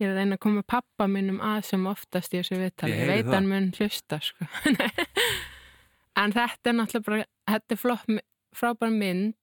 ég 0.00 0.08
er 0.08 0.14
að 0.14 0.16
reyna 0.22 0.36
að 0.38 0.40
koma 0.46 0.62
pappa 0.62 1.06
mínum 1.06 1.38
að 1.44 1.60
sem 1.68 1.86
oftast 1.86 2.32
í 2.34 2.40
þessu 2.40 2.56
viðtali 2.58 2.96
Ég 2.96 3.06
veit 3.12 3.26
hann 3.34 3.46
mun 3.48 3.70
hlusta 3.76 4.18
sko. 4.24 4.46
en 6.20 6.32
þetta 6.34 6.70
er 6.72 6.76
náttúrulega 6.78 7.06
bara 7.06 7.26
þetta 7.54 7.76
er 7.76 7.80
flott, 7.80 8.10
frábær 8.56 8.90
mynd 8.94 9.34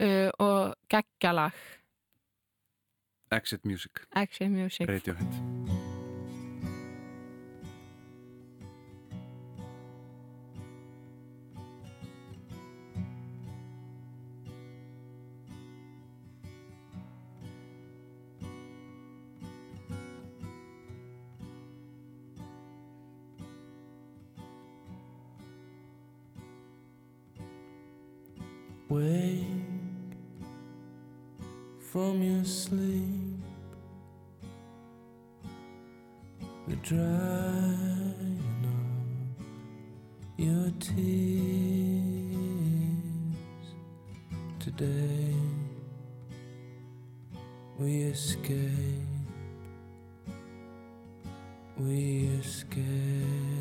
uh, 0.00 0.30
og 0.38 0.76
geggjalag 0.88 1.50
Exit 3.32 3.64
Music, 3.64 3.92
Exit 4.16 4.50
Music. 4.50 4.88
Radiohead. 4.88 5.80
Wake 28.90 29.59
from 31.92 32.22
your 32.22 32.44
sleep. 32.44 33.40
We're 36.68 36.76
drying 36.82 38.38
up 38.64 39.44
your 40.36 40.70
tears 40.78 41.00
today. 44.60 45.34
We 47.76 48.02
escape. 48.02 48.60
We 51.76 52.28
escape. 52.38 53.59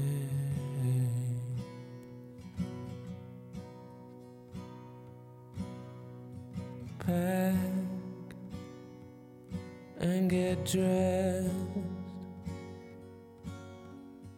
Dressed 10.71 11.49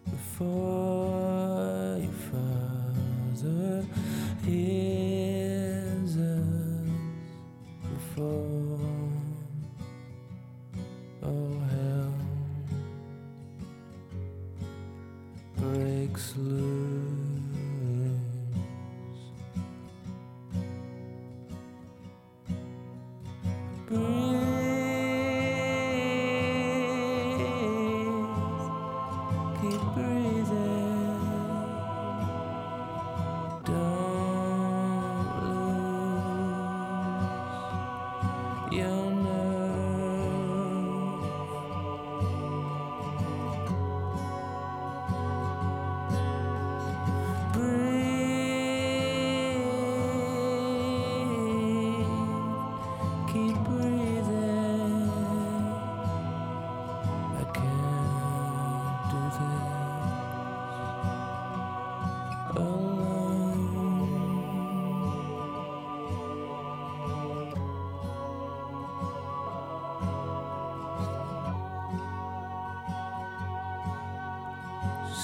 before 0.10 0.81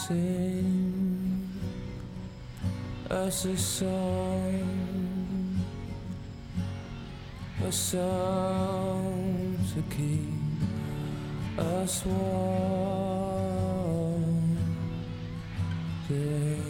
Sing 0.08 1.52
us 3.12 3.44
a 3.44 3.58
song, 3.58 4.64
a 7.62 7.72
song 7.74 9.58
to 9.74 9.82
keep 9.94 11.60
us 11.60 12.06
warm. 12.06 12.98
There's 16.08 16.62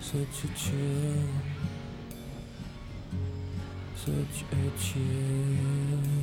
such 0.00 0.44
a 0.44 0.48
chill, 0.54 1.26
such 3.96 4.44
a 4.52 4.70
chill. 4.78 6.19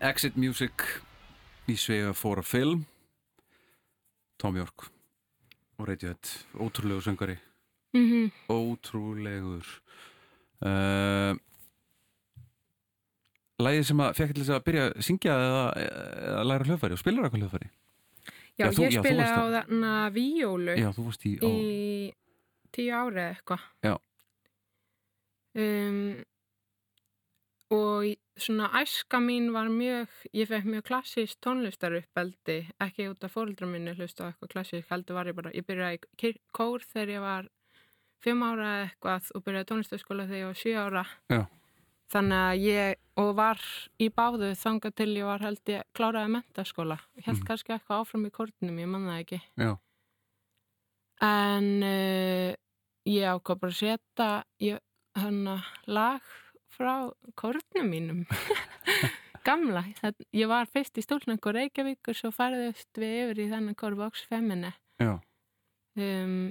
Exit 0.00 0.36
Music 0.40 0.84
í 1.68 1.76
svega 1.78 2.12
fóra 2.16 2.42
film. 2.46 2.86
Tom 4.40 4.56
York 4.56 4.86
og 5.80 5.88
Radiohead, 5.88 6.30
ótrúlegu 6.56 7.02
söngari 7.04 7.36
Mhm. 7.92 8.30
ótrúlegur. 8.48 9.66
Uh, 10.62 11.36
Lægið 13.60 13.84
sem 13.84 13.98
að 14.00 14.14
fekk 14.16 14.34
til 14.34 14.42
þess 14.44 14.54
að 14.56 14.64
byrja 14.64 14.82
að 14.88 15.02
syngja 15.04 15.32
eða, 15.36 15.64
eða 15.76 16.44
læra 16.48 16.64
hljóðfæri 16.64 16.92
og 16.92 16.98
spilar 16.98 17.24
eitthvað 17.26 17.42
hljóðfæri? 17.42 17.68
Já, 18.56 18.64
Já, 18.64 18.70
þú- 18.72 18.84
ég 18.88 19.02
spilaði 19.04 19.36
á 19.36 19.44
þarna 19.56 19.90
víólu 20.14 20.76
Já, 20.80 20.88
þú 20.96 21.04
varst 21.04 21.26
í, 21.26 21.32
á, 21.36 21.44
í 21.44 22.14
tíu 22.72 22.92
ári 22.96 23.20
eða 23.20 23.34
eitthvað. 23.36 23.60
Já. 23.84 23.98
um, 25.56 26.24
og 27.70 28.04
svona 28.40 28.66
æska 28.80 29.20
mín 29.22 29.52
var 29.54 29.68
mjög 29.70 30.08
ég 30.34 30.48
fekk 30.50 30.64
mjög 30.66 30.82
klassísk 30.88 31.38
tónlistaruppeldi 31.44 32.58
ekki 32.80 33.08
út 33.12 33.24
af 33.24 33.32
fóreldra 33.36 33.66
minni 33.70 33.94
hlusta 33.94 34.24
á 34.26 34.28
eitthvað 34.32 34.52
klassísk, 34.54 34.88
heldur 34.90 35.14
var 35.14 35.26
ég 35.30 35.36
bara 35.38 35.52
ég 35.54 35.66
byrjaði 35.66 36.00
í 36.30 36.34
kór 36.56 36.82
þegar 36.82 37.08
ég 37.14 37.20
var 37.20 37.48
fimm 38.20 38.42
ára 38.42 38.70
eitthvað 38.88 39.30
og 39.34 39.44
byrjaði 39.46 39.68
tónlistaskóla 39.70 40.26
þegar 40.26 40.40
ég 40.42 40.50
var 40.50 40.60
sjö 40.64 40.74
ára. 40.82 41.04
Já. 41.30 41.46
þannig 42.10 42.40
að 42.42 42.62
ég 42.66 42.96
og 43.22 43.28
var 43.38 43.60
í 44.02 44.08
báðu 44.10 44.48
þangað 44.58 44.94
til 44.98 45.12
ég 45.14 45.24
var 45.28 45.38
held 45.46 45.60
ég 45.70 45.84
kláraði 45.94 46.32
mentaskóla 46.34 46.96
held 47.22 47.38
Mhm. 47.38 47.46
kannski 47.46 47.72
eitthvað 47.76 48.00
áfram 48.02 48.26
í 48.26 48.30
kórnum, 48.34 48.78
ég 48.82 48.88
man 48.88 49.06
það 49.06 49.20
ekki. 49.22 49.40
Já, 49.56 49.76
en 51.22 51.68
uh, 51.86 52.54
ég 53.06 53.26
ákvað 53.30 53.60
bara 53.62 53.72
að 53.72 53.78
setja 53.78 54.28
ég, 54.58 54.78
hana, 55.14 55.58
lag 55.86 56.20
frá 56.80 56.94
kórnum 57.36 57.90
mínum. 57.92 58.24
Gamla 59.46 59.84
það, 60.00 60.24
ég 60.36 60.50
var 60.50 60.68
fyrst 60.68 60.98
í 61.00 61.04
stúlnengur 61.04 61.56
Reykjavík 61.56 62.10
og 62.12 62.16
svo 62.16 62.32
færðust 62.34 63.00
við 63.00 63.16
yfir 63.22 63.42
í 63.44 63.48
þennan 63.52 63.78
kór 63.78 63.96
Vox 63.96 64.26
Femine 64.28 64.74
um, 65.00 66.50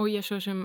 og 0.00 0.08
ég 0.08 0.24
svo 0.24 0.38
sem 0.40 0.62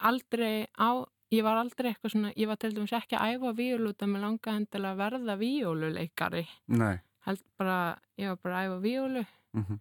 aldrei 0.00 0.64
á 0.80 1.04
ég 1.34 1.44
var 1.44 1.60
aldrei 1.60 1.90
eitthvað 1.90 2.14
svona, 2.14 2.32
ég 2.40 2.48
var 2.48 2.56
til 2.60 2.72
dæmis 2.72 2.94
ekki 2.96 3.18
að 3.18 3.34
æfa 3.36 3.52
víólu 3.58 3.92
út 3.92 4.04
að 4.04 4.12
mér 4.14 4.24
langa 4.24 4.54
endilega 4.56 4.94
að 4.94 5.02
verða 5.02 5.36
víóluleikari. 5.42 6.44
Nei. 6.72 6.96
Held 7.28 7.44
bara, 7.60 7.76
ég 8.16 8.32
var 8.32 8.40
bara 8.46 8.62
að 8.62 8.70
æfa 8.70 8.80
víólu. 8.86 9.24
Mm 9.58 9.78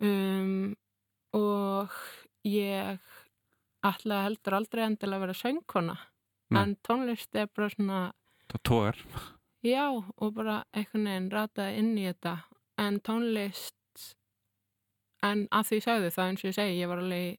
um, 0.00 0.76
og 1.36 1.96
ég 2.48 2.98
ætlaði 3.86 4.26
heldur 4.26 4.56
aldrei 4.58 4.84
endilega 4.86 5.20
að 5.20 5.26
vera 5.26 5.40
söngkona 5.40 5.96
Nei. 6.50 6.62
en 6.62 6.76
tónlist 6.86 7.36
er 7.38 7.46
bara 7.54 7.70
svona 7.70 8.00
það 8.50 8.62
tógar 8.68 9.02
já 9.62 9.84
og 9.90 10.34
bara 10.34 10.64
einhvern 10.74 11.06
veginn 11.06 11.30
rataði 11.34 11.82
inn 11.82 11.92
í 11.98 12.08
þetta 12.08 12.36
en 12.80 12.98
tónlist 13.06 14.06
en 15.26 15.46
að 15.52 15.70
því 15.70 15.80
sagði 15.84 16.12
það 16.16 16.32
eins 16.32 16.44
og 16.44 16.50
ég 16.50 16.58
segi 16.58 16.80
ég 16.80 16.90
var 16.90 17.02
alveg 17.02 17.26
í 17.28 17.38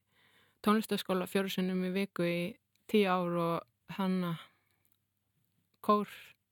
tónlistaskóla 0.66 1.28
fjóru 1.30 1.52
sinnum 1.52 1.86
í 1.90 1.94
viku 1.96 2.28
í 2.28 2.42
tíu 2.92 3.10
ár 3.10 3.38
og 3.42 3.96
hann 3.98 4.20
kór 5.82 6.10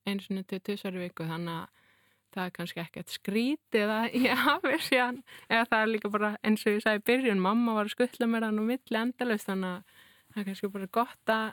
einu 0.07 0.23
sinni 0.23 0.43
til 0.47 0.59
tvisar 0.63 0.97
í 0.97 1.03
viku 1.05 1.27
þannig 1.29 1.61
að 1.61 1.79
það 2.33 2.43
er 2.45 2.53
kannski 2.55 2.81
ekkert 2.83 3.13
skrítið 3.13 3.93
að 3.93 4.17
ég 4.25 4.43
hafi 4.45 4.75
síðan 4.89 5.23
eða 5.47 5.65
það 5.71 5.79
er 5.81 5.91
líka 5.93 6.13
bara 6.13 6.35
eins 6.43 6.65
og 6.65 6.75
ég 6.75 6.83
sagði 6.85 7.01
í 7.01 7.07
byrjun 7.09 7.43
mamma 7.45 7.77
var 7.77 7.89
að 7.89 7.95
skuttla 7.95 8.29
mér 8.29 8.49
hann 8.49 8.61
og 8.61 8.69
milli 8.69 9.01
endalaust 9.01 9.49
þannig 9.49 9.77
að 9.77 10.05
það 10.29 10.41
er 10.41 10.49
kannski 10.49 10.71
bara 10.75 10.93
gott 10.99 11.33
að 11.33 11.47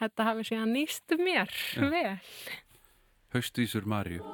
þetta 0.00 0.28
hafi 0.30 0.48
síðan 0.52 0.72
nýst 0.76 1.16
mér 1.18 1.52
Já. 1.52 1.88
vel 1.92 2.16
Haustvísur 3.34 3.86
Maríu 3.88 4.24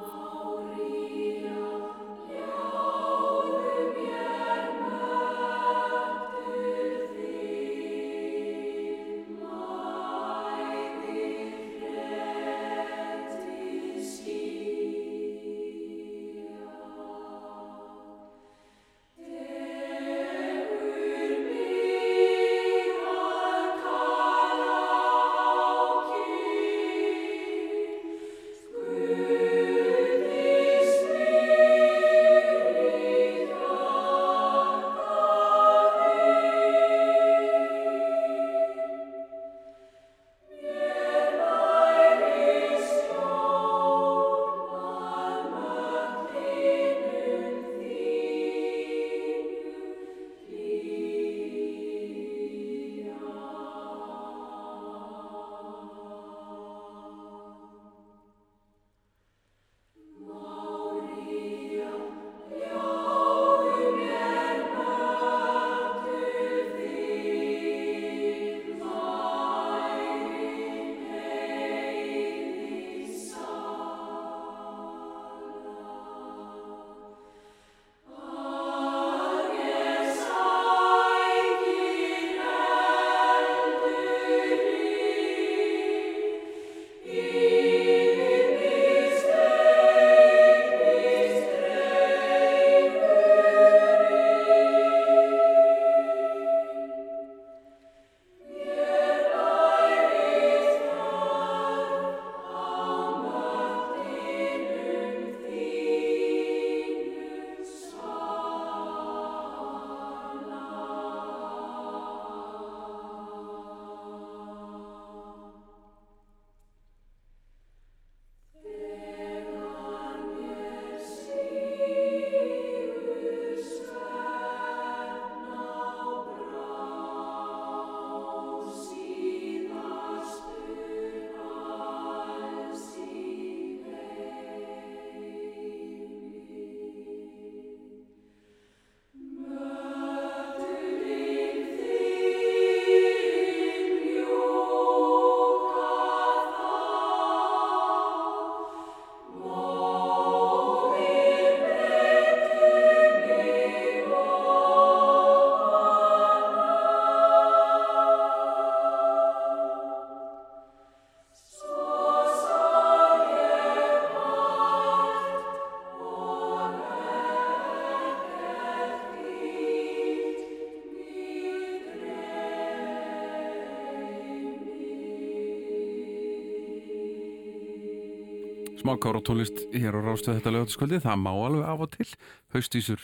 Smá 178.88 178.96
kára 178.96 179.20
tónlist 179.20 179.58
hér 179.68 179.92
á 179.92 180.00
rástu 180.00 180.32
þetta 180.32 180.48
lögataskvöldi, 180.48 180.98
það 181.04 181.18
má 181.20 181.28
alveg 181.28 181.66
af 181.68 181.82
og 181.84 181.90
til. 181.92 182.06
Haustísur 182.54 183.02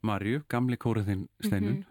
Marju, 0.00 0.38
gamli 0.48 0.78
kóriðinn 0.80 1.26
Steinun, 1.44 1.82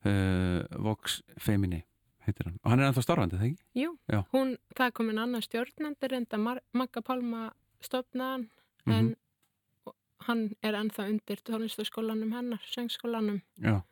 mm 0.00 0.80
Vox 0.80 1.18
Femini 1.36 1.82
heitir 2.24 2.48
hann. 2.48 2.56
Og 2.64 2.72
hann 2.72 2.80
er 2.80 2.88
ennþá 2.88 3.04
starfandi, 3.04 3.36
það 3.36 3.50
ekki? 3.50 3.66
Jú, 3.82 3.92
Já. 4.08 4.22
hún, 4.32 4.56
það 4.72 4.86
er 4.86 4.96
komin 4.96 5.20
annar 5.20 5.44
stjórnandi 5.44 6.08
reynda 6.08 6.40
Magga 6.72 7.04
Pálma 7.04 7.50
stofnaðan 7.84 8.48
en 8.88 9.12
hann 10.24 10.48
er 10.64 10.80
ennþá 10.80 11.10
undir 11.12 11.44
tónlistaskólanum 11.44 12.32
hennar, 12.32 12.64
söngskólanum. 12.64 13.42
Já. 13.60 13.82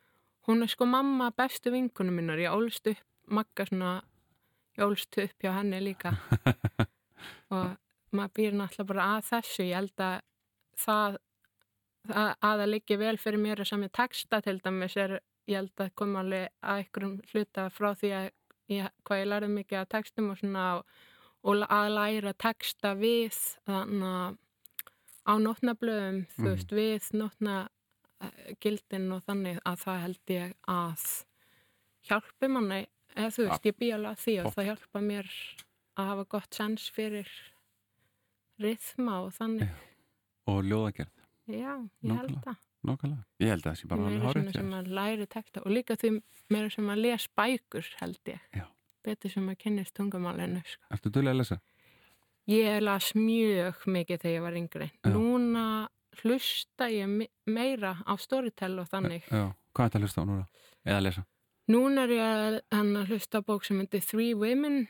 Hún 0.49 0.65
er 0.65 0.73
sko 0.73 0.89
mamma 0.89 1.29
bestu 1.29 1.69
vinkunum 1.77 2.17
minnar, 2.17 2.41
ég 2.41 2.49
ólst 2.49 2.89
upp 2.89 3.05
Magga 3.29 3.69
svona, 3.69 3.99
ég 4.81 4.87
ólst 4.89 5.13
upp 5.13 5.45
hjá 5.45 5.59
henni 5.61 5.77
líka 5.91 6.17
og 6.17 6.87
maður 8.19 8.35
býr 8.39 8.57
náttúrulega 8.59 8.89
bara 8.93 9.07
að 9.15 9.27
þessu, 9.31 9.65
ég 9.69 9.79
held 9.79 10.03
að 10.05 10.19
það, 10.85 11.17
að 12.15 12.33
það 12.61 12.65
liggi 12.73 12.97
vel 13.01 13.15
fyrir 13.21 13.41
mér 13.43 13.63
sem 13.67 13.83
ég 13.87 13.93
texta 13.99 14.41
til 14.45 14.57
dæmis 14.63 14.97
er, 14.99 15.17
ég 15.49 15.59
held 15.61 15.83
að 15.85 15.93
koma 15.99 16.21
alveg 16.23 16.49
að 16.61 16.83
einhverjum 16.83 17.15
hluta 17.33 17.65
frá 17.73 17.89
því 17.99 18.11
að 18.19 18.27
ég, 18.75 18.91
hvað 19.07 19.21
ég 19.23 19.31
lærði 19.31 19.49
mikið 19.55 19.79
af 19.81 19.89
textum 19.95 20.29
og 20.33 20.37
svona 20.41 20.67
og, 20.77 21.63
að 21.65 21.89
læra 21.95 22.33
texta 22.37 22.93
við 22.99 23.39
þannig 23.65 24.05
að 24.11 24.37
á 25.29 25.33
nótnablöðum, 25.37 26.23
þú 26.35 26.41
Mhm. 26.41 26.49
veist, 26.55 26.71
við 26.73 27.09
nótna 27.19 27.57
gildin 28.63 29.11
og 29.15 29.21
þannig 29.27 29.59
að 29.65 29.75
það 29.83 29.99
held 30.03 30.31
ég 30.33 30.53
að 30.67 31.03
hjálpi 32.09 32.49
manni, 32.49 32.79
eða 33.15 33.29
þú 33.35 33.45
veist, 33.49 33.65
ég 33.69 33.77
bý 33.79 33.89
alveg 33.95 34.11
að 34.15 34.23
því 34.23 34.35
og 34.45 34.53
það 34.55 34.67
hjálpa 34.69 35.01
mér 35.05 35.29
að 35.99 36.09
hafa 36.09 36.25
gott 36.33 36.53
sens 36.57 36.89
fyrir 36.95 37.29
rithma 38.59 39.19
og 39.25 39.31
þannig 39.37 39.69
Og 40.49 40.63
ljóðagerð. 40.65 41.11
já, 41.47 41.73
ég 42.03 42.15
held 42.15 42.29
Nákvæmlega. 42.29 42.41
það 42.45 42.57
Nákvæmlega. 42.89 43.23
Ég 43.39 43.49
held 43.49 43.63
að 43.65 43.71
það 43.71 43.79
sé 43.81 43.87
bara 43.87 44.05
alveg 44.07 44.31
svona 44.33 44.51
sem 44.55 44.73
að 44.79 44.87
læri 44.97 45.25
texta 45.27 45.61
og 45.65 45.71
líka 45.71 45.95
því 45.99 46.11
meira 46.49 46.69
sem 46.71 46.87
að 46.89 47.01
les 47.03 47.27
bækur 47.37 47.85
held 47.99 48.19
ég 48.25 48.39
Já. 48.55 48.65
betur 49.03 49.29
sem 49.33 49.49
að 49.49 49.57
kynnist 49.57 49.93
tungumálinu 49.95 50.61
sko. 50.65 50.85
Ertu 50.91 51.09
duðlega 51.11 51.33
að 51.35 51.41
lesa? 51.43 51.59
Ég 52.49 52.81
las 52.81 53.11
mjög 53.13 53.83
mikið 53.85 54.21
þegar 54.23 54.35
ég 54.37 54.41
var 54.41 54.53
yngri. 54.57 54.91
Já. 55.03 55.11
Núna 55.13 55.65
hlusta 56.23 56.87
ég 56.89 57.07
me- 57.07 57.29
meira 57.45 57.97
á 58.07 58.13
Storytel 58.17 58.79
og 58.79 58.87
þannig. 58.89 59.23
Já. 59.29 59.53
Hvað 59.75 59.85
er 59.85 59.89
þetta 59.89 59.99
að 59.99 60.01
hlusta 60.07 60.21
á 60.21 60.25
núna? 60.25 60.47
Eða 60.85 60.97
að 60.97 61.03
lesa? 61.03 61.25
Núna 61.69 62.03
er 62.03 62.09
ég 62.09 62.61
að, 62.71 63.07
hlusta 63.07 63.41
bók 63.45 63.63
sem 63.65 63.77
heitir 63.79 64.01
Three 64.01 64.33
Women. 64.33 64.87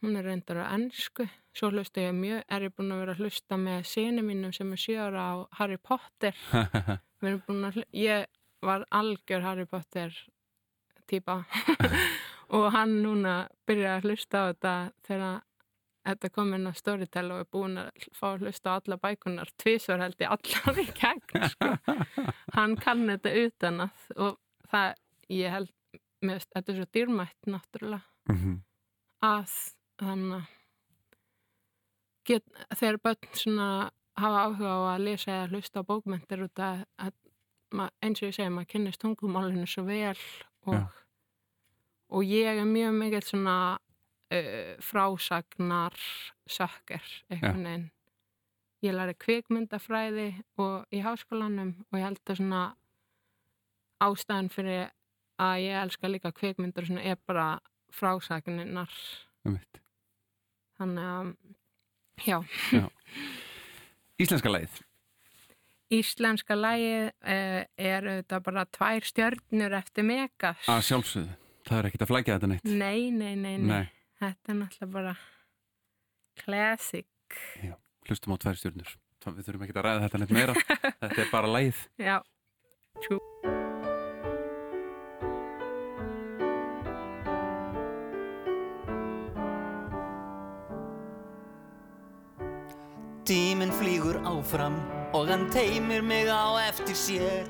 Hún 0.00 0.16
er 0.16 0.24
reyndar 0.24 0.62
á 0.64 0.72
ennsku. 0.74 1.26
Svo 1.52 1.68
hlusta 1.74 2.00
ég 2.00 2.14
mjög, 2.16 2.44
er 2.48 2.62
ég 2.68 2.72
búin 2.76 2.92
að 2.94 3.00
vera 3.02 3.14
að 3.16 3.20
hlusta 3.24 3.56
með 3.60 3.82
síni 3.90 4.22
mínum 4.24 4.52
sem 4.56 4.70
er 4.72 4.80
sjöra 4.80 5.24
á 5.28 5.34
Harry 5.58 5.76
Potter. 5.76 6.36
Við 7.20 7.28
erum 7.34 7.42
búin 7.48 7.64
að, 7.68 7.74
hlu- 7.80 7.90
ég 8.00 8.26
var 8.64 8.86
algjör 8.90 9.42
Harry 9.44 9.66
Potter 9.68 10.14
típa 11.10 11.40
og 12.56 12.66
hann 12.72 13.00
núna 13.02 13.34
byrjaði 13.66 13.96
að 13.98 14.06
hlusta 14.08 14.40
á 14.40 14.44
þetta 14.52 14.74
þegar 15.08 15.40
þetta 16.10 16.30
kom 16.36 16.54
inn 16.56 16.68
á 16.70 16.72
Storytel 16.78 17.26
og 17.34 17.42
er 17.42 17.48
búin 17.52 17.76
að 17.82 18.06
fá 18.16 18.26
að 18.30 18.44
hlusta 18.46 18.72
á 18.72 18.78
alla 18.78 18.98
bækunar 19.02 19.50
tvísvar 19.60 20.00
held 20.04 20.22
ég 20.22 20.30
allar 20.32 20.78
í 20.80 20.86
gegn 20.96 21.48
sko. 21.52 21.72
hann 22.56 22.76
kann 22.80 23.04
þetta 23.10 23.32
utan 23.42 23.82
að 23.88 24.06
og 24.16 24.38
það, 24.70 24.94
ég 25.34 25.52
held 25.56 25.72
finnst 26.22 26.52
þetta 26.54 26.72
er 26.72 26.78
svo 26.80 26.88
dýrmætt 26.96 27.50
náttúrulega 27.52 28.06
Mhm. 28.30 28.56
að 29.26 29.52
þannig 30.06 30.36
að 30.36 30.48
get, 32.30 32.46
þegar 32.76 33.00
börn 33.04 33.34
svona 33.36 33.68
hafa 34.20 34.44
áhuga 34.46 34.72
á 34.76 34.80
að 34.94 35.04
lesa 35.06 35.34
eða 35.34 35.50
hlusta 35.52 35.82
á 35.82 35.88
bókmentir 35.88 36.44
út 36.44 36.62
að, 36.64 36.82
að 37.00 37.14
eins 38.02 38.20
og 38.20 38.28
ég 38.28 38.36
segi, 38.36 38.50
maður 38.52 38.72
kynnist 38.74 39.02
tungumálinu 39.02 39.68
svo 39.70 39.86
vel 39.86 40.16
og, 40.66 40.74
Já. 40.74 40.82
og 42.16 42.26
ég 42.26 42.60
er 42.60 42.68
mjög 42.68 42.98
mikið 42.98 43.28
svona 43.30 43.56
uh, 43.78 44.74
frásagnar 44.84 45.96
sökker 46.50 47.06
einhvern 47.30 47.66
veginn 47.68 47.88
ég 48.84 48.96
læri 48.96 49.16
kvikmyndafræði 49.20 50.30
og 50.60 50.88
í 50.94 51.02
háskólanum 51.04 51.74
og 51.90 51.98
ég 51.98 52.06
held 52.06 52.22
að 52.24 52.40
svona 52.40 52.62
ástæðan 54.00 54.48
fyrir 54.52 54.86
að 55.40 55.64
ég 55.66 55.82
elska 55.82 56.08
líka 56.08 56.32
kvikmyndur 56.36 56.88
svona 56.88 57.04
er 57.04 57.20
bara 57.28 57.50
frásagninnar 57.92 58.92
Einmitt. 59.44 59.80
Þannig 60.80 61.10
að 61.14 61.34
já, 62.26 62.38
Já. 62.74 62.86
Íslenska 64.20 64.52
lagið. 64.52 64.80
íslenska 65.90 66.56
lagið 66.58 67.06
uh, 67.08 67.60
er 67.80 68.08
auðvitað 68.10 68.44
bara 68.48 68.64
tvær 68.76 69.06
stjörnur 69.08 69.76
eftir 69.80 70.06
megas 70.06 70.68
Að 70.70 70.82
sjálfsögðu. 70.90 71.36
Það 71.70 71.78
er 71.78 71.88
ekkert 71.90 72.04
að 72.06 72.10
flækja 72.12 72.36
þetta 72.38 72.50
neitt. 72.54 72.64
nei, 72.64 73.10
nei, 73.10 73.34
nei, 73.36 73.56
nei, 73.58 73.68
Nei. 73.70 73.86
þetta 74.22 74.52
er 74.54 74.58
náttúrulega 74.62 74.92
bara 74.96 75.14
classic 76.44 77.06
Já. 77.62 77.74
Hlustum 78.08 78.34
á 78.34 78.36
tvær 78.42 78.56
stjórnur. 78.58 78.94
Við 79.20 79.44
þurfum 79.46 79.66
ekki 79.66 79.76
að 79.76 79.84
ræða 79.86 80.04
þetta 80.06 80.20
neitt 80.22 80.32
meira. 80.34 80.54
þetta 81.04 81.20
er 81.26 81.30
bara 81.34 81.50
lagið. 81.52 81.82
já, 82.00 82.16
true 83.04 83.59
Tíminn 93.60 93.76
flýgur 93.76 94.16
áfram 94.24 94.76
og 95.12 95.28
hann 95.28 95.42
teimir 95.52 96.00
mig 96.00 96.30
á 96.32 96.56
eftir 96.64 96.96
sér. 96.96 97.44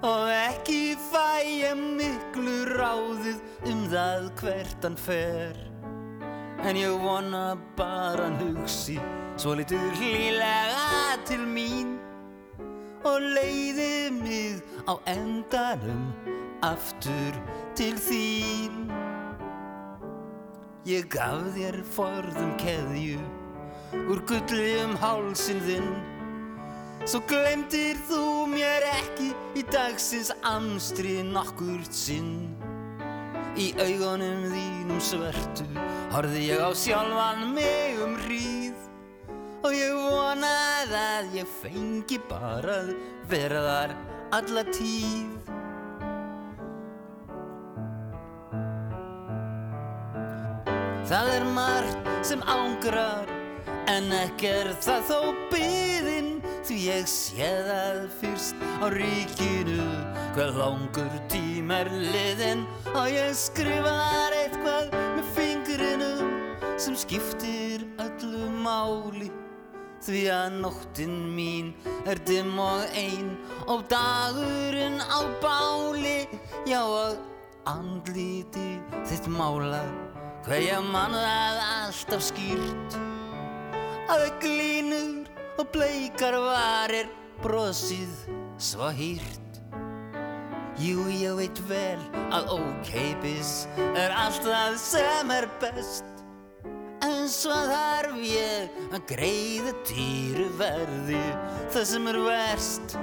Og 0.00 0.30
ekki 0.32 0.96
fæ 0.96 1.44
ég 1.44 1.76
miklu 1.76 2.54
ráðið 2.72 3.42
um 3.68 3.82
það 3.92 4.30
hvert 4.40 4.86
hann 4.86 4.96
fer. 4.96 5.58
En 6.64 6.72
ég 6.72 6.96
vona 7.04 7.58
bara 7.76 8.30
hann 8.30 8.38
hugsi 8.40 8.96
svo 9.36 9.52
litur 9.60 9.92
hlýlega 10.00 11.20
til 11.28 11.44
mín. 11.44 11.98
Og 13.04 13.20
leiði 13.20 14.08
mig 14.22 14.64
á 14.88 14.96
endanum 15.04 16.16
aftur 16.64 17.36
til 17.76 18.00
þín. 18.00 18.88
Ég 20.88 21.12
gaf 21.12 21.44
þér 21.52 21.82
forðum 21.92 22.56
keðju 22.56 23.20
úr 23.92 24.22
gulli 24.28 24.72
um 24.84 24.96
hálsin 25.00 25.60
þinn. 25.66 25.92
Svo 27.08 27.22
glemdir 27.30 27.98
þú 28.10 28.46
mér 28.52 28.84
ekki 28.90 29.30
í 29.56 29.64
dagsins 29.72 30.30
amstri 30.46 31.20
nokkurt 31.24 31.94
sinn. 31.96 32.52
Í 33.58 33.72
augunum 33.82 34.44
þínum 34.52 35.00
svörtu 35.02 35.66
horfði 36.12 36.44
ég 36.52 36.60
á 36.62 36.70
sjálfan 36.76 37.48
mig 37.56 37.98
um 38.04 38.14
hríð. 38.26 38.76
Og 39.64 39.74
ég 39.76 39.96
vonaði 39.96 41.00
að 41.00 41.34
ég 41.40 41.50
fengi 41.60 42.20
bara 42.30 42.78
að 42.84 42.94
vera 43.32 43.64
þar 43.66 43.96
alla 44.38 44.64
tíð. 44.70 45.50
Það 51.10 51.34
er 51.34 51.44
margt 51.56 52.10
sem 52.22 52.42
ángrar 52.46 53.39
En 53.90 54.12
ekki 54.14 54.46
er 54.46 54.68
það 54.84 55.08
þó 55.08 55.18
byðin 55.50 56.28
Því 56.62 56.76
ég 56.84 57.08
sé 57.10 57.48
það 57.66 58.00
fyrst. 58.20 58.60
Á 58.78 58.86
ríkinu 58.94 59.86
Hvað 60.36 60.60
langur 60.60 61.16
tím 61.32 61.72
er 61.74 61.90
liðin 61.90 62.62
Og 62.92 63.08
ég 63.10 63.34
skrifar 63.34 64.36
eitthvað 64.36 64.94
með 65.16 65.32
fingrinum 65.34 66.30
Sem 66.80 66.94
skiptir 66.96 67.82
öllu 68.00 68.46
máli. 68.62 69.30
Því 70.00 70.22
að 70.32 70.54
nóttin 70.62 71.16
mín 71.34 71.74
er 72.08 72.22
dimm 72.28 72.54
og 72.62 72.86
ein 72.96 73.34
Og 73.66 73.82
dagurinn 73.90 75.02
á 75.02 75.20
báli. 75.42 76.22
Já 76.68 76.84
og 76.86 77.18
andliti 77.68 78.78
þitt 79.08 79.28
málað 79.34 79.90
Hvað 80.46 80.68
ég 80.70 80.90
man 80.94 81.12
það 81.12 81.64
alltaf 81.66 82.28
skýrt 82.30 83.00
Að 84.10 84.24
glínur 84.42 85.28
og 85.62 85.68
bleikar 85.70 86.34
varir 86.42 87.06
Brosið 87.44 88.24
svo 88.58 88.88
hýrt. 88.90 89.60
Jú, 90.82 91.04
ég 91.14 91.36
veit 91.38 91.60
vel 91.68 92.00
að 92.32 92.48
ókeipis 92.56 93.68
Er 93.78 94.10
allt 94.16 94.42
það 94.42 94.78
sem 94.82 95.30
er 95.30 95.46
best. 95.62 96.08
En 97.06 97.30
svo 97.30 97.54
þarf 97.68 98.16
ég 98.24 98.82
að 98.90 99.04
greiða 99.12 99.76
dýru 99.86 100.48
verði 100.58 101.22
Það 101.70 101.86
sem 101.92 102.10
er 102.10 102.20
verst. 102.26 102.96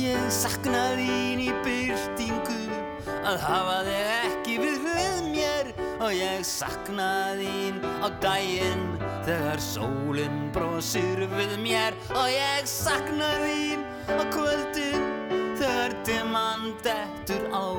Ég 0.00 0.24
sakna 0.40 0.86
þín 0.96 1.44
í 1.50 1.52
byrtingu 1.66 2.62
Að 3.26 3.44
hafa 3.44 3.82
þig 3.90 4.06
og 6.06 6.14
ég 6.14 6.44
sakna 6.46 7.34
þín 7.34 7.80
á 7.98 8.06
daginn 8.22 8.84
þegar 9.26 9.58
sólinn 9.58 10.44
brosir 10.54 11.24
við 11.32 11.56
mér. 11.64 11.96
Og 12.14 12.28
ég 12.30 12.68
sakna 12.70 13.32
þín 13.42 13.82
á 14.14 14.22
kvöldin 14.30 15.08
þegar 15.58 15.96
dimman 16.06 16.76
dettur 16.86 17.48
á. 17.50 17.74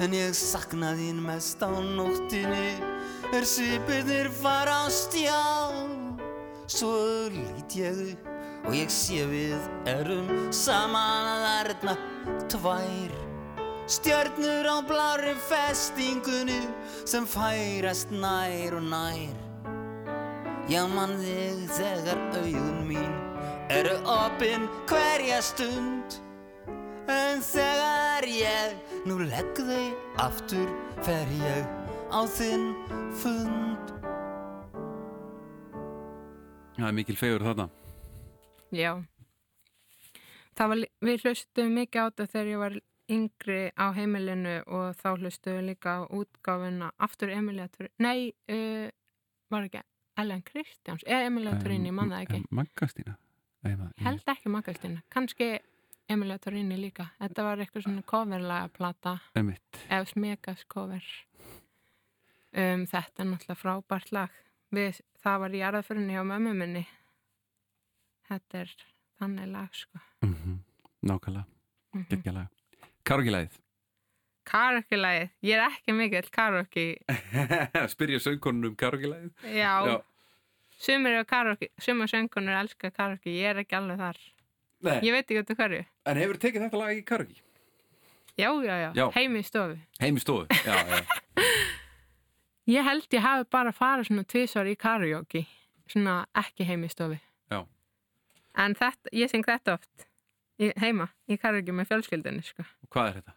En 0.00 0.12
ég 0.16 0.36
sakna 0.36 0.92
þín 0.98 1.22
mest 1.24 1.64
á 1.64 1.72
nóttinni 1.72 2.76
er 3.32 3.48
svipirnir 3.48 4.28
fara 4.42 4.84
á 4.84 4.92
stjá. 4.92 5.40
Svo 6.68 6.92
lít 7.32 7.80
ég 7.80 8.04
upp 8.12 8.68
og 8.68 8.76
ég 8.76 8.92
sé 8.92 9.24
við 9.24 9.56
erum 9.88 10.28
saman 10.52 11.32
að 11.32 11.48
erna 11.64 11.98
tvær 12.52 13.29
Stjörnur 13.90 14.66
á 14.70 14.78
blári 14.86 15.32
festingunni 15.34 16.60
sem 17.02 17.24
færast 17.26 18.12
nær 18.14 18.76
og 18.78 18.84
nær. 18.86 19.32
Já 20.70 20.84
mann 20.86 21.16
þig 21.18 21.64
þegar 21.74 22.20
augun 22.38 22.84
mín 22.86 23.16
eru 23.74 23.96
opinn 24.06 24.68
hverja 24.86 25.40
stund. 25.42 26.20
En 27.10 27.42
þegar 27.42 28.28
ég 28.30 28.76
nú 29.10 29.16
legg 29.24 29.58
þau 29.58 29.88
aftur 30.22 30.70
fer 31.02 31.32
ég 31.40 31.66
á 32.14 32.20
þinn 32.30 32.68
fund. 33.18 33.90
Það 36.76 36.86
er 36.92 36.94
mikil 37.00 37.18
fegur 37.18 37.42
þarna. 37.42 37.66
Já. 38.70 38.92
Það 40.54 40.72
var, 40.74 40.84
við 41.10 41.26
hlustuðum 41.26 41.76
mikið 41.80 42.00
á 42.00 42.06
þetta 42.06 42.28
þegar 42.36 42.52
ég 42.52 42.62
var 42.62 42.78
yngri 43.10 43.70
á 43.76 43.90
heimilinu 43.96 44.56
og 44.66 44.94
þá 45.00 45.08
hlustuðum 45.18 45.58
við 45.60 45.66
líka 45.72 45.96
á 45.98 46.00
útgáfuna 46.08 46.90
aftur 46.98 47.30
Emilia 47.34 47.68
Turin, 47.68 47.92
nei, 47.98 48.30
uh, 48.50 48.88
var 49.50 49.66
ekki 49.68 49.82
Ellen 50.20 50.42
Kristjáns, 50.42 51.02
eða 51.06 51.26
Emilia 51.30 51.56
Turin, 51.62 51.86
ég 51.86 51.92
man 51.96 52.10
það 52.12 52.22
ekki. 52.26 52.40
Maggastína 52.50 53.16
Held 54.00 54.22
ekki 54.32 54.48
Magastina, 54.48 55.02
kannski 55.12 55.58
Emilia 56.10 56.38
Turini 56.42 56.76
líka. 56.80 57.04
Þetta 57.20 57.42
var 57.46 57.60
eitthvað 57.62 57.84
svona 57.84 58.02
coverlaga 58.02 58.68
plata, 58.74 59.12
eða 59.36 60.06
smegas 60.10 60.64
cover. 60.66 61.04
Um, 62.50 62.86
þetta 62.90 63.22
er 63.22 63.28
náttúrulega 63.30 63.60
frábært 63.60 64.10
lag. 64.16 64.30
Við, 64.74 64.98
það 65.22 65.38
var 65.44 65.54
í 65.54 65.60
aðraðfyrinni 65.68 66.16
hjá 66.16 66.24
mömmu 66.26 66.54
minni. 66.58 66.82
Þetta 68.30 68.62
er 68.64 68.72
þannig 69.20 69.52
lag, 69.52 69.74
sko. 69.74 70.00
mm 70.22 70.34
-hmm. 70.34 70.58
Nákvæmlega, 71.02 71.44
Mhm. 71.94 72.06
geggjalega 72.10 72.48
Karaoke-læðið 73.10 73.54
Karaoke-lagið, 74.50 75.30
ég 75.46 75.56
er 75.58 75.64
ekki 75.66 75.92
mikill 75.94 76.28
karaoke. 76.32 76.84
Spyrja 77.92 78.20
söngkonun 78.22 78.70
um 78.70 78.76
karaoke-læðið 78.78 79.48
Já, 79.56 79.72
Já. 79.88 79.94
sumir 80.78 81.18
sumir 81.82 82.10
söngunur 82.10 82.58
elska 82.60 82.90
karaoke, 82.94 83.32
ég 83.34 83.50
er 83.50 83.62
ekki 83.64 83.76
alveg 83.78 83.98
þar. 83.98 84.20
Nei. 84.86 84.98
Ég 85.02 85.16
veit 85.16 85.26
ekki 85.26 85.40
af 85.42 85.58
hverju. 85.58 85.80
En 86.06 86.20
hefur 86.22 86.38
tekið 86.44 86.64
þetta 86.66 86.82
lag 86.82 86.92
í 86.94 87.02
karaoke? 87.08 87.42
Já, 88.38 88.50
já, 88.62 88.74
já, 88.78 88.90
Já. 88.94 89.06
heim 89.16 89.34
í 89.36 89.42
stofu. 89.44 89.78
Heim 90.00 90.16
í 90.16 90.22
stofu, 90.22 90.46
já, 90.64 90.78
já 90.78 91.02
Ég 92.76 92.86
held 92.86 93.10
ég 93.10 93.24
hafi 93.26 93.48
bara 93.50 93.72
farið 93.74 94.06
svona 94.12 94.22
tvisvar 94.30 94.70
í 94.70 94.76
karaoke, 94.78 95.42
svona 95.90 96.20
ekki 96.38 96.68
heim 96.68 96.86
í 96.86 96.92
stofu. 96.92 97.18
Já. 97.50 97.64
En 98.54 98.78
þetta, 98.78 99.10
ég 99.18 99.34
syng 99.34 99.42
þetta 99.50 99.80
oft 99.80 100.06
í, 100.60 100.72
heima, 100.80 101.10
í 101.30 101.38
karaoke 101.40 101.74
með 101.74 101.90
fjölskyldunni, 101.92 102.44
sko. 102.46 102.66
Og 102.84 102.92
hvað 102.92 103.10
er 103.10 103.20
þetta? 103.20 103.36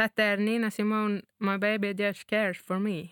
Þetta 0.00 0.28
er 0.32 0.44
Nina 0.46 0.70
Simone, 0.74 1.22
My 1.38 1.58
Baby 1.60 1.94
Just 1.98 2.26
Cares 2.30 2.62
For 2.62 2.80
Me. 2.82 3.10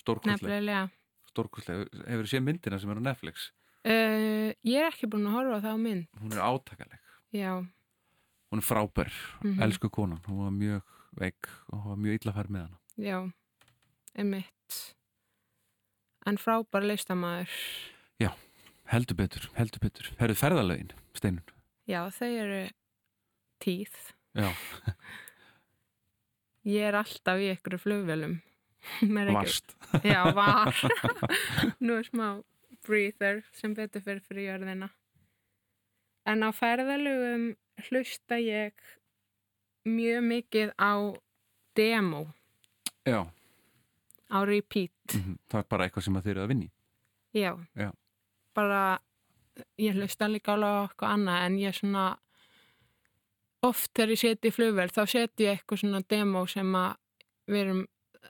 Stórkostleg 0.00 0.40
nefnilega. 0.40 0.88
Stórkostleg 1.30 1.86
Hefur 2.08 2.28
séð 2.32 2.44
myndina 2.46 2.78
sem 2.80 2.90
er 2.94 3.00
á 3.00 3.08
Netflix 3.12 3.50
Uh, 3.80 4.50
ég 4.60 4.76
er 4.76 4.90
ekki 4.90 5.08
búin 5.08 5.24
að 5.24 5.38
horfa 5.38 5.56
á 5.56 5.60
það 5.64 5.72
á 5.72 5.78
mynd. 5.80 6.08
Hún 6.20 6.32
er 6.36 6.40
átakaleg 6.44 6.98
Já, 7.32 7.52
Hún 8.52 8.60
er 8.60 8.66
frábær 8.66 9.12
Mhm. 9.40 9.62
Elsku 9.64 9.88
konan 9.88 10.20
Hún 10.26 10.42
var 10.44 10.50
mjög 10.52 10.82
veik 11.16 11.48
og 11.72 11.78
hún 11.80 11.88
var 11.94 11.96
mjög 12.02 12.18
illa 12.20 12.34
fær 12.36 12.50
með 12.52 12.66
hana 12.66 12.76
já, 13.00 13.32
einmitt. 14.18 14.94
En 16.26 16.36
frábær 16.36 16.84
listamæður. 16.84 17.48
Já, 18.20 18.34
heldur 18.92 19.16
betur, 19.16 19.48
heldur 19.56 19.80
betur 19.80 20.10
Herðu 20.20 20.36
ferðalögin, 20.36 20.90
Steinun 21.16 21.42
Já, 21.88 22.04
þau 22.12 22.28
eru 22.28 22.60
tíð. 23.64 23.96
Já, 24.36 24.52
Ég 26.68 26.84
er 26.90 26.98
alltaf 27.00 27.40
í 27.40 27.48
einhverju 27.54 27.80
flugvélum. 27.80 28.34
Varst. 29.36 29.76
Já, 30.12 30.22
var. 30.36 30.74
Nú 31.84 31.98
er 31.98 32.06
smá 32.08 32.28
breather 32.86 33.42
sem 33.52 33.74
betur 33.76 34.00
fyrir 34.04 34.22
fyrir 34.24 34.46
jörðina. 34.50 34.88
En 36.28 36.44
á 36.44 36.50
ferðalögum 36.54 37.50
hlusta 37.88 38.38
ég 38.40 38.72
mjög 39.88 40.24
mikið 40.28 40.72
á 40.76 40.92
demo, 41.76 42.26
já 43.08 43.24
á 44.30 44.38
repeat. 44.44 44.92
mhm, 45.14 45.38
Það 45.50 45.62
er 45.62 45.68
bara 45.72 45.86
eitthvað 45.86 46.04
sem 46.04 46.18
þeir 46.20 46.30
eru 46.34 46.42
að 46.44 46.50
vinni 46.52 46.68
Já, 47.34 47.52
Já, 47.74 47.88
bara 48.54 48.82
ég 49.80 49.96
hlusta 49.96 50.28
líka 50.28 50.52
alveg 50.54 50.90
eitthvað 50.90 51.14
annað 51.16 51.46
en 51.46 51.56
ég 51.58 51.74
svona 51.78 52.04
oft 53.66 53.90
þegar 53.96 54.12
ég 54.14 54.20
seti 54.20 54.50
í 54.50 54.54
flugvél 54.54 54.92
þá 54.92 55.00
seti 55.08 55.46
ég 55.48 55.56
eitthvað 55.58 55.82
svona 55.82 56.02
demo 56.12 56.44
sem 56.50 56.76
að 56.76 56.92
við 57.50 57.62
erum 57.64 57.80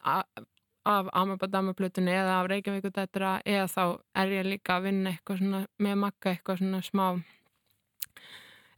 af 0.05 1.11
Amabadama-plutunni 1.13 2.13
eða 2.17 2.39
af 2.41 2.49
Reykjavíkudættra 2.51 3.35
eða 3.45 3.67
þá 3.69 3.85
er 4.23 4.33
ég 4.39 4.49
líka 4.49 4.79
að 4.79 4.87
vinna 4.89 5.13
eitthvað 5.13 5.43
svona 5.43 5.61
með 5.79 5.99
makka 6.05 6.33
eitthvað 6.33 6.63
svona 6.63 6.81
smá 6.87 7.07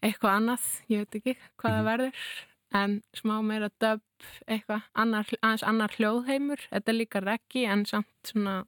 eitthvað 0.03 0.33
annað, 0.35 0.65
ég 0.91 1.05
veit 1.05 1.21
ekki 1.21 1.37
hvað 1.61 1.77
það 1.77 1.87
verður 1.91 2.25
en 2.75 2.97
smá 3.15 3.35
meira 3.45 3.69
dub 3.83 4.03
eitthvað, 4.51 4.87
aðeins 4.97 5.65
annar 5.67 5.95
hljóðheimur. 5.99 6.63
Þetta 6.71 6.93
er 6.93 6.99
líka 6.99 7.23
reggi 7.23 7.67
en 7.69 7.85
samt 7.89 8.33
svona 8.33 8.63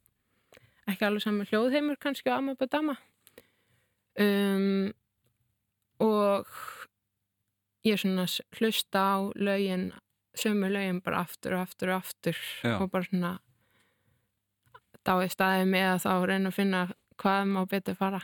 ekki 0.89 1.07
alveg 1.07 1.25
saman 1.25 1.49
hljóðheimur 1.49 1.99
kannski 2.01 2.31
á 2.31 2.37
Amabadama. 2.37 2.97
Um, 4.21 4.93
og 5.99 6.47
ég 7.85 7.99
svona 7.99 8.27
hlusta 8.59 9.01
á 9.01 9.15
lögin 9.35 9.89
sömu 10.39 10.69
lögin 10.71 11.01
bara 11.05 11.23
aftur 11.25 11.55
og 11.57 11.65
aftur 11.67 11.91
og 11.93 12.01
aftur 12.03 12.37
Já. 12.63 12.75
og 12.81 12.89
bara 12.91 13.07
svona 13.09 13.33
dáið 15.05 15.33
staðið 15.35 15.67
með 15.71 15.87
að 15.93 15.99
þá 16.05 16.11
reyna 16.29 16.49
að 16.51 16.55
finna 16.57 16.79
hvað 17.21 17.51
má 17.51 17.61
betur 17.69 17.97
fara 17.99 18.21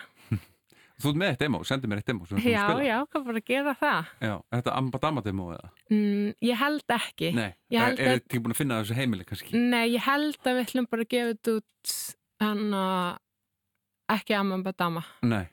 Þú 1.02 1.10
ert 1.10 1.18
með 1.18 1.30
eitt 1.32 1.40
demo, 1.42 1.60
sendi 1.66 1.90
mér 1.90 1.98
eitt 2.04 2.10
demo 2.12 2.28
Já, 2.46 2.66
já, 2.86 2.98
hvað 3.10 3.24
bara 3.26 3.42
gera 3.42 3.72
það 3.80 4.10
já 4.22 4.34
Er 4.38 4.60
þetta 4.60 4.74
Ambadama 4.78 5.24
demo 5.26 5.48
eða? 5.56 5.70
mm, 5.90 6.28
Ég 6.46 6.60
held 6.60 6.94
ekki 6.94 7.32
Nei, 7.34 7.48
Ég 7.74 7.80
er, 7.80 7.86
held 7.88 8.02
er 8.04 8.12
að- 8.12 8.20
ekki 8.20 8.42
búin 8.44 8.54
að 8.54 8.60
finna 8.60 8.78
þessu 8.84 8.98
heimili 9.00 9.26
kannski? 9.26 9.58
Nei, 9.58 9.88
ég 9.96 10.04
held 10.06 10.38
að 10.46 10.60
við 10.60 10.68
ætlum 10.68 10.90
bara 10.92 11.08
að 11.08 11.10
gefa 11.16 11.32
þetta 11.34 11.56
út 11.58 11.96
hann 12.46 12.62
að 12.82 13.18
ekki 14.18 14.38
Amabadama 14.38 15.04
Nei, 15.26 15.44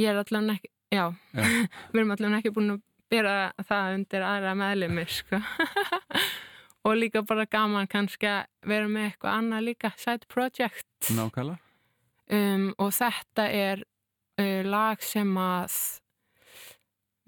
Ég 0.00 0.08
er 0.14 0.22
allan 0.22 0.50
ekki, 0.56 0.72
já, 0.92 1.04
Já. 1.36 1.44
við 1.92 2.00
erum 2.00 2.16
allan 2.16 2.38
ekki 2.40 2.54
búin 2.56 2.74
að 2.78 2.80
byrja 3.12 3.66
það 3.68 3.98
undir 3.98 4.26
aðra 4.26 4.56
meðlumi, 4.58 5.06
sko. 5.10 5.40
og 6.86 6.98
líka 6.98 7.22
bara 7.26 7.46
gaman 7.50 7.88
kannski 7.90 8.30
að 8.30 8.50
vera 8.66 8.90
með 8.90 9.10
eitthvað 9.10 9.38
annað 9.40 9.68
líka, 9.70 9.92
side 10.00 10.28
project. 10.32 10.90
nákvæmlega 11.10 11.62
Um, 12.26 12.72
og 12.82 12.90
þetta 12.90 13.44
er 13.54 13.84
uh, 14.40 14.62
lag 14.66 15.02
sem 15.04 15.28
að 15.38 15.76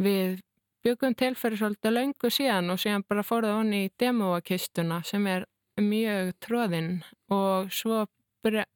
við 0.03 0.41
byggum 0.83 1.15
til 1.19 1.37
fyrir 1.39 1.61
svolítið 1.61 1.95
löngu 1.95 2.31
síðan 2.35 2.73
og 2.75 2.81
síðan 2.83 3.05
bara 3.07 3.23
fóruð 3.27 3.55
honni 3.61 3.85
í 3.87 3.93
demóakistuna 4.01 4.99
sem 5.07 5.27
er 5.31 5.47
mjög 5.79 6.33
tróðinn 6.43 6.91
og 7.31 7.71
svo 7.71 8.09
byrja 8.43 8.67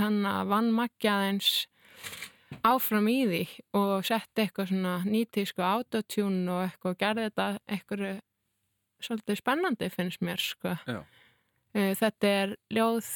hann 0.00 0.24
að 0.24 0.54
vann 0.54 0.72
makkja 0.72 1.18
aðeins 1.18 1.52
áfram 2.66 3.08
í 3.10 3.18
því 3.28 3.42
og 3.78 4.04
setti 4.08 4.44
eitthvað 4.44 4.70
svona 4.72 4.94
nýtísku 5.06 5.62
autotune 5.64 6.50
og 6.52 6.62
eitthvað 6.66 6.94
og 6.94 7.00
gerði 7.00 7.26
þetta 7.30 7.48
eitthvað 7.68 8.06
svolítið 9.00 9.38
spennandi 9.40 9.90
finnst 9.94 10.20
mér 10.24 10.40
sko. 10.44 10.76
Já. 10.86 11.00
Eh, 11.74 11.92
Þetta 11.96 12.26
er 12.42 12.56
ljóð 12.74 13.10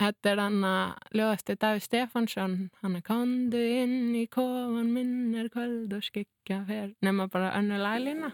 Þetta 0.00 0.30
er 0.30 0.38
hann 0.40 0.62
að 0.64 1.10
ljóð 1.12 1.30
eftir 1.34 1.56
Davíð 1.60 1.82
Stefánsson. 1.84 2.54
Hann 2.80 2.94
er 2.96 3.02
kondu 3.04 3.58
inn 3.60 4.14
í 4.16 4.22
kofan 4.32 4.88
minn 4.94 5.34
er 5.36 5.50
kvöld 5.52 5.92
og 5.92 6.00
skikja 6.06 6.62
fer. 6.64 6.94
Nema 7.04 7.26
bara 7.28 7.50
önnu 7.58 7.76
laglína. 7.76 8.32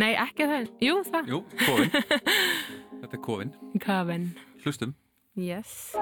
Nei, 0.00 0.14
ekki 0.16 0.48
það, 0.48 0.70
jú 0.80 0.96
það. 1.12 1.28
Jú, 1.28 1.42
kofin 1.60 1.92
Þetta 3.02 3.12
er 3.12 3.22
kofin 3.28 3.52
Kofin, 3.84 4.26
Hlustum. 4.64 4.96
Yes 5.36 5.92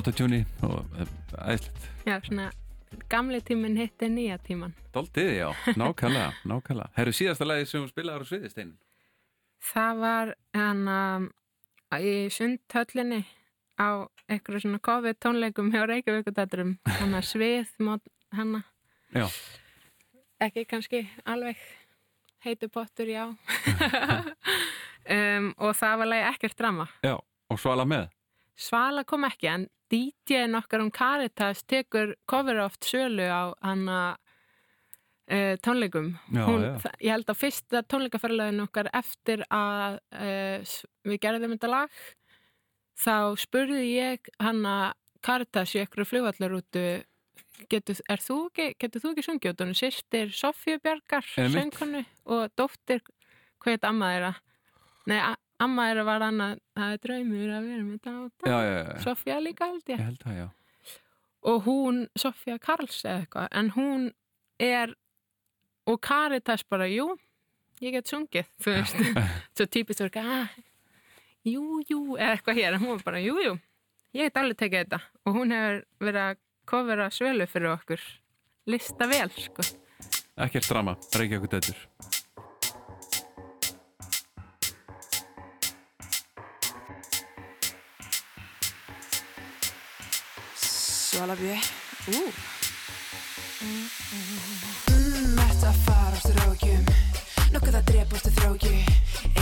Autotune 0.00 0.46
og 0.64 0.86
eh, 0.96 1.10
æðislegt. 1.36 1.88
Já, 2.08 2.14
svona 2.24 2.46
gamli 3.12 3.40
tíminn 3.44 3.76
hitti 3.76 4.08
nýja 4.08 4.38
tíman. 4.40 4.72
Daldið, 4.94 5.32
já, 5.36 5.48
nákvæmlega, 5.76 6.30
nákvæmlega. 6.50 6.88
Herru 6.96 7.12
síðasta 7.12 7.44
lagi 7.44 7.66
sem 7.68 7.84
spilaður 7.90 8.24
á 8.24 8.30
sviðistein 8.30 8.70
Það 9.60 10.00
var 10.00 10.32
hann 10.56 11.28
í 12.00 12.14
sundhöllinni 12.32 13.20
á 13.76 14.08
einhverju 14.24 14.62
svona 14.64 14.80
COVID 14.88 15.20
tónleikum 15.20 15.68
hjá 15.74 15.84
Reykjavíkudætturum 15.90 16.78
hann 16.88 17.18
að 17.18 17.28
svið 17.28 17.74
hann. 18.32 18.62
Já, 19.12 19.26
ekki 20.40 20.64
kannski 20.64 21.02
alveg 21.28 21.60
heitu 22.46 22.72
pottur, 22.72 23.10
já. 23.12 23.28
Um, 25.10 25.50
og 25.58 25.72
það 25.74 26.00
var 26.02 26.08
lagi 26.10 26.24
ekkert 26.28 26.58
drama. 26.60 26.84
Já, 27.02 27.16
og 27.50 27.58
svala 27.58 27.86
með? 27.88 28.10
Svala 28.60 29.02
kom 29.08 29.24
ekki 29.26 29.48
en 29.50 29.64
DJ-n 29.90 30.54
okkar 30.60 30.80
um 30.84 30.90
Caritas 30.94 31.62
tekur 31.68 32.14
cover 32.30 32.60
oft 32.64 32.84
sölu 32.86 33.26
á 33.26 33.50
hann 33.64 33.86
að 33.90 34.16
uh, 35.30 35.56
tónleikum 35.64 36.12
Já, 36.34 36.44
Hún, 36.46 36.62
já. 36.64 36.72
það- 36.84 37.00
ég 37.06 37.10
held 37.16 37.28
að 37.34 37.40
fyrsta 37.42 37.82
tónleikaferðlegin 37.90 38.64
okkar 38.66 38.90
eftir 38.94 39.44
að 39.50 39.98
uh, 40.14 40.74
við 41.10 41.20
gerðum 41.26 41.54
þetta 41.56 41.70
lag 41.74 42.00
þá 43.00 43.14
spurði 43.40 43.84
ég 43.96 44.30
hann 44.42 44.64
að 44.68 44.92
Caritas 45.20 45.74
í 45.76 45.82
einhverju 45.82 46.08
flugvallarútu 46.08 46.82
getur, 47.68 47.98
er 48.08 48.22
þú 48.24 48.36
ekki, 48.48 48.70
ekki 48.88 49.00
sungið 49.26 49.58
hún 49.60 49.74
sýstir 49.76 50.30
Sofíu 50.32 50.78
Bjargar 50.80 51.26
Einmitt. 51.36 51.58
söngkonu 51.76 52.04
og 52.32 52.46
dóttir 52.56 53.02
hvað 53.60 53.74
heit 53.74 53.84
amma 53.84 54.08
þeirra 54.14 54.30
nei, 55.10 55.18
amma 55.64 55.88
þeirra 55.90 56.06
var 56.08 56.24
annað. 56.26 56.62
Það 56.78 56.94
er 56.94 57.02
draumur 57.04 57.54
að 57.56 57.68
vera 57.68 57.84
með 57.86 58.00
já. 58.50 58.96
Sofía 59.04 59.38
líka 59.42 59.70
held 59.70 59.84
ég. 59.92 59.98
Ég 59.98 60.06
held 60.08 60.26
já. 60.38 60.48
Og 61.50 61.64
hún, 61.64 62.02
Sofía 62.20 62.58
Karls 62.60 63.00
eða 63.04 63.22
eitthvað, 63.22 63.48
en 63.56 63.72
hún 63.76 64.10
er 64.60 64.92
og 65.88 66.00
Caritas 66.04 66.66
bara, 66.68 66.88
jú 66.90 67.14
ég 67.80 67.96
get 67.96 68.10
sungið, 68.10 68.48
þú 68.60 68.74
veist. 68.76 69.00
Svo 69.56 69.66
típist 69.66 70.02
verið, 70.04 70.20
ah, 70.20 70.52
jú, 71.48 71.80
jú 71.88 72.02
eða 72.18 72.36
eitthvað 72.36 72.60
hér, 72.60 72.76
en 72.76 72.84
hún 72.84 73.00
bara, 73.06 73.22
jú, 73.24 73.38
jú 73.40 73.56
ég 74.16 74.28
get 74.28 74.40
alveg 74.40 74.58
tekið 74.60 74.84
þetta. 74.84 75.00
Og 75.26 75.38
hún 75.38 75.54
hefur 75.54 75.84
verið 76.02 76.24
að 76.24 76.40
kofera 76.70 77.10
svölu 77.14 77.46
fyrir 77.50 77.74
okkur. 77.74 78.08
Lista 78.70 79.08
vel, 79.10 79.30
sko. 79.34 79.66
Ekkert 80.40 80.68
drama, 80.70 80.96
Reykjavík 81.16 81.52
dætur 81.56 82.19
Svala 91.10 91.34
B 91.34 91.42
Ú. 92.06 92.20
Mm, 93.66 95.38
ert 95.42 95.64
að 95.66 95.80
fara 95.82 96.14
á 96.14 96.22
strókjum 96.22 96.84
Nokkuð 97.50 97.78
að 97.80 97.88
drepast 97.88 98.28
í 98.30 98.32
þrókju 98.36 98.70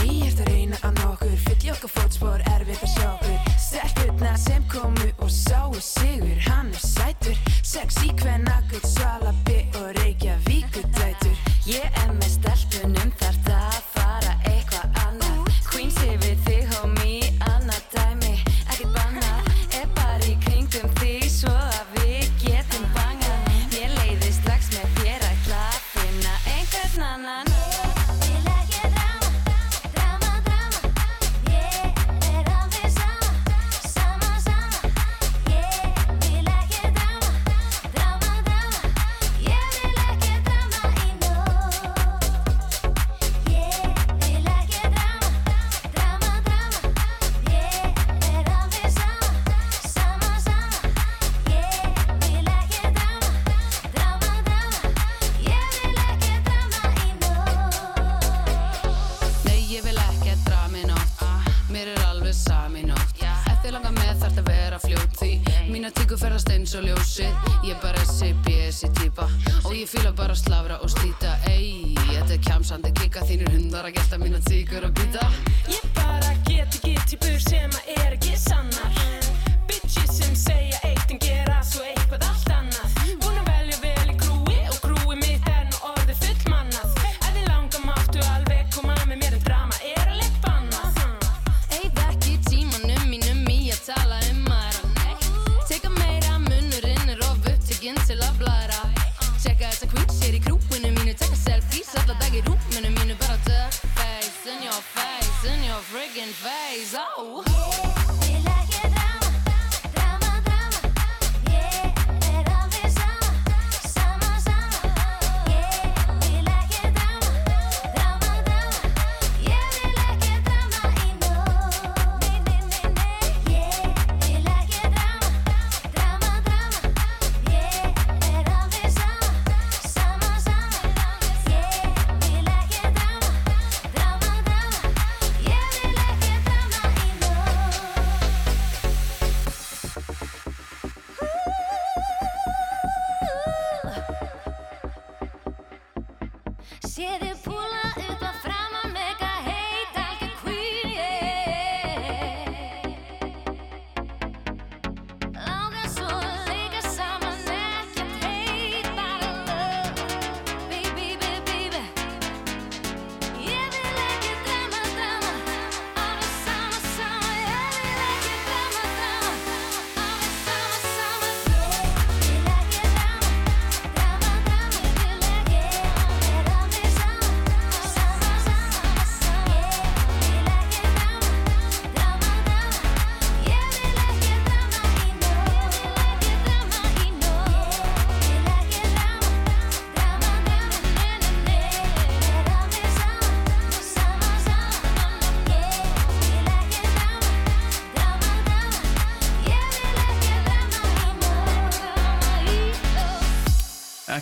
Ei, 0.01 0.15
ert 0.25 0.41
að 0.41 0.49
reyna 0.49 0.79
að 0.81 0.97
ná 0.97 1.03
okkur. 1.11 1.35
Fyll 1.45 1.67
í 1.67 1.71
okkar 1.75 1.93
fótspor, 1.93 2.41
erfitt 2.55 2.81
að 2.87 2.93
sjá 2.95 3.05
okkur. 3.11 3.53
Stelpurna 3.61 4.33
sem 4.41 4.65
komu 4.73 5.11
og 5.21 5.29
sáu 5.29 5.77
sigur 5.77 6.41
Hann 6.47 6.73
er 6.73 6.81
sætur. 6.81 7.37
Sexy 7.61 8.15
kvennagull, 8.17 8.81
Svala 8.89 9.35
B 9.45 9.61
og 9.77 9.93
Reykjavíkur 10.01 10.89
dætur 10.97 11.37
Ég 11.69 11.85
er 11.85 12.13
með 12.17 12.31
stelpunum 12.39 13.13
þar 13.21 13.41
það 13.45 13.65
að 13.69 13.81
fara 13.93 14.37
eitthvað 14.55 15.03
annað. 15.05 15.57
Queens 15.69 16.01
yfir 16.07 16.48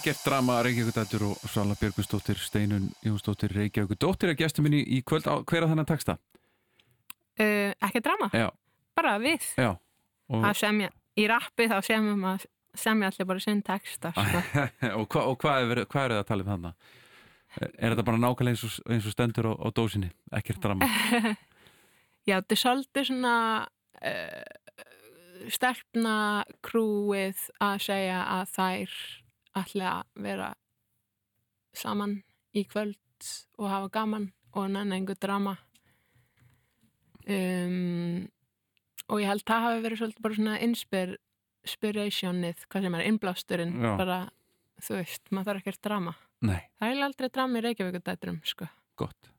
Ekkert 0.08 0.24
drama 0.24 0.62
Reykjavíkudættur 0.64 1.24
og 1.28 1.50
Svala 1.52 1.76
Björgvinsdóttir, 1.76 2.38
Steinun 2.40 2.86
Jónsdóttir, 3.04 3.52
Reykjavíkudóttir 3.52 4.30
að 4.32 4.38
gestum 4.40 4.64
minni 4.64 4.80
í 4.80 5.02
kvöld 5.04 5.26
á 5.28 5.36
hver 5.44 5.66
að 5.66 5.74
þennan 5.74 5.88
texta? 5.90 6.16
Uh, 7.36 7.74
ekki 7.84 8.00
drama, 8.06 8.30
Já, 8.32 8.46
bara 8.96 9.18
við. 9.20 9.50
já. 9.60 9.74
Og, 10.32 10.48
semja, 10.56 10.94
í 11.20 11.26
rappi 11.28 11.68
þá 11.68 11.76
semjum 11.90 12.24
að 12.24 12.48
semja 12.72 13.12
allir 13.12 13.30
bara 13.34 13.44
sinn 13.50 13.60
texta, 13.68 14.14
sko. 14.16 14.46
og, 15.02 15.04
hva, 15.12 15.26
og 15.28 15.38
hvað 15.44 15.76
er, 15.76 15.84
hvað 15.92 16.06
er 16.06 16.16
það 16.16 16.24
að 16.24 16.32
tala 16.32 16.48
um 16.48 16.54
þarna? 16.54 16.74
Er, 17.60 17.76
þetta 17.90 18.08
bara 18.14 18.24
nákvæmlega 18.24 18.56
eins 18.56 18.66
og, 18.70 18.80
eins 18.88 19.12
og 19.12 19.18
stendur 19.18 19.52
á, 19.52 19.54
á 19.60 19.68
dósinni? 19.76 20.16
Ekkert 20.40 20.64
drama? 20.64 20.88
Já, 22.30 22.38
þetta 22.40 22.56
er 22.56 22.64
svolítið 22.64 23.12
svona 23.12 23.38
uh, 24.08 24.82
stelpna 25.52 26.20
krúið 26.64 27.50
að 27.60 27.80
segja 27.92 28.24
að 28.40 28.54
þær 28.56 29.00
ætla 29.64 29.92
að 29.92 30.24
vera 30.28 30.50
saman 31.78 32.18
í 32.58 32.64
kvöld 32.68 33.30
og 33.58 33.70
hafa 33.70 33.92
gaman 33.94 34.32
og 34.58 34.70
nenni 34.74 34.98
einhver 34.98 35.18
drama 35.22 35.56
um, 37.28 38.28
og 39.08 39.22
ég 39.22 39.30
held 39.30 39.46
það 39.48 39.66
hafi 39.68 39.84
verið 39.86 40.02
svolítið 40.02 40.26
bara 40.26 40.38
svona 40.38 40.58
inspir, 40.66 41.16
inspirationið, 41.68 42.66
hvað 42.68 42.88
sem 42.88 42.98
er 42.98 43.06
innblásturinn, 43.12 43.76
Já. 43.84 43.92
bara 44.00 44.20
þú 44.84 45.00
veist, 45.00 45.32
maður 45.32 45.52
þarf 45.52 45.64
ekkert 45.64 45.84
drama 45.88 46.16
Nei, 46.46 46.62
það 46.78 46.92
er 46.94 47.04
aldrei 47.08 47.30
drama 47.34 47.58
í 47.58 47.66
Reykjavíkudætturum 47.66 48.40
sko. 48.46 48.70
gott. 49.00 49.32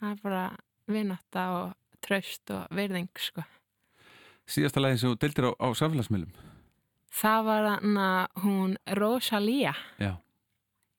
það 0.00 0.14
er 0.14 0.22
bara 0.22 0.44
vinátta 0.88 1.46
og 1.58 1.74
traust 2.04 2.52
og 2.54 2.68
virðing 2.72 3.10
sko. 3.20 3.44
Síðasta 4.48 4.80
lagi 4.80 5.00
sem 5.02 5.10
þú 5.12 5.18
deildir 5.20 5.48
á, 5.48 5.52
á 5.60 5.68
samfélagsmiðlum? 5.76 6.30
Það 7.14 7.44
var 7.48 7.68
hana 7.74 8.08
hún 8.44 8.76
Rosalía 8.98 9.74
Já, 9.98 10.14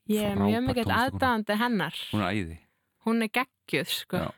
ég 0.10 0.26
er 0.32 0.38
mjög 0.42 0.68
mikill 0.68 0.92
aðdáðandi 0.92 1.58
hennar 1.62 1.96
hún 2.12 2.22
er 2.26 2.34
æði. 2.34 2.58
hún 3.06 3.24
er 3.24 3.30
geggjuð 3.40 3.90
sko. 3.94 4.18
Já. 4.18 4.30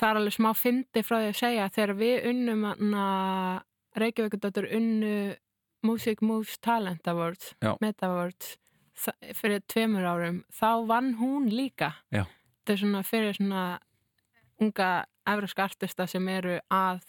það 0.00 0.10
er 0.10 0.20
alveg 0.20 0.36
smá 0.36 0.50
fyndi 0.56 1.02
frá 1.04 1.18
því 1.20 1.28
að 1.32 1.40
segja 1.40 1.68
þegar 1.72 1.94
við 2.00 2.28
unnum 2.32 2.64
hana 2.70 3.06
Reykjavíkudóttur 3.96 4.66
unnu 4.76 5.14
Music 5.86 6.20
Moves 6.20 6.58
Talent 6.58 7.06
Awards. 7.08 7.54
Meta 7.80 8.08
Awards 8.10 8.56
fyrir 9.36 9.60
tveimur 9.68 10.04
árum, 10.08 10.42
þá 10.52 10.86
vann 10.88 11.14
hún 11.20 11.46
líka 11.52 11.92
Já. 12.12 12.24
þetta 12.64 12.72
er 12.72 12.80
svona 12.80 13.02
fyrir 13.04 13.36
svona 13.36 13.62
unga 14.60 15.04
evróska 15.28 15.64
artista 15.68 16.06
sem 16.08 16.28
eru 16.32 16.58
að 16.72 17.02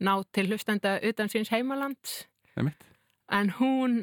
ná 0.00 0.14
til 0.32 0.48
hlustenda 0.50 0.98
utan 1.06 1.28
síns 1.32 1.52
heimaland 1.52 2.14
en 3.30 3.52
hún 3.60 4.00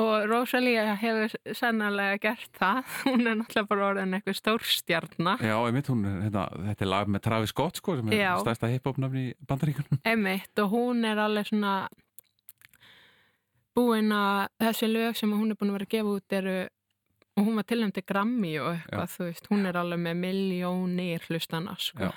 og 0.00 0.24
Rosalía 0.24 0.94
hefur 0.96 1.34
sannarlega 1.52 2.20
gert 2.22 2.52
það 2.56 2.92
hún 3.04 3.26
er 3.28 3.36
náttúrulega 3.36 3.68
bara 3.68 3.88
orðin 3.90 4.16
eitthvað 4.16 4.38
stórstjarna 4.38 5.34
Já, 5.44 5.56
einmitt, 5.60 5.90
hún, 5.92 6.06
hérna, 6.08 6.46
þetta 6.70 6.86
er 6.86 6.90
lag 6.94 7.10
með 7.12 7.24
Travis 7.26 7.52
Scott 7.52 7.80
sko, 7.80 7.98
sem 7.98 8.08
er 8.08 8.22
Já. 8.22 8.30
stærsta 8.40 8.70
hip-hop-nafni 8.72 9.26
í 9.30 9.34
bandaríkunum. 9.48 10.00
Einmitt 10.10 10.64
og 10.64 10.72
hún 10.72 11.04
er 11.08 11.20
alveg 11.20 11.50
svona 11.50 11.74
búin 13.76 14.12
að 14.16 14.48
þessi 14.64 14.88
lög 14.88 15.20
sem 15.20 15.32
hún 15.32 15.52
er 15.52 15.60
búin 15.60 15.72
að 15.72 15.78
vera 15.78 15.88
að 15.90 15.94
gefa 15.96 16.16
út 16.16 16.38
eru 16.40 16.56
og 17.32 17.46
hún 17.46 17.56
var 17.56 17.68
tilnæmt 17.68 17.96
til 17.96 18.04
Grammy 18.08 18.56
og 18.60 18.74
eitthvað, 18.74 19.12
þú 19.14 19.28
veist, 19.28 19.46
hún 19.52 19.68
er 19.68 19.78
alveg 19.80 20.00
með 20.02 20.18
miljónir 20.20 21.28
hlustana, 21.28 21.76
sko. 21.80 22.08
Já. 22.08 22.12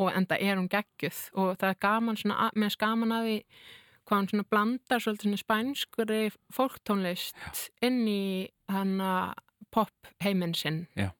Og 0.00 0.08
enda 0.16 0.38
er 0.40 0.56
hún 0.56 0.68
geggjuð 0.72 1.20
og 1.36 1.54
það 1.60 1.68
er 1.74 1.78
gaman 1.84 2.16
svona, 2.16 2.48
er 2.56 2.76
gaman 2.80 3.12
að 3.12 3.26
því 3.28 3.36
hvað 4.08 4.16
hún 4.22 4.28
svona 4.32 4.46
blandar 4.50 5.02
svolítið 5.04 5.26
svona 5.28 5.40
spænskuri 5.44 6.20
fólktónlist 6.56 7.66
inn 7.84 8.00
í 8.08 8.22
hana 8.72 9.34
pop 9.70 10.08
heiminn 10.24 10.54
sinn. 10.56 10.86
Já. 10.96 11.10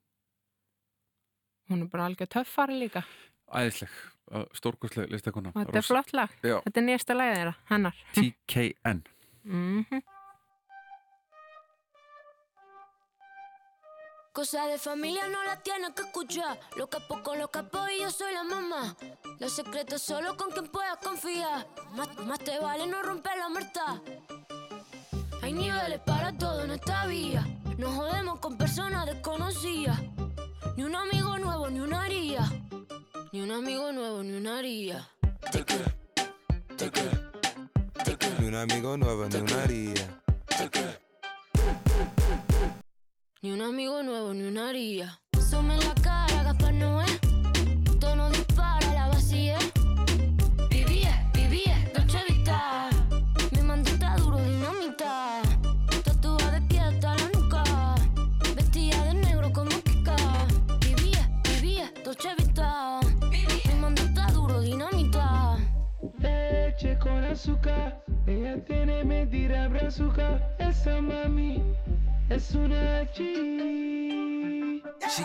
Hún 1.70 1.85
er 1.85 1.90
bara 1.93 2.09
algjör 2.09 2.31
töffari 2.32 2.78
líka 2.81 3.05
Æðisleg, 3.51 3.90
stórkostleg 4.55 5.11
listakona. 5.11 5.51
og 5.55 5.61
þetta 5.66 5.78
er 5.78 5.86
flott 5.86 6.12
lag. 6.15 6.31
Já. 6.43 6.57
Þetta 6.65 6.81
er 6.81 6.86
nýjasta 6.86 7.16
lagið 7.19 7.36
þeirra, 7.36 7.55
hennar. 7.70 8.01
TKN. 8.15 9.01
Mhm. 9.44 10.02
Cosa 14.32 14.65
de 14.69 14.78
familia 14.78 15.27
no 15.27 15.43
la 15.43 15.61
tienes 15.61 15.90
que 15.90 16.02
escuchar. 16.02 16.61
Los 16.77 16.89
capos 16.89 17.20
con 17.23 17.36
los 17.36 17.51
capos 17.51 17.90
y 17.90 18.01
yo 18.01 18.11
soy 18.12 18.32
la 18.32 18.44
mamá. 18.44 18.97
Los 19.40 19.52
secretos 19.52 20.02
solo 20.02 20.36
con 20.36 20.52
quien 20.52 20.69
puedas 20.69 20.98
confiar. 20.98 21.66
Más, 21.97 22.16
más 22.19 22.39
te 22.39 22.57
vale 22.61 22.86
no 22.86 23.02
romper 23.02 23.36
la 23.39 23.48
muerta. 23.48 24.01
Hay 25.43 25.52
niveles 25.52 25.98
para 26.07 26.32
todo 26.39 26.62
en 26.62 26.70
esta 26.70 27.07
vía. 27.07 27.44
No 27.77 27.90
jodemos 27.90 28.39
con 28.39 28.57
personas 28.57 29.07
desconocidas. 29.07 29.98
Ni 30.77 30.85
un 30.85 30.94
amigo 30.94 31.36
nuevo, 31.39 31.69
ni 31.69 31.81
una 31.81 32.02
haría. 32.02 32.48
Ni 33.32 33.40
un 33.40 33.51
amigo 33.51 33.90
nuevo, 33.90 34.23
ni 34.23 34.35
una 34.35 34.59
haría. 34.59 35.09
Ni 38.39 38.47
un 38.47 38.55
amigo 38.55 38.97
nuevo, 38.97 39.27
ni 39.27 39.39
una 39.39 39.65
haría. 39.65 40.20
Ni 43.43 43.53
un 43.53 43.62
amigo 43.62 44.03
nuevo, 44.03 44.35
ni 44.35 44.43
una 44.43 44.69
haría. 44.69 45.19
Sume 45.49 45.73
en 45.73 45.81
la 45.81 45.95
cara, 45.95 46.43
Gaspar 46.43 46.75
Noé. 46.75 47.07
Tono 47.99 48.29
dispara, 48.29 48.93
la 48.93 49.09
vacía. 49.09 49.57
Vivía, 50.69 51.27
vivía, 51.33 51.75
Dolce 51.95 52.19
Vita. 52.29 52.91
Mi 53.53 53.62
mandita 53.62 54.15
duro, 54.17 54.37
dinamita. 54.37 55.41
Tatuada 56.05 56.51
de 56.51 56.61
pie 56.69 56.81
hasta 56.81 57.17
la 57.17 57.29
nuca. 57.35 57.65
Vestida 58.55 59.05
de 59.07 59.15
negro 59.15 59.51
como 59.55 59.71
Kika. 59.71 60.17
Vivía, 60.81 61.31
vivía, 61.45 61.91
Dolce 62.05 62.35
Vita. 62.37 63.01
Mi 63.31 63.75
mandita 63.81 64.27
duro, 64.33 64.61
dinamita. 64.61 65.57
Leche 66.19 66.99
con 66.99 67.25
azúcar, 67.25 68.05
ella 68.27 68.62
tiene 68.67 69.03
medida 69.03 69.67
brazuca. 69.69 70.47
Esa 70.59 71.01
mami. 71.01 71.62
She 72.31 72.47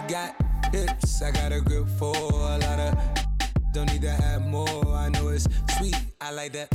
got 0.07 0.35
hips, 0.71 1.21
I 1.21 1.29
got 1.29 1.51
a 1.51 1.61
grip 1.61 1.87
for 1.99 2.15
a 2.15 2.57
lot 2.57 2.79
of. 2.79 2.97
Don't 3.73 3.91
need 3.93 4.01
to 4.01 4.09
have 4.09 4.43
more, 4.47 4.87
I 4.87 5.09
know 5.09 5.27
it's 5.27 5.47
sweet, 5.77 5.95
I 6.19 6.31
like 6.31 6.53
that. 6.53 6.73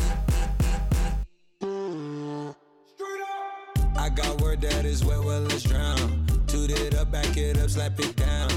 I 3.97 4.09
got 4.09 4.41
word 4.41 4.61
that 4.61 4.85
is 4.85 5.05
wet, 5.05 5.19
well, 5.19 5.41
let's 5.41 5.65
drown. 5.65 6.25
Toot 6.47 6.71
it 6.71 6.95
up, 6.95 7.11
back 7.11 7.37
it 7.37 7.59
up, 7.59 7.69
slap 7.69 7.99
it 7.99 8.15
down. 8.15 8.51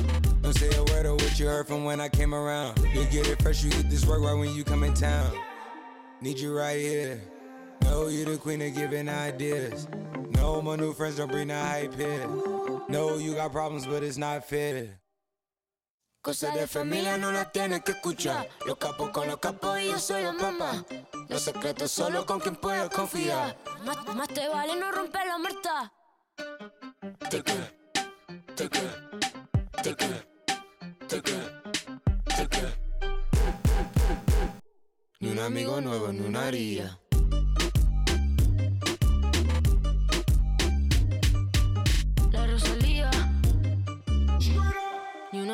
Don't 0.43 0.53
say 0.53 0.69
a 0.77 0.83
word 0.83 1.07
of 1.07 1.13
what 1.13 1.39
you 1.39 1.47
heard 1.47 1.67
from 1.67 1.85
when 1.85 1.99
I 1.99 2.07
came 2.07 2.35
around. 2.35 2.77
You 2.93 3.05
get 3.05 3.27
it 3.27 3.41
fresh, 3.41 3.63
you 3.63 3.71
get 3.71 3.89
this 3.89 4.05
work 4.05 4.21
right 4.21 4.37
when 4.37 4.53
you 4.53 4.63
come 4.63 4.83
in 4.83 4.93
town. 4.93 5.31
Need 6.21 6.37
you 6.37 6.55
right 6.55 6.77
here. 6.77 7.32
Know 7.84 8.07
you 8.07 8.26
the 8.26 8.38
queen 8.38 8.61
of 8.61 8.73
giving 8.76 9.10
ideas. 9.10 9.88
No, 10.31 10.61
my 10.61 10.76
new 10.76 10.93
friends 10.93 11.18
don't 11.18 11.31
bring 11.31 11.47
the 11.47 11.60
hype 11.60 11.93
here. 11.95 12.27
No, 12.89 13.18
you 13.18 13.35
got 13.35 13.51
problems, 13.51 13.85
but 13.85 14.03
it's 14.03 14.18
not 14.18 14.45
fair. 14.45 14.99
Cosa 16.23 16.51
de 16.51 16.68
familia 16.68 17.18
no 17.18 17.31
la 17.31 17.51
tienes 17.51 17.81
que 17.84 17.91
escuchar. 17.91 18.47
Los 18.65 18.77
capos 18.77 19.10
con 19.10 19.27
los 19.27 19.39
capos 19.39 19.77
y 19.81 19.88
yo 19.88 19.99
soy 19.99 20.23
la 20.23 20.31
mamá. 20.31 20.85
Los 21.27 21.41
secretos 21.41 21.91
solo 21.91 22.26
con 22.26 22.39
quien 22.39 22.55
puedas 22.55 22.89
confiar. 22.89 23.57
Más, 23.84 24.15
más 24.15 24.27
te 24.30 24.47
vale 24.47 24.73
no 24.77 24.89
romper 24.91 25.27
la 25.27 25.38
muerta. 25.38 25.93
Ni 35.19 35.30
un 35.30 35.39
amigo 35.39 35.81
nuevo, 35.81 36.14
ni 36.14 36.19
una 36.22 36.47
haría. 36.47 36.99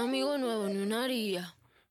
Amigo 0.03 0.38
nuevo, 0.38 0.67
ni 0.67 0.84
una 0.84 1.03
haría. 1.03 1.45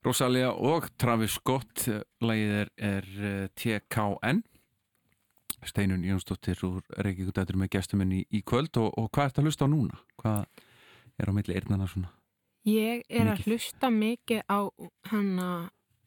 Rosalia 0.04 0.52
og 0.52 0.86
Travis 0.96 1.34
Scott 1.36 1.88
lagið 2.22 2.52
er, 2.62 2.68
er 2.76 3.08
eh, 3.18 3.48
TKN 3.58 4.44
Steinun 5.66 6.04
Jónsdóttir 6.06 6.60
úr 6.66 6.84
Reykjavíkudættur 7.02 7.58
með 7.58 7.72
gestuminn 7.74 8.14
í, 8.14 8.20
í 8.30 8.44
kvöld 8.46 8.78
og, 8.78 8.92
og 8.94 9.10
hvað 9.10 9.30
ertu 9.30 9.42
að 9.42 9.48
hlusta 9.48 9.66
á 9.66 9.72
núna? 9.72 9.98
Hvað 10.20 10.62
er 11.18 11.30
á 11.30 11.32
milli 11.34 11.56
eirnana 11.58 11.88
svona? 11.90 12.12
Ég 12.68 13.02
er 13.08 13.26
að 13.26 13.40
Mikið. 13.40 13.48
hlusta 13.48 13.90
mikið 13.90 14.40
á 14.46 14.60
hana 15.10 15.50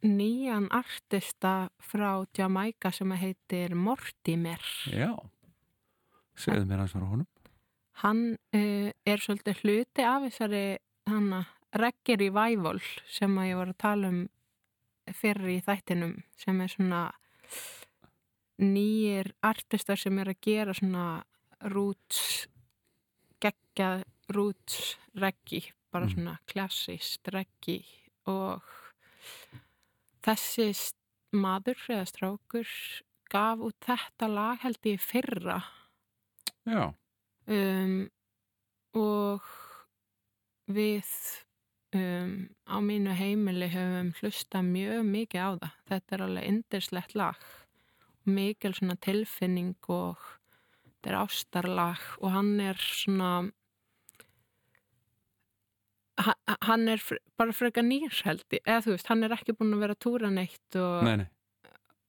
nýjan 0.06 0.70
artista 0.74 1.54
frá 1.84 2.24
Jamaica 2.38 2.94
sem 2.96 3.12
að 3.12 3.26
heitir 3.26 3.76
Mortimer. 3.76 4.64
Já, 4.88 5.12
segðu 6.38 6.66
mér 6.70 6.82
aðeins 6.82 6.96
var 6.96 7.06
á 7.06 7.12
honum 7.12 7.30
Hann 8.02 8.22
uh, 8.56 8.90
er 9.06 9.22
svolítið 9.22 9.66
hluti 9.66 10.06
af 10.08 10.24
þessari 10.26 10.64
hana 11.12 11.44
reggae 11.74 12.18
revival 12.20 12.80
sem 13.08 13.38
að 13.40 13.50
ég 13.52 13.60
var 13.62 13.72
að 13.72 13.78
tala 13.84 14.12
um 14.12 14.22
fyrir 15.18 15.50
í 15.58 15.62
þættinum 15.66 16.16
sem 16.40 16.62
er 16.62 16.72
svona 16.72 17.02
nýjir 18.62 19.32
artistar 19.42 19.98
sem 20.00 20.20
er 20.22 20.32
að 20.34 20.42
gera 20.46 20.76
svona 20.78 21.06
roots 21.74 22.48
geggjað 23.42 24.04
roots 24.32 24.98
reggi, 25.18 25.72
bara 25.92 26.06
Mm. 26.06 26.14
svona 26.14 26.40
klassist 26.48 27.28
reggi. 27.34 27.84
Og 28.28 28.62
þessi 30.24 30.94
maður 31.34 31.78
eða 31.90 32.06
strákur 32.08 32.68
gaf 33.30 33.60
út 33.60 33.80
þetta 33.82 34.28
lag 34.30 34.60
held 34.60 34.80
ég 34.84 35.00
fyrra. 35.02 35.64
Já, 36.66 36.94
um, 37.48 38.10
og 38.94 39.42
við 40.70 41.04
um, 41.96 42.34
á 42.70 42.76
mínu 42.84 43.14
heimili 43.18 43.68
höfum 43.74 44.12
hlusta 44.20 44.62
mjög 44.66 45.02
mikið 45.08 45.42
á 45.42 45.50
það. 45.62 45.74
Þetta 45.92 46.16
er 46.18 46.24
alveg 46.28 46.50
indislegt 46.52 47.16
lag. 47.20 47.42
Mikil 48.26 48.74
svona 48.78 48.96
tilfinning 49.02 49.76
og 49.90 50.20
þetta 50.86 51.10
er 51.12 51.18
ástarlag 51.24 52.04
og 52.22 52.30
hann 52.36 52.52
er 52.62 52.78
svona 52.78 53.32
ha- 56.22 56.58
hann 56.68 56.88
er 56.88 57.02
bara 57.38 57.52
frekar 57.56 57.84
nýr 57.88 58.14
held 58.26 58.44
ég, 58.54 58.62
eða 58.66 58.84
þú 58.86 58.94
veist, 58.96 59.08
hann 59.10 59.24
er 59.26 59.34
ekki 59.36 59.56
búin 59.58 59.74
að 59.74 59.84
vera 59.86 59.96
að 59.98 60.04
túra 60.06 60.30
neitt 60.34 60.78
og 60.78 61.04
nei, 61.08 61.16
nei. 61.24 61.28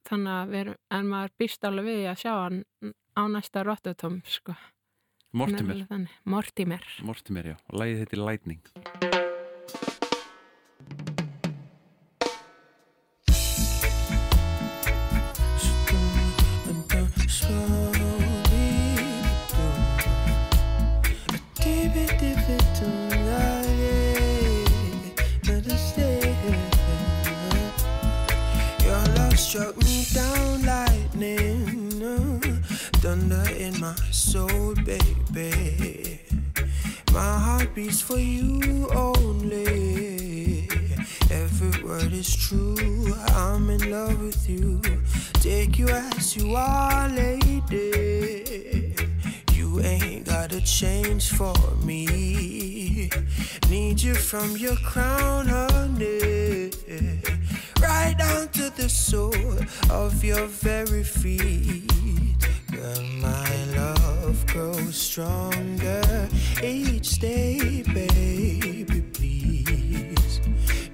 þannig 0.08 0.34
að 0.36 0.52
við 0.52 0.72
en 0.98 1.08
maður 1.14 1.34
býst 1.40 1.64
alveg 1.64 1.88
við 1.88 2.04
að 2.12 2.20
sjá 2.26 2.32
hann 2.42 2.60
á 3.16 3.22
næsta 3.32 3.64
Rotterdam 3.64 4.20
sko. 4.28 4.56
Mortimer. 5.32 6.08
Mortimer. 6.28 6.84
Mortimer, 7.00 7.54
já, 7.54 7.56
og 7.72 7.80
lagið 7.80 8.02
heitir 8.04 8.20
Lightning 8.20 9.21
my 33.92 34.10
soul, 34.10 34.74
baby. 34.84 36.20
My 37.12 37.38
heart 37.38 37.74
beats 37.74 38.00
for 38.00 38.18
you 38.18 38.88
only. 38.90 40.68
Every 41.30 41.82
word 41.82 42.12
is 42.12 42.34
true. 42.34 43.14
I'm 43.28 43.68
in 43.70 43.90
love 43.90 44.20
with 44.22 44.48
you. 44.48 44.80
Take 45.34 45.78
you 45.78 45.88
as 45.88 46.36
you 46.36 46.54
are, 46.54 47.08
lady. 47.08 48.94
You 49.52 49.80
ain't 49.80 50.26
gotta 50.26 50.60
change 50.62 51.30
for 51.30 51.54
me. 51.84 53.10
Need 53.68 54.00
you 54.00 54.14
from 54.14 54.56
your 54.56 54.76
crown, 54.76 55.46
honey. 55.48 56.70
Right 57.80 58.14
down 58.16 58.48
to 58.48 58.70
the 58.70 58.88
sole 58.88 59.58
of 59.90 60.24
your 60.24 60.46
very 60.46 61.04
feet. 61.04 61.92
Girl, 62.72 63.02
my 63.20 63.51
love 64.32 64.46
grows 64.46 64.96
stronger 64.96 66.28
each 66.62 67.18
day, 67.18 67.82
baby. 67.92 69.02
Please 69.12 70.40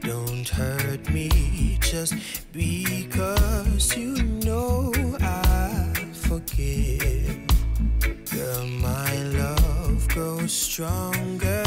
don't 0.01 0.49
hurt 0.49 1.09
me 1.11 1.79
just 1.81 2.15
because 2.53 3.97
you 3.97 4.15
know 4.45 4.93
I 5.21 5.93
forgive. 6.13 7.39
Girl, 8.33 8.67
my 8.67 9.17
love 9.43 10.09
grows 10.09 10.53
stronger 10.53 11.65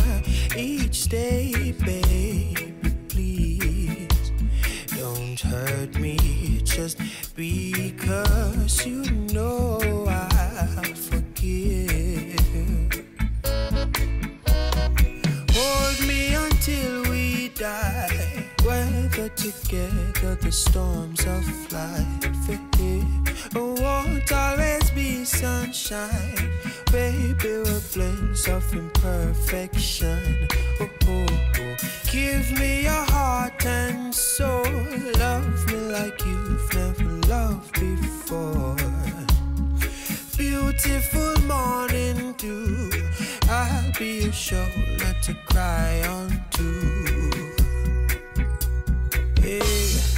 each 0.57 1.07
day, 1.07 1.73
baby. 1.85 2.73
Please 3.07 4.31
don't 4.97 5.39
hurt 5.39 5.97
me 5.99 6.17
just 6.65 6.97
because 7.35 8.85
you 8.85 9.03
know 9.33 10.05
I 10.09 10.30
until 16.61 17.09
we 17.09 17.49
die. 17.49 18.45
Weather 18.63 19.29
together 19.29 20.35
the 20.35 20.51
storms 20.51 21.25
of 21.25 21.73
life. 21.73 22.49
It 22.49 23.55
won't 23.55 24.31
always 24.31 24.91
be 24.91 25.25
sunshine. 25.25 26.51
Baby, 26.91 27.63
we're 27.65 27.81
blends 27.93 28.47
of 28.47 28.71
imperfection. 28.73 30.47
Oh, 30.79 30.89
oh, 31.07 31.25
oh. 31.57 31.75
Give 32.11 32.51
me 32.59 32.83
your 32.83 33.05
heart 33.09 33.65
and 33.65 34.13
soul. 34.13 34.63
Love 35.17 35.65
me 35.67 35.79
like 35.97 36.23
you've 36.23 36.73
never 36.75 37.27
loved 37.27 37.73
before. 37.73 38.77
Beautiful 40.37 41.41
morning 41.47 42.33
dew. 42.37 43.10
I'll 43.61 43.91
be 43.99 44.23
your 44.23 44.31
shoulder 44.31 45.15
to 45.21 45.33
cry 45.45 46.01
on 46.07 46.29
to. 46.51 46.67
Hey, 49.39 50.10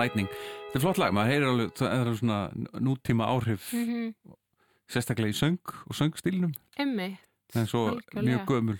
Lightning 0.00 0.28
Þetta 0.30 0.78
er 0.80 0.84
flott 0.86 0.98
lag, 1.02 1.12
maður 1.16 1.32
heyrir 1.34 1.48
alveg 1.50 1.72
það 1.80 1.94
er 1.98 2.12
svona 2.20 2.38
nútíma 2.86 3.26
áhrif 3.30 3.70
Mhm. 3.74 4.14
sérstaklega 4.90 5.30
í 5.30 5.36
söng 5.38 5.58
og 5.86 5.94
söngstílnum 5.98 6.54
Einmitt, 6.78 7.18
en 7.54 7.66
svo 7.70 7.84
algjörlega. 7.92 8.26
mjög 8.26 8.46
gömul 8.50 8.78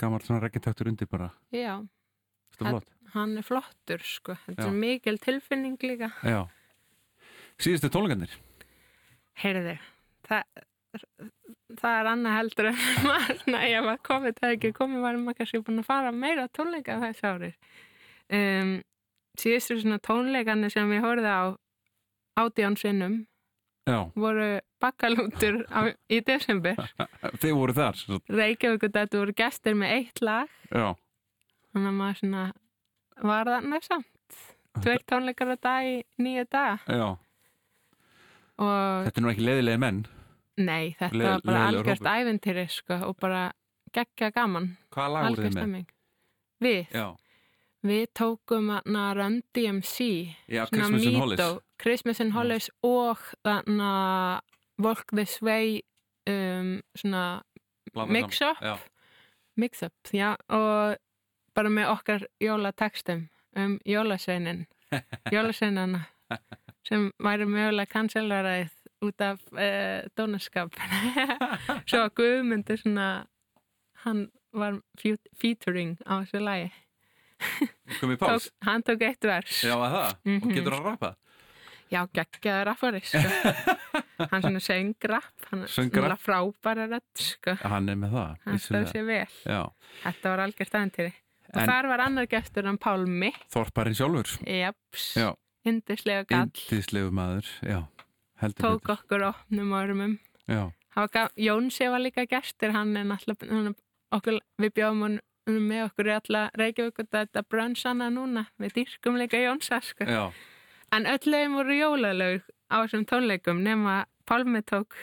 gammal 0.00 0.20
svona 0.24 0.40
reggetaktur 0.42 0.88
undir 0.88 1.06
bara 1.08 1.30
já. 1.52 1.80
Þetta 2.52 2.66
er 2.66 2.70
flott 2.72 2.92
Hann 3.14 3.38
er 3.38 3.42
flottur, 3.46 4.00
sko. 4.04 4.34
Þetta 4.48 4.66
er 4.66 4.72
mikil 4.74 5.16
tilfinning 5.22 5.76
líka. 5.80 6.08
Já. 6.26 6.42
Síðustu 7.62 7.88
tónleikarnir 7.88 8.32
Heyrðu, 9.40 9.76
það, 10.26 10.42
það 11.80 11.94
er 12.00 12.08
annað 12.10 12.34
heldur 12.36 12.68
en 12.72 12.80
maður, 13.08 13.40
ef 13.62 13.88
að 13.92 14.02
komið 14.08 14.36
það 14.40 14.54
ekki 14.56 14.72
komið, 14.76 15.00
varum 15.06 15.24
maður 15.28 15.38
kannski 15.40 15.62
búin 15.64 15.80
að 15.82 15.88
fara 15.88 16.12
meira 16.12 16.48
tónleika 16.48 16.98
þessi 17.04 17.26
árið. 17.30 17.54
Um, 18.36 18.72
síðustu 19.40 19.78
svona 19.82 19.98
tónleikarnir 20.02 20.72
sem 20.72 20.92
ég 20.96 21.04
horfði 21.04 21.32
á 21.32 21.44
átján 22.40 22.76
sinnum 22.80 23.24
Já, 23.86 24.00
voru 24.18 24.46
bakkalútur 24.82 25.60
í 26.10 26.18
desember. 26.26 26.74
þeir 27.42 27.52
voru 27.54 27.74
þar. 27.76 28.00
Reykjavík 28.34 28.82
þetta 28.90 29.20
voru 29.20 29.34
gestir 29.38 29.76
með 29.78 29.92
eitt 30.00 30.22
lag, 30.26 30.50
Já, 30.74 30.88
þannig 31.70 31.92
að 31.92 31.98
maður 32.00 32.18
svona 32.20 32.42
var 33.30 33.46
það 33.52 33.86
samt. 33.86 34.40
Tveir 34.82 35.04
tónleikar 35.08 35.54
á 35.54 35.56
dag 35.62 35.86
í 35.88 35.94
nýja 36.20 36.44
dag. 36.52 36.82
Og 38.56 39.06
Þetta 39.06 39.20
er 39.20 39.24
nú 39.24 39.30
ekki 39.32 39.44
leiðilegi 39.46 39.80
menn 39.80 40.02
Nei, 40.56 40.94
þetta 40.98 41.16
Le- 41.20 41.24
var 41.28 41.42
bara 41.44 41.62
hópur. 41.68 41.98
ævintýri 42.08 42.62
sko, 42.72 42.96
og 43.10 43.16
bara 43.20 43.52
geggja 43.92 44.30
gaman. 44.32 44.70
Hvaða 44.90 45.12
lag 45.12 45.26
voru 45.30 45.50
þið 45.52 45.66
með? 45.72 45.86
Við, 46.64 46.86
Já, 46.96 47.06
við 47.86 48.06
tókum 48.16 48.70
þarna 48.72 49.02
Run 49.18 49.40
DMC, 49.54 49.98
Já, 50.48 50.64
Christmas 50.70 51.04
in 51.04 51.16
Hollis. 51.20 51.40
Christmas 51.82 52.20
in 52.20 52.30
Hollis 52.34 52.70
og 52.82 53.18
þarna 53.44 53.90
Walk 54.82 55.12
This 55.12 55.38
Way 55.42 55.80
um, 56.28 56.80
svona 56.96 57.42
mix-up, 58.08 58.62
mix-up, 59.56 59.94
já, 60.12 60.34
og 60.52 60.96
bara 61.56 61.70
með 61.72 61.92
okkar 61.94 62.26
jólatextum 62.42 63.28
um 63.56 63.78
jólasveinin, 63.88 64.66
jólasveinana 65.34 66.02
sem 66.86 67.08
væri 67.22 67.46
mögulega 67.48 67.88
kanselveraðið 67.94 68.74
út 69.06 69.20
af 69.24 69.40
uh, 69.52 70.02
dónaskap. 70.16 70.74
Svo 71.88 72.02
svona 72.80 73.08
hann 74.04 74.26
var 74.56 74.80
fe- 75.00 75.20
featuring 75.36 75.96
á 76.08 76.20
þessu 76.24 76.40
lagi 76.42 76.68
komið 78.00 78.18
pás 78.18 78.46
tók, 78.48 78.52
hann 78.66 78.82
tók 78.82 79.02
eitt 79.06 79.24
vers. 79.24 79.62
Já, 79.64 79.74
að 79.76 79.92
það, 79.96 80.10
og 80.10 80.26
Mhm. 80.26 80.54
getur 80.56 80.72
að 80.76 80.84
rappa 80.90 81.10
já, 81.92 82.00
geggjaði 82.10 82.64
rappari 82.66 83.00
sko. 83.04 83.18
hann 84.32 84.42
svona 84.42 84.60
söng 84.64 84.94
rapp 85.06 85.44
hann 85.50 85.62
er 85.62 86.16
frábæra 86.18 86.86
rödd 86.90 87.22
sko. 87.22 87.54
Hann 87.62 87.88
er 87.88 87.94
með 88.00 88.10
það 88.16 88.36
hann 88.44 88.58
stóð 88.58 88.88
sér 88.92 89.06
vel. 89.06 89.26
Já, 89.46 89.62
þetta 90.02 90.32
var 90.32 90.38
algjör 90.46 90.70
stæðantýri 90.70 91.12
og 91.54 91.60
En- 91.62 91.68
þar 91.70 91.86
var 91.92 92.00
annar 92.00 92.26
gestur 92.26 92.66
en 92.66 92.78
Pálmi 92.78 93.32
Þorparinn 93.54 93.94
sjálfur. 93.94 94.32
Japs, 94.46 95.14
Já, 95.16 95.34
indislega 95.64 96.24
gall. 96.26 96.50
Indislegu 96.50 97.10
maður 97.14 97.46
Já, 97.62 97.86
tók 98.40 98.82
betur. 98.82 98.96
okkur 98.96 99.22
opnum 99.30 99.72
ormum. 99.72 100.18
Jónsi 101.36 101.88
var 101.90 102.00
líka 102.00 102.26
gestur, 102.26 102.72
hann 102.72 102.96
er 102.96 103.04
náttúrulega, 103.04 103.50
hann, 103.50 103.74
okkur, 104.16 104.40
við 104.58 104.70
bjóðum 104.72 105.02
hann 105.02 105.20
með 105.46 105.84
okkur 105.86 106.06
í 106.10 106.14
alla 106.16 106.42
Reykjavík 106.58 106.96
þetta 107.12 107.42
brönnsana 107.46 108.08
núna, 108.10 108.46
við 108.58 108.72
dýrkum 108.80 109.16
líka 109.20 109.38
Jónsa, 109.42 109.80
sko. 109.84 110.04
já, 110.04 110.32
En 110.92 111.06
öll 111.06 111.26
lögum 111.26 111.54
voru 111.58 111.74
jólalög 111.76 112.42
á 112.70 112.76
þessum 112.84 113.04
tónleikum 113.06 113.62
nema 113.62 114.04
Pálmi 114.26 114.62
tók 114.66 114.94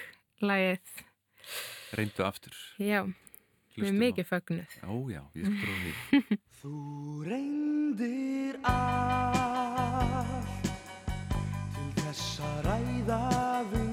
lagið, 0.43 0.79
reyndu 1.95 2.23
aftur 2.27 2.51
já, 2.79 3.03
við 3.07 3.87
Hlustum 3.87 3.95
á. 3.95 4.03
mikið 4.03 4.25
fögnuð. 4.27 4.69
Já, 4.79 4.89
já, 5.15 5.21
ég 5.35 5.45
því 5.47 6.37
Þú 6.63 6.73
reyndir 7.27 8.55
allt 8.63 10.47
til 11.73 11.89
þess 12.03 12.39
að 12.43 12.57
ræða 12.67 13.21
við 13.73 13.92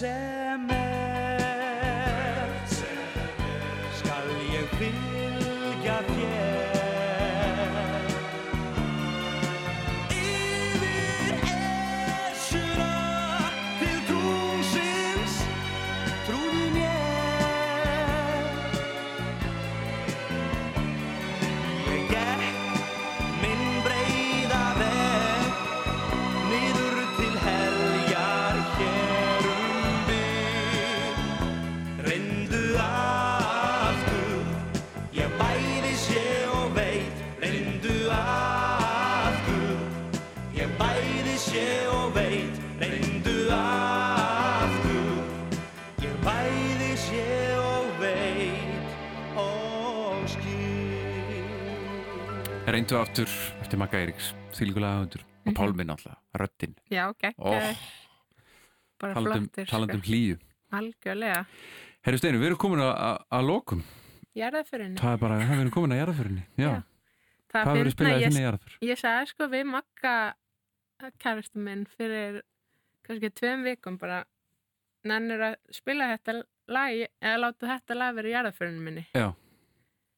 hvert 0.00 0.35
Reyndu 52.86 53.00
aftur 53.02 53.30
eftir 53.64 53.80
Magga 53.82 53.98
Eiríks, 53.98 54.28
þýlgulega 54.54 55.00
höfundur 55.00 55.22
og 55.26 55.46
Mhm. 55.50 55.54
Pálminn 55.58 55.90
alltaf, 55.90 56.18
röddinn 56.38 56.74
Já, 56.88 57.12
geggjað. 57.18 57.34
oh, 57.38 57.74
Bara 59.00 59.14
talandum, 59.14 59.48
flottur, 59.50 59.66
talandum 59.66 60.02
sko. 60.02 60.06
hlýju 60.12 60.38
Algjörlega. 60.72 61.46
Herru 62.06 62.18
Steinu, 62.18 62.38
við 62.38 62.46
erum 62.46 62.56
komin 62.58 62.78
að- 62.78 63.42
lokum 63.42 63.82
Jarðaförinni. 64.36 64.98
Það 65.00 65.12
er 65.12 65.16
bara, 65.18 65.38
við 65.40 65.60
erum 65.60 65.70
komin 65.72 65.90
að 65.96 66.06
jarðaförinni 66.06 66.42
Já, 66.56 66.70
Já. 66.70 66.82
Það 67.50 67.64
verður 67.74 67.90
spilað 67.90 68.18
í 68.18 68.22
ég- 68.22 68.30
þinni 68.30 68.44
jarðarför? 68.46 68.78
Ég 68.82 68.98
sagði 69.02 69.26
sko 69.26 69.48
við 69.48 69.66
makka 69.66 70.34
kæristu 71.18 71.56
minn 71.58 71.86
fyrir 71.98 72.42
kannski 73.02 73.30
tveim 73.34 73.64
vikum 73.64 73.98
bara 73.98 74.24
nennir 75.04 75.40
að 75.40 75.56
spila 75.72 76.16
þetta 76.16 76.44
lag 76.68 76.92
eða 77.20 77.38
láta 77.40 77.66
þetta 77.66 77.96
lag 77.98 78.14
vera 78.14 78.28
í 78.28 78.32
jarðaförinu 78.32 78.80
minni 78.80 79.06
Já. 79.12 79.34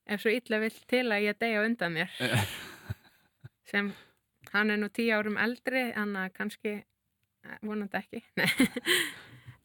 Ef 0.09 0.23
svo 0.23 0.33
illa 0.33 0.61
vill 0.63 0.79
til 0.91 1.07
að 1.13 1.27
ég 1.29 1.41
deyja 1.41 1.65
undan 1.67 1.97
mér. 1.97 2.13
Sem 3.71 3.93
hann 4.53 4.73
er 4.73 4.81
nú 4.81 4.89
tíu 4.93 5.13
árum 5.17 5.37
eldri 5.41 5.91
að 5.93 6.17
kannski 6.37 6.75
eh, 6.79 7.59
vonandi 7.61 8.01
ekki 8.01 8.23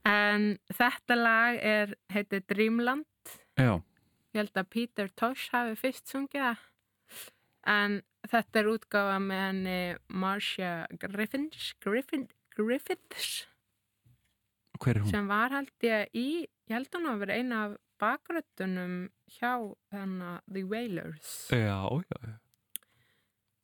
en 0.10 0.50
þetta 0.74 1.18
lag 1.20 1.60
er 1.62 1.96
heitir 2.12 2.44
Dreamland. 2.50 3.08
Já, 3.56 3.80
ég 4.34 4.42
held 4.42 4.60
að 4.60 4.72
Peter 4.76 5.12
Tosh 5.16 5.54
hafi 5.54 5.78
fyrst 5.80 6.12
sungið 6.12 6.60
en 7.70 8.02
þetta 8.28 8.60
er 8.60 8.70
útgáfa 8.74 9.20
með 9.24 9.42
henni 9.48 9.80
Marcia 10.20 10.74
Griffiths, 11.00 11.72
Griffin, 11.84 12.28
Griffiths. 12.56 13.46
Hver 14.82 14.98
er 14.98 15.04
hún? 15.06 15.12
sem 15.14 15.30
var 15.30 15.54
held 15.54 15.86
ég 15.86 16.12
í 16.18 16.28
ég 16.44 16.76
held 16.76 16.96
hún 16.98 17.12
að 17.12 17.24
vera 17.24 17.38
eina 17.40 17.60
af 17.68 17.76
bakröttunum 18.00 19.10
hjá 19.38 19.54
þannig 19.92 20.42
The 20.54 20.64
Wailers. 20.64 21.32
Já, 21.52 21.80
já, 22.10 22.38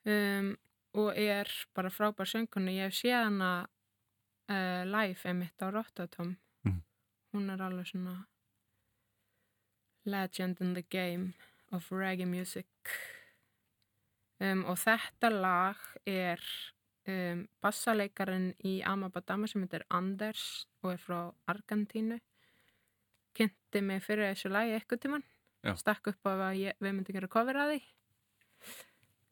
um, 0.06 0.54
og 0.94 1.14
er 1.18 1.50
bara 1.76 1.90
frábær 1.94 2.26
söngunni 2.30 2.78
ég 2.80 2.90
hef 2.90 2.98
séð 2.98 3.24
hana 3.28 3.52
uh, 4.50 4.84
live 4.90 5.30
emitt 5.30 5.62
á 5.62 5.70
Rottatom 5.72 6.36
Mhm. 6.66 6.82
hún 7.34 7.50
er 7.54 7.62
alveg 7.62 7.86
svona 7.88 8.26
legend 10.06 10.62
in 10.62 10.74
the 10.74 10.82
game 10.82 11.34
of 11.72 11.92
reggae 11.92 12.26
music. 12.26 12.66
Um, 14.42 14.64
og 14.66 14.78
þetta 14.80 15.30
lag 15.30 15.76
er 16.08 16.40
um, 17.08 17.44
bassaleikarin 17.62 18.54
í 18.66 18.80
Amabadama 18.88 19.48
sem 19.48 19.62
heitir 19.66 19.84
Anders 19.92 20.66
og 20.82 20.94
er 20.94 21.02
frá 21.04 21.20
Argentínu 21.52 22.20
kynnti 23.38 23.82
mig 23.86 24.04
fyrir 24.06 24.32
þessu 24.32 24.52
lagi 24.54 24.76
eitthvað 24.78 25.04
tíman 25.06 25.26
Já. 25.66 25.74
stakk 25.80 26.12
upp 26.14 26.30
á 26.30 26.32
að 26.50 26.62
ég, 26.62 26.78
við 26.80 26.96
myndum 26.96 27.18
gera 27.18 27.32
cover 27.32 27.60
að 27.60 27.74
því 27.74 27.82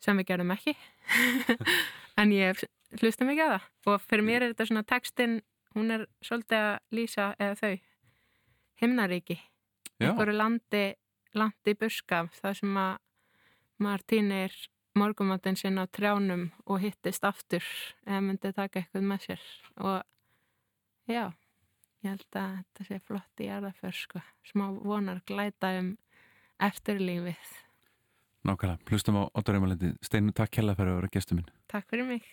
sem 0.04 0.20
við 0.20 0.32
gerum 0.34 0.56
ekki. 0.56 0.76
En 2.18 2.32
ég 2.34 2.58
hlusta 2.98 3.26
mikið 3.28 3.46
á 3.46 3.50
það. 3.54 3.66
Og 3.92 4.06
fyrir 4.10 4.26
mér 4.26 4.42
er 4.42 4.54
þetta 4.54 4.66
svona 4.66 4.86
textin 4.90 5.36
hún 5.78 5.94
er 5.94 6.06
svolítið 6.26 6.64
að 6.64 6.96
lýsa 6.98 7.28
eða 7.38 7.58
þau 7.60 7.76
himnaríki. 8.82 9.38
Einhverju 10.02 10.34
landi 10.34 10.86
landi 11.38 11.76
buska 11.78 12.24
það 12.40 12.58
sem 12.62 12.80
að 12.82 12.96
maður 13.86 14.06
týnir 14.10 14.56
morgumatinn 14.98 15.60
sinn 15.60 15.78
á 15.78 15.86
trjánum 15.94 16.48
og 16.66 16.82
hittist 16.82 17.26
aftur 17.28 17.66
eða 18.08 18.24
myndi 18.26 18.54
taka 18.58 18.82
eitthvað 18.82 19.06
með 19.12 19.28
sér. 19.28 19.44
Og 19.78 20.02
já 21.14 21.28
ég 22.04 22.12
held 22.14 22.40
að 22.40 22.58
þetta 22.58 22.88
sé 22.90 23.00
flott 23.06 23.44
í 23.44 23.48
jarðaför 23.50 23.96
sko, 23.98 24.24
smá 24.48 24.66
vonar 24.78 25.22
glæta 25.30 25.74
um 25.82 25.94
eftirlífið. 26.64 27.54
Nákvæmlega, 28.48 28.80
hlustum 28.90 29.20
á 29.20 29.24
Óttar 29.36 29.58
Emalindi 29.60 29.94
Steinu, 30.06 30.34
takk 30.36 30.54
kella 30.60 30.78
fyrir 30.78 30.94
að 30.94 31.02
vera 31.02 31.16
gestur 31.18 31.40
minn. 31.40 31.50
Takk 31.68 31.90
fyrir 31.92 32.08
mig 32.08 32.28